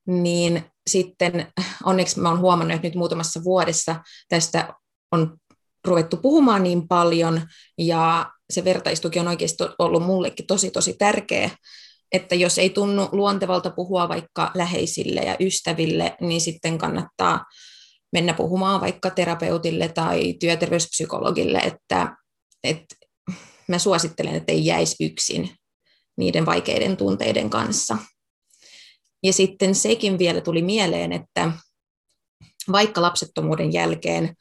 niin 0.07 0.65
sitten 0.87 1.53
onneksi 1.85 2.21
mä 2.21 2.29
oon 2.29 2.41
huomannut, 2.41 2.75
että 2.75 2.89
nyt 2.89 2.95
muutamassa 2.95 3.45
vuodessa 3.45 3.97
tästä 4.29 4.75
on 5.13 5.37
ruvettu 5.85 6.17
puhumaan 6.17 6.63
niin 6.63 6.89
paljon, 6.89 7.43
ja 7.79 8.31
se 8.51 8.65
vertaistuki 8.65 9.21
on 9.21 9.29
oikeasti 9.29 9.65
ollut 9.79 10.03
mullekin 10.03 10.47
tosi 10.47 10.71
tosi 10.71 10.95
tärkeä, 10.99 11.51
että 12.13 12.35
jos 12.35 12.59
ei 12.59 12.71
tunnu 12.71 13.09
luontevalta 13.13 13.71
puhua 13.71 14.09
vaikka 14.09 14.51
läheisille 14.55 15.21
ja 15.21 15.37
ystäville, 15.41 16.17
niin 16.21 16.41
sitten 16.41 16.79
kannattaa 16.79 17.45
mennä 18.13 18.35
puhumaan 18.35 18.81
vaikka 18.81 19.11
terapeutille 19.11 19.89
tai 19.89 20.33
työterveyspsykologille, 20.33 21.59
että, 21.59 22.17
että 22.65 22.97
mä 23.69 23.79
suosittelen, 23.79 24.35
että 24.35 24.53
ei 24.53 24.67
jäisi 24.67 25.05
yksin 25.05 25.51
niiden 26.17 26.47
vaikeiden 26.47 26.97
tunteiden 26.97 27.51
kanssa. 27.51 27.99
Ja 29.23 29.33
sitten 29.33 29.75
sekin 29.75 30.19
vielä 30.19 30.41
tuli 30.41 30.63
mieleen, 30.63 31.13
että 31.13 31.53
vaikka 32.73 33.03
lapsettomuuden 33.03 33.73
jälkeen 33.73 34.35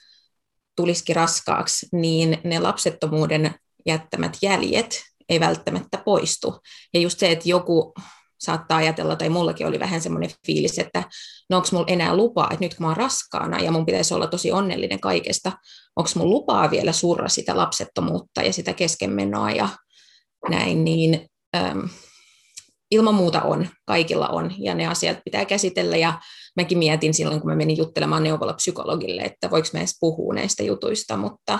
tulisikin 0.79 1.15
raskaaksi, 1.15 1.87
niin 1.91 2.37
ne 2.43 2.59
lapsettomuuden 2.59 3.55
jättämät 3.85 4.37
jäljet 4.41 5.01
ei 5.29 5.39
välttämättä 5.39 5.97
poistu. 6.05 6.59
Ja 6.93 6.99
just 6.99 7.19
se, 7.19 7.31
että 7.31 7.49
joku 7.49 7.93
saattaa 8.39 8.77
ajatella, 8.77 9.15
tai 9.15 9.29
mullakin 9.29 9.67
oli 9.67 9.79
vähän 9.79 10.01
semmoinen 10.01 10.31
fiilis, 10.45 10.79
että 10.79 11.03
no 11.49 11.57
onko 11.57 11.69
mulla 11.71 11.85
enää 11.87 12.15
lupaa, 12.15 12.49
että 12.51 12.65
nyt 12.65 12.75
kun 12.75 12.83
mä 12.83 12.87
oon 12.87 12.97
raskaana 12.97 13.59
ja 13.59 13.71
mun 13.71 13.85
pitäisi 13.85 14.13
olla 14.13 14.27
tosi 14.27 14.51
onnellinen 14.51 14.99
kaikesta, 14.99 15.51
onko 15.95 16.09
mulla 16.15 16.31
lupaa 16.31 16.71
vielä 16.71 16.91
surra 16.91 17.29
sitä 17.29 17.57
lapsettomuutta 17.57 18.41
ja 18.41 18.53
sitä 18.53 18.73
keskenmenoa 18.73 19.51
ja 19.51 19.69
näin, 20.49 20.83
niin 20.83 21.27
äm, 21.57 21.89
ilman 22.91 23.15
muuta 23.15 23.41
on, 23.41 23.67
kaikilla 23.85 24.27
on, 24.27 24.53
ja 24.57 24.75
ne 24.75 24.87
asiat 24.87 25.17
pitää 25.25 25.45
käsitellä, 25.45 25.97
ja 25.97 26.19
mäkin 26.59 26.77
mietin 26.77 27.13
silloin, 27.13 27.41
kun 27.41 27.49
mä 27.49 27.55
menin 27.55 27.77
juttelemaan 27.77 28.23
neuvolapsykologille, 28.23 29.21
että 29.21 29.51
voiko 29.51 29.67
mä 29.73 29.79
edes 29.79 29.97
puhua 29.99 30.33
näistä 30.33 30.63
jutuista, 30.63 31.17
mutta 31.17 31.59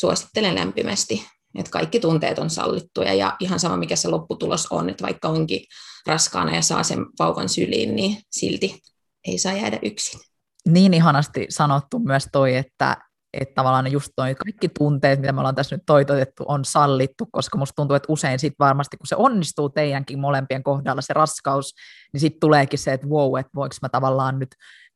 suosittelen 0.00 0.54
lämpimästi, 0.54 1.26
että 1.58 1.70
kaikki 1.70 2.00
tunteet 2.00 2.38
on 2.38 2.50
sallittuja, 2.50 3.14
ja 3.14 3.36
ihan 3.40 3.60
sama 3.60 3.76
mikä 3.76 3.96
se 3.96 4.08
lopputulos 4.08 4.66
on, 4.70 4.90
että 4.90 5.04
vaikka 5.04 5.28
onkin 5.28 5.60
raskaana 6.06 6.54
ja 6.54 6.62
saa 6.62 6.82
sen 6.82 6.98
vauvan 7.18 7.48
syliin, 7.48 7.96
niin 7.96 8.18
silti 8.30 8.80
ei 9.26 9.38
saa 9.38 9.52
jäädä 9.52 9.78
yksin. 9.82 10.20
Niin 10.68 10.94
ihanasti 10.94 11.46
sanottu 11.48 11.98
myös 11.98 12.28
toi, 12.32 12.56
että 12.56 12.96
että 13.40 13.54
tavallaan 13.54 13.92
just 13.92 14.12
toi 14.16 14.34
kaikki 14.34 14.68
tunteet, 14.68 15.20
mitä 15.20 15.32
me 15.32 15.40
ollaan 15.40 15.54
tässä 15.54 15.76
nyt 15.76 15.82
toitotettu, 15.86 16.44
on 16.48 16.64
sallittu, 16.64 17.26
koska 17.32 17.58
musta 17.58 17.76
tuntuu, 17.76 17.94
että 17.94 18.12
usein 18.12 18.38
sit 18.38 18.54
varmasti, 18.58 18.96
kun 18.96 19.06
se 19.06 19.16
onnistuu 19.16 19.68
teidänkin 19.68 20.18
molempien 20.18 20.62
kohdalla 20.62 21.02
se 21.02 21.12
raskaus, 21.12 21.74
niin 22.12 22.20
sitten 22.20 22.40
tuleekin 22.40 22.78
se, 22.78 22.92
että 22.92 23.06
wow, 23.06 23.38
että 23.38 23.50
voiko 23.54 23.76
mä 23.82 23.88
tavallaan 23.88 24.38
nyt 24.38 24.48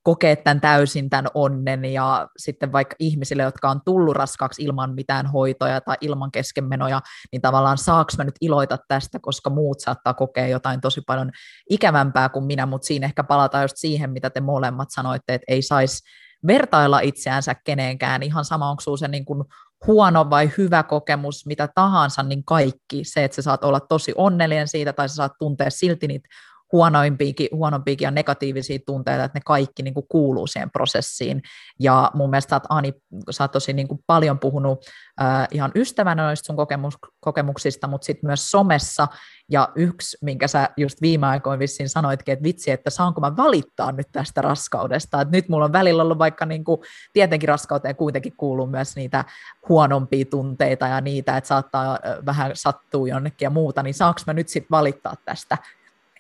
kokea 0.03 0.37
tämän 0.37 0.61
täysin 0.61 1.11
tämän 1.11 1.27
onnen 1.35 1.85
ja 1.85 2.29
sitten 2.37 2.73
vaikka 2.73 2.97
ihmisille, 2.99 3.43
jotka 3.43 3.71
on 3.71 3.81
tullut 3.85 4.17
raskaaksi 4.17 4.63
ilman 4.63 4.95
mitään 4.95 5.27
hoitoja 5.27 5.81
tai 5.81 5.97
ilman 6.01 6.31
keskenmenoja, 6.31 7.01
niin 7.33 7.43
tavallaan 7.43 7.79
saaks 7.79 8.19
mä 8.19 8.25
nyt 8.25 8.35
iloita 8.41 8.79
tästä, 8.89 9.19
koska 9.23 9.51
muut 9.51 9.81
saattaa 9.81 10.15
kokea 10.15 10.47
jotain 10.47 10.81
tosi 10.81 11.01
paljon 11.07 11.31
ikävämpää 11.71 12.29
kuin 12.29 12.45
minä, 12.45 12.67
mutta 12.67 12.87
siinä 12.87 13.07
ehkä 13.07 13.25
palataan 13.25 13.65
just 13.65 13.77
siihen, 13.77 14.11
mitä 14.11 14.31
te 14.31 14.41
molemmat 14.41 14.89
sanoitte, 14.91 15.35
että 15.35 15.45
ei 15.49 15.63
saisi 15.63 16.03
vertailla 16.47 17.01
itseänsä 17.01 17.55
kenenkään, 17.55 18.23
ihan 18.23 18.45
sama 18.45 18.71
onko 18.71 18.97
se 18.97 19.09
niin 19.09 19.25
kuin 19.25 19.45
huono 19.87 20.31
vai 20.31 20.51
hyvä 20.59 20.83
kokemus, 20.83 21.47
mitä 21.47 21.69
tahansa, 21.75 22.23
niin 22.23 22.45
kaikki, 22.45 23.05
se, 23.05 23.25
että 23.25 23.35
sä 23.35 23.43
saat 23.43 23.65
olla 23.65 23.81
tosi 23.81 24.13
onnellinen 24.17 24.69
siitä 24.69 24.93
tai 24.93 25.09
sä 25.09 25.15
saat 25.15 25.33
tuntea 25.39 25.71
silti 25.71 26.07
niitä 26.07 26.29
huonoimpiakin, 26.73 27.49
huonompiakin 27.53 28.07
ja 28.07 28.11
negatiivisia 28.11 28.79
tunteita, 28.87 29.25
että 29.25 29.39
ne 29.39 29.43
kaikki 29.45 29.83
niin 29.83 29.95
kuin 29.95 30.07
kuuluu 30.09 30.47
siihen 30.47 30.71
prosessiin. 30.71 31.43
Ja 31.79 32.11
mun 32.15 32.31
mielestä 32.31 32.51
sä 32.51 32.57
oot, 32.57 32.63
Ani, 32.69 32.95
sä 33.31 33.45
oot 33.45 33.53
tosi 33.53 33.73
niin 33.73 33.89
kuin 33.89 34.01
paljon 34.07 34.39
puhunut 34.39 34.85
äh, 35.23 35.49
ihan 35.51 35.73
ystävänä 35.75 36.23
noista 36.23 36.47
sun 36.47 36.57
kokemus, 36.57 36.99
kokemuksista, 37.21 37.87
mutta 37.87 38.05
sitten 38.05 38.29
myös 38.29 38.51
somessa. 38.51 39.09
Ja 39.51 39.69
yksi, 39.75 40.19
minkä 40.23 40.49
sä 40.49 40.71
just 40.77 41.03
viime 41.03 41.27
aikoina 41.27 41.59
vissiin 41.59 41.89
sanoitkin, 41.89 42.33
että 42.33 42.43
vitsi, 42.43 42.71
että 42.71 42.91
saanko 42.91 43.21
mä 43.21 43.37
valittaa 43.37 43.93
nyt 43.93 44.09
tästä 44.13 44.43
raskaudesta. 44.43 45.21
Että 45.21 45.37
nyt 45.37 45.49
mulla 45.49 45.65
on 45.65 45.73
välillä 45.73 46.03
ollut 46.03 46.19
vaikka 46.19 46.47
niin 46.47 46.65
kuin, 46.65 46.81
tietenkin 47.13 47.49
raskauteen 47.49 47.97
kuitenkin 47.97 48.33
kuuluu 48.37 48.67
myös 48.67 48.97
niitä 48.97 49.25
huonompia 49.69 50.25
tunteita 50.25 50.87
ja 50.87 51.01
niitä, 51.01 51.37
että 51.37 51.49
saattaa 51.49 51.99
vähän 52.27 52.51
sattua 52.55 53.09
jonnekin 53.09 53.47
ja 53.47 53.51
muuta, 53.51 53.83
niin 53.83 53.95
saanko 53.95 54.21
mä 54.27 54.33
nyt 54.33 54.49
sitten 54.49 54.71
valittaa 54.71 55.15
tästä 55.25 55.59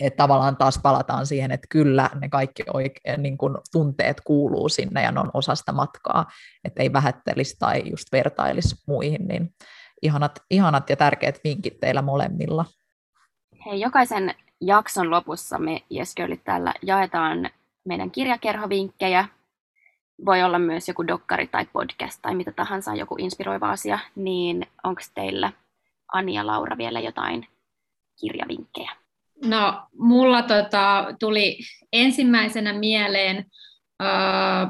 että 0.00 0.16
tavallaan 0.16 0.56
taas 0.56 0.78
palataan 0.82 1.26
siihen, 1.26 1.50
että 1.50 1.66
kyllä 1.70 2.10
ne 2.20 2.28
kaikki 2.28 2.62
oike- 2.62 3.16
niin 3.16 3.38
kuin 3.38 3.56
tunteet 3.72 4.20
kuuluu 4.20 4.68
sinne 4.68 5.02
ja 5.02 5.12
ne 5.12 5.20
on 5.20 5.30
osa 5.34 5.54
sitä 5.54 5.72
matkaa, 5.72 6.26
että 6.64 6.82
ei 6.82 6.92
vähättelisi 6.92 7.56
tai 7.58 7.82
just 7.90 8.12
vertailisi 8.12 8.76
muihin, 8.86 9.28
niin 9.28 9.54
ihanat, 10.02 10.42
ihanat 10.50 10.90
ja 10.90 10.96
tärkeät 10.96 11.40
vinkit 11.44 11.80
teillä 11.80 12.02
molemmilla. 12.02 12.64
Hei, 13.66 13.80
jokaisen 13.80 14.34
jakson 14.60 15.10
lopussa 15.10 15.58
me 15.58 15.82
Jeskölit 15.90 16.44
täällä 16.44 16.74
jaetaan 16.82 17.50
meidän 17.84 18.10
kirjakerhovinkkejä. 18.10 19.28
Voi 20.26 20.42
olla 20.42 20.58
myös 20.58 20.88
joku 20.88 21.06
dokkari 21.06 21.46
tai 21.46 21.66
podcast 21.72 22.22
tai 22.22 22.34
mitä 22.34 22.52
tahansa, 22.52 22.94
joku 22.94 23.14
inspiroiva 23.18 23.70
asia. 23.70 23.98
Niin 24.16 24.66
onko 24.84 25.00
teillä 25.14 25.52
Ani 26.12 26.34
ja 26.34 26.46
Laura 26.46 26.78
vielä 26.78 27.00
jotain 27.00 27.46
kirjavinkkejä? 28.20 28.90
No, 29.44 29.86
mulla 29.98 30.42
tota, 30.42 31.06
tuli 31.20 31.58
ensimmäisenä 31.92 32.72
mieleen 32.72 33.44
äh, 34.02 34.68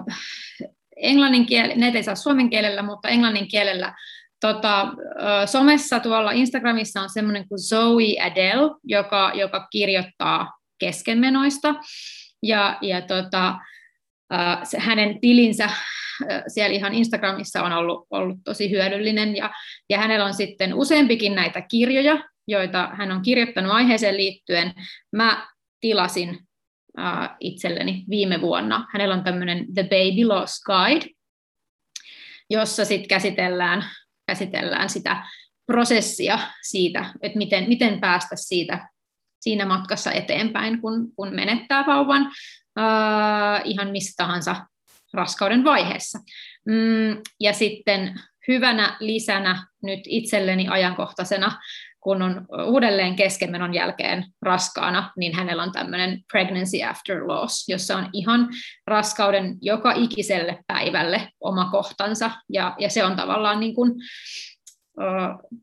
englannin 0.96 1.46
kieli, 1.46 1.74
ne 1.74 1.92
ei 1.94 2.02
saa 2.02 2.14
suomen 2.14 2.50
kielellä, 2.50 2.82
mutta 2.82 3.08
englannin 3.08 3.48
kielellä 3.48 3.94
tota, 4.40 4.80
äh, 4.82 5.46
somessa 5.46 6.00
tuolla 6.00 6.30
Instagramissa 6.30 7.00
on 7.00 7.10
semmoinen 7.10 7.48
kuin 7.48 7.58
Zoe 7.58 8.20
Adele, 8.20 8.70
joka, 8.84 9.32
joka 9.34 9.66
kirjoittaa 9.70 10.58
keskenmenoista. 10.78 11.74
Ja, 12.42 12.78
ja 12.82 13.02
tota, 13.02 13.54
äh, 14.32 14.58
se, 14.62 14.78
hänen 14.78 15.20
tilinsä 15.20 15.64
äh, 15.64 16.42
siellä 16.48 16.74
ihan 16.74 16.94
Instagramissa 16.94 17.62
on 17.62 17.72
ollut, 17.72 18.06
ollut 18.10 18.38
tosi 18.44 18.70
hyödyllinen. 18.70 19.36
Ja, 19.36 19.50
ja 19.90 19.98
hänellä 19.98 20.24
on 20.24 20.34
sitten 20.34 20.74
useampikin 20.74 21.34
näitä 21.34 21.60
kirjoja, 21.60 22.24
joita 22.48 22.90
hän 22.92 23.12
on 23.12 23.22
kirjoittanut 23.22 23.72
aiheeseen 23.72 24.16
liittyen. 24.16 24.72
Mä 25.12 25.48
tilasin 25.80 26.30
uh, 26.98 27.28
itselleni 27.40 28.04
viime 28.10 28.40
vuonna. 28.40 28.86
Hänellä 28.92 29.14
on 29.14 29.24
tämmöinen 29.24 29.74
The 29.74 29.82
Baby 29.82 30.24
Loss 30.24 30.62
Guide, 30.64 31.06
jossa 32.50 32.84
sitten 32.84 33.08
käsitellään, 33.08 33.84
käsitellään 34.26 34.90
sitä 34.90 35.26
prosessia 35.66 36.38
siitä, 36.62 37.14
että 37.22 37.38
miten, 37.38 37.68
miten 37.68 38.00
päästä 38.00 38.36
siitä 38.36 38.88
siinä 39.40 39.66
matkassa 39.66 40.12
eteenpäin, 40.12 40.80
kun, 40.80 41.12
kun 41.16 41.34
menettää 41.34 41.86
vauvan 41.86 42.26
uh, 42.26 43.60
ihan 43.64 43.90
missä 43.90 44.14
tahansa 44.16 44.56
raskauden 45.12 45.64
vaiheessa. 45.64 46.18
Mm, 46.66 47.22
ja 47.40 47.52
sitten 47.52 48.20
hyvänä 48.48 48.96
lisänä 49.00 49.66
nyt 49.82 50.00
itselleni 50.06 50.68
ajankohtaisena 50.68 51.60
kun 52.00 52.22
on 52.22 52.46
uudelleen 52.64 53.16
keskenmenon 53.16 53.74
jälkeen 53.74 54.24
raskaana, 54.42 55.12
niin 55.16 55.34
hänellä 55.34 55.62
on 55.62 55.72
tämmöinen 55.72 56.20
pregnancy 56.32 56.82
after 56.82 57.28
loss, 57.28 57.68
jossa 57.68 57.96
on 57.96 58.10
ihan 58.12 58.48
raskauden 58.86 59.56
joka 59.62 59.92
ikiselle 59.92 60.58
päivälle 60.66 61.28
oma 61.40 61.70
kohtansa, 61.70 62.30
ja, 62.52 62.74
ja 62.78 62.90
se 62.90 63.04
on 63.04 63.16
tavallaan 63.16 63.60
niin 63.60 63.74
kuin, 63.74 63.90
uh, 65.00 65.60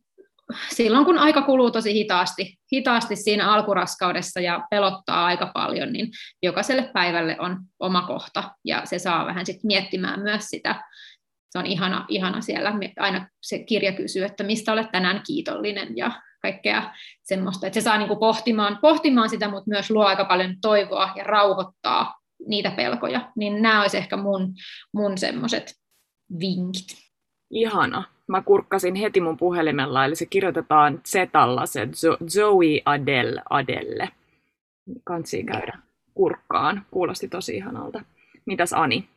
silloin 0.70 1.06
kun 1.06 1.18
aika 1.18 1.42
kuluu 1.42 1.72
tosi 1.72 1.94
hitaasti, 1.94 2.58
hitaasti 2.74 3.16
siinä 3.16 3.54
alkuraskaudessa 3.54 4.40
ja 4.40 4.68
pelottaa 4.70 5.26
aika 5.26 5.52
paljon, 5.54 5.94
niin 5.94 6.10
jokaiselle 6.44 6.90
päivälle 6.94 7.36
on 7.40 7.58
oma 7.80 8.02
kohta, 8.02 8.52
ja 8.66 8.82
se 8.86 9.00
saa 9.00 9.26
vähän 9.26 9.46
sitten 9.46 9.68
miettimään 9.68 10.20
myös 10.20 10.46
sitä, 10.46 10.82
se 11.56 11.60
on 11.60 11.66
ihana, 11.66 12.06
ihana 12.08 12.42
siellä. 12.42 12.74
Aina 13.00 13.28
se 13.42 13.60
kirja 13.60 13.92
kysyy, 13.92 14.24
että 14.24 14.44
mistä 14.44 14.74
olet 14.74 14.92
tänään 14.92 15.22
kiitollinen 15.28 15.98
ja 15.98 16.12
kaikkea 16.42 16.94
semmoista, 17.24 17.68
että 17.68 17.80
se 17.80 17.84
saa 17.84 17.98
niin 17.98 18.08
kuin 18.08 18.20
pohtimaan, 18.20 18.78
pohtimaan 18.82 19.30
sitä, 19.30 19.50
mutta 19.50 19.70
myös 19.70 19.92
luo 19.92 20.06
aika 20.06 20.26
paljon 20.26 20.56
toivoa 20.62 21.10
ja 21.16 21.24
rauhoittaa 21.24 22.20
niitä 22.48 22.72
pelkoja. 22.72 23.32
Niin 23.36 23.62
nämä 23.62 23.82
olisi 23.82 23.98
ehkä 23.98 24.18
mun, 24.18 24.54
mun 24.94 25.18
semmoiset 25.18 25.74
vinkit. 26.40 26.98
Ihana. 27.52 28.04
Mä 28.28 28.42
kurkkasin 28.42 28.96
heti 28.96 29.22
mun 29.22 29.38
puhelimella, 29.38 30.06
eli 30.06 30.16
se 30.16 30.26
kirjoitetaan 30.26 31.02
Zetalla, 31.08 31.66
se 31.66 31.88
Zoe 32.30 32.82
Adele 32.86 33.42
Adelle. 33.50 34.10
Kansi 35.04 35.44
käydä 35.44 35.80
kurkkaan. 36.14 36.86
Kuulosti 36.92 37.28
tosi 37.28 37.56
ihanalta. 37.56 38.02
Mitäs 38.46 38.74
Ani? 38.74 39.10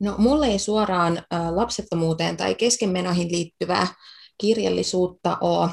No 0.00 0.14
mulle 0.18 0.46
ei 0.46 0.58
suoraan 0.58 1.22
lapsettomuuteen 1.50 2.36
tai 2.36 2.54
keskenmenoihin 2.54 3.32
liittyvää 3.32 3.86
kirjallisuutta 4.40 5.38
ole, 5.40 5.70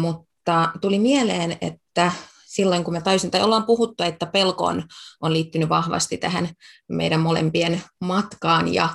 mutta 0.00 0.72
tuli 0.80 0.98
mieleen, 0.98 1.58
että 1.60 2.12
silloin 2.46 2.84
kun 2.84 2.94
me 2.94 3.00
taisin, 3.00 3.30
tai 3.30 3.42
ollaan 3.42 3.66
puhuttu, 3.66 4.02
että 4.02 4.26
pelko 4.26 4.64
on, 4.64 4.82
on 5.20 5.32
liittynyt 5.32 5.68
vahvasti 5.68 6.16
tähän 6.16 6.48
meidän 6.88 7.20
molempien 7.20 7.82
matkaan, 8.00 8.74
ja 8.74 8.88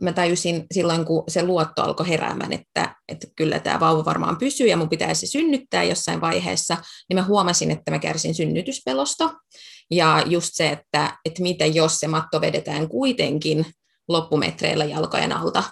mä 0.00 0.12
tajusin 0.12 0.66
silloin, 0.74 1.04
kun 1.04 1.24
se 1.28 1.42
luotto 1.42 1.82
alkoi 1.82 2.08
heräämään, 2.08 2.52
että, 2.52 2.96
että 3.08 3.26
kyllä 3.36 3.58
tämä 3.58 3.80
vauva 3.80 4.04
varmaan 4.04 4.36
pysyy 4.36 4.66
ja 4.66 4.76
mun 4.76 4.88
pitäisi 4.88 5.26
synnyttää 5.26 5.84
jossain 5.84 6.20
vaiheessa, 6.20 6.76
niin 7.08 7.18
mä 7.18 7.24
huomasin, 7.24 7.70
että 7.70 7.90
mä 7.90 7.98
kärsin 7.98 8.34
synnytyspelosta. 8.34 9.30
Ja 9.90 10.22
just 10.26 10.50
se, 10.52 10.68
että, 10.68 11.18
että 11.24 11.42
mitä 11.42 11.66
jos 11.66 12.00
se 12.00 12.08
matto 12.08 12.40
vedetään 12.40 12.88
kuitenkin 12.88 13.66
loppumetreillä 14.08 14.84
jalkojen 14.84 15.32
alta, 15.32 15.64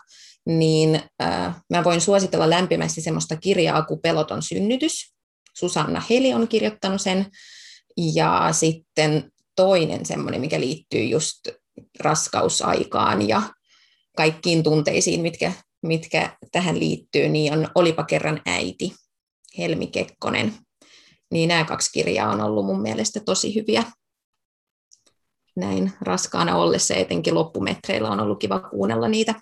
niin 0.46 1.02
äh, 1.22 1.56
mä 1.70 1.84
voin 1.84 2.00
suositella 2.00 2.50
lämpimästi 2.50 3.00
semmoista 3.00 3.36
kirjaa 3.36 3.82
kuin 3.82 4.00
Peloton 4.00 4.42
synnytys. 4.42 5.12
Susanna 5.56 6.02
Heli 6.10 6.34
on 6.34 6.48
kirjoittanut 6.48 7.00
sen. 7.00 7.26
Ja 8.14 8.48
sitten 8.52 9.30
toinen 9.56 10.06
semmoinen, 10.06 10.40
mikä 10.40 10.60
liittyy 10.60 11.04
just 11.04 11.36
raskausaikaan 12.00 13.28
ja 13.28 13.42
kaikkiin 14.16 14.62
tunteisiin, 14.62 15.20
mitkä, 15.20 15.52
mitkä 15.82 16.36
tähän 16.52 16.78
liittyy, 16.78 17.28
niin 17.28 17.52
on 17.52 17.68
Olipa 17.74 18.04
kerran 18.04 18.40
äiti, 18.46 18.94
Helmi 19.58 19.86
Kekkonen. 19.86 20.54
Niin 21.30 21.48
nämä 21.48 21.64
kaksi 21.64 21.90
kirjaa 21.92 22.30
on 22.30 22.40
ollut 22.40 22.66
mun 22.66 22.82
mielestä 22.82 23.20
tosi 23.20 23.54
hyviä 23.54 23.84
näin 25.57 25.92
raskaana 26.00 26.57
ollessa, 26.57 26.94
etenkin 26.94 27.34
loppumetreillä 27.34 28.11
on 28.11 28.20
ollut 28.20 28.38
kiva 28.38 28.61
kuunnella 28.61 29.09
niitä. 29.09 29.34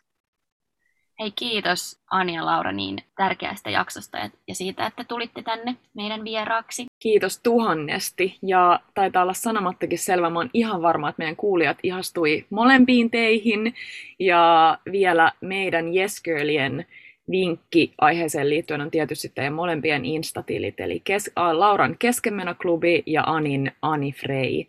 Hei 1.21 1.33
kiitos 1.37 2.01
Anja 2.11 2.35
ja 2.35 2.47
Laura 2.47 2.73
niin 2.73 2.99
tärkeästä 3.17 3.71
jaksosta 3.71 4.19
ja 4.49 4.55
siitä, 4.55 4.87
että 4.87 5.05
tulitte 5.05 5.43
tänne 5.43 5.77
meidän 5.95 6.25
vieraaksi. 6.25 6.87
Kiitos 6.99 7.41
tuhannesti 7.43 8.39
ja 8.43 8.81
taitaa 8.95 9.23
olla 9.23 9.35
sanomattakin 9.35 9.99
selvä. 9.99 10.31
Mä 10.31 10.39
oon 10.39 10.51
ihan 10.55 10.83
varma, 10.83 11.09
että 11.09 11.21
meidän 11.21 11.37
kuulijat 11.37 11.79
ihastui 11.83 12.47
molempiin 12.51 13.11
teihin 13.11 13.75
ja 14.19 14.79
vielä 14.93 15.33
meidän 15.41 15.95
Yes 15.97 16.23
Girlien 16.23 16.87
vinkki 17.31 17.95
aiheeseen 17.99 18.51
liittyen 18.51 18.81
on 18.81 18.91
tietysti 18.91 19.33
teidän 19.35 19.53
molempien 19.53 20.05
instatilit, 20.05 20.81
eli 20.81 21.01
kes- 21.05 21.33
Lauran 21.53 21.97
keskenmenoklubi 21.99 23.03
ja 23.07 23.23
Anin 23.27 23.73
Ani 23.83 24.13
Frey 24.13 24.65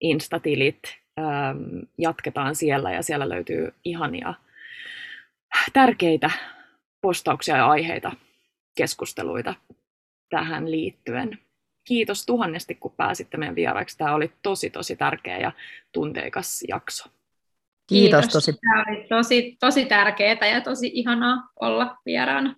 instatilit. 0.00 0.80
Ähm, 1.18 1.78
jatketaan 1.98 2.54
siellä 2.54 2.92
ja 2.92 3.02
siellä 3.02 3.28
löytyy 3.28 3.74
ihania 3.84 4.34
tärkeitä 5.72 6.30
postauksia 7.00 7.56
ja 7.56 7.66
aiheita, 7.66 8.12
keskusteluita 8.76 9.54
tähän 10.30 10.70
liittyen. 10.70 11.38
Kiitos 11.84 12.26
tuhannesti, 12.26 12.74
kun 12.74 12.94
pääsitte 12.96 13.36
meidän 13.36 13.54
vieraiksi. 13.54 13.98
Tämä 13.98 14.14
oli 14.14 14.32
tosi, 14.42 14.70
tosi 14.70 14.96
tärkeä 14.96 15.38
ja 15.38 15.52
tunteikas 15.92 16.64
jakso. 16.68 17.08
Kiitos, 17.88 18.20
Kiitos. 18.20 18.32
tosi. 18.32 18.52
Tämä 18.52 18.84
oli 18.88 19.06
tosi, 19.08 19.56
tosi 19.60 19.84
tärkeää 19.84 20.46
ja 20.46 20.60
tosi 20.60 20.90
ihanaa 20.94 21.48
olla 21.60 21.96
vieraana. 22.06 22.56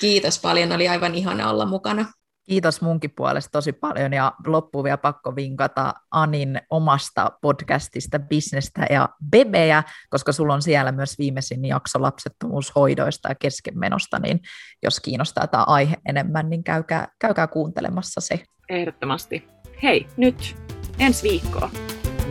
Kiitos 0.00 0.40
paljon, 0.40 0.72
oli 0.72 0.88
aivan 0.88 1.14
ihana 1.14 1.50
olla 1.50 1.66
mukana. 1.66 2.12
Kiitos 2.50 2.82
munkin 2.82 3.10
puolesta 3.16 3.50
tosi 3.50 3.72
paljon 3.72 4.12
ja 4.12 4.32
loppuun 4.46 4.84
vielä 4.84 4.96
pakko 4.96 5.36
vinkata 5.36 5.94
Anin 6.10 6.60
omasta 6.70 7.30
podcastista 7.40 8.18
Bisnestä 8.18 8.86
ja 8.90 9.08
Bebeä, 9.30 9.82
koska 10.08 10.32
sulla 10.32 10.54
on 10.54 10.62
siellä 10.62 10.92
myös 10.92 11.18
viimeisin 11.18 11.64
jakso 11.64 12.02
lapsettomuushoidoista 12.02 13.28
ja 13.28 13.34
keskenmenosta, 13.34 14.18
niin 14.18 14.40
jos 14.82 15.00
kiinnostaa 15.00 15.46
tämä 15.46 15.64
aihe 15.66 15.96
enemmän, 16.08 16.50
niin 16.50 16.64
käykää, 16.64 17.08
käykää 17.18 17.46
kuuntelemassa 17.46 18.20
se. 18.20 18.44
Ehdottomasti. 18.68 19.48
hei, 19.82 20.06
nyt 20.16 20.56
ensi 20.98 21.28
viikkoa. 21.28 21.70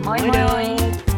Moi 0.05 0.17
moi! 0.17 0.47
moi. 0.47 1.08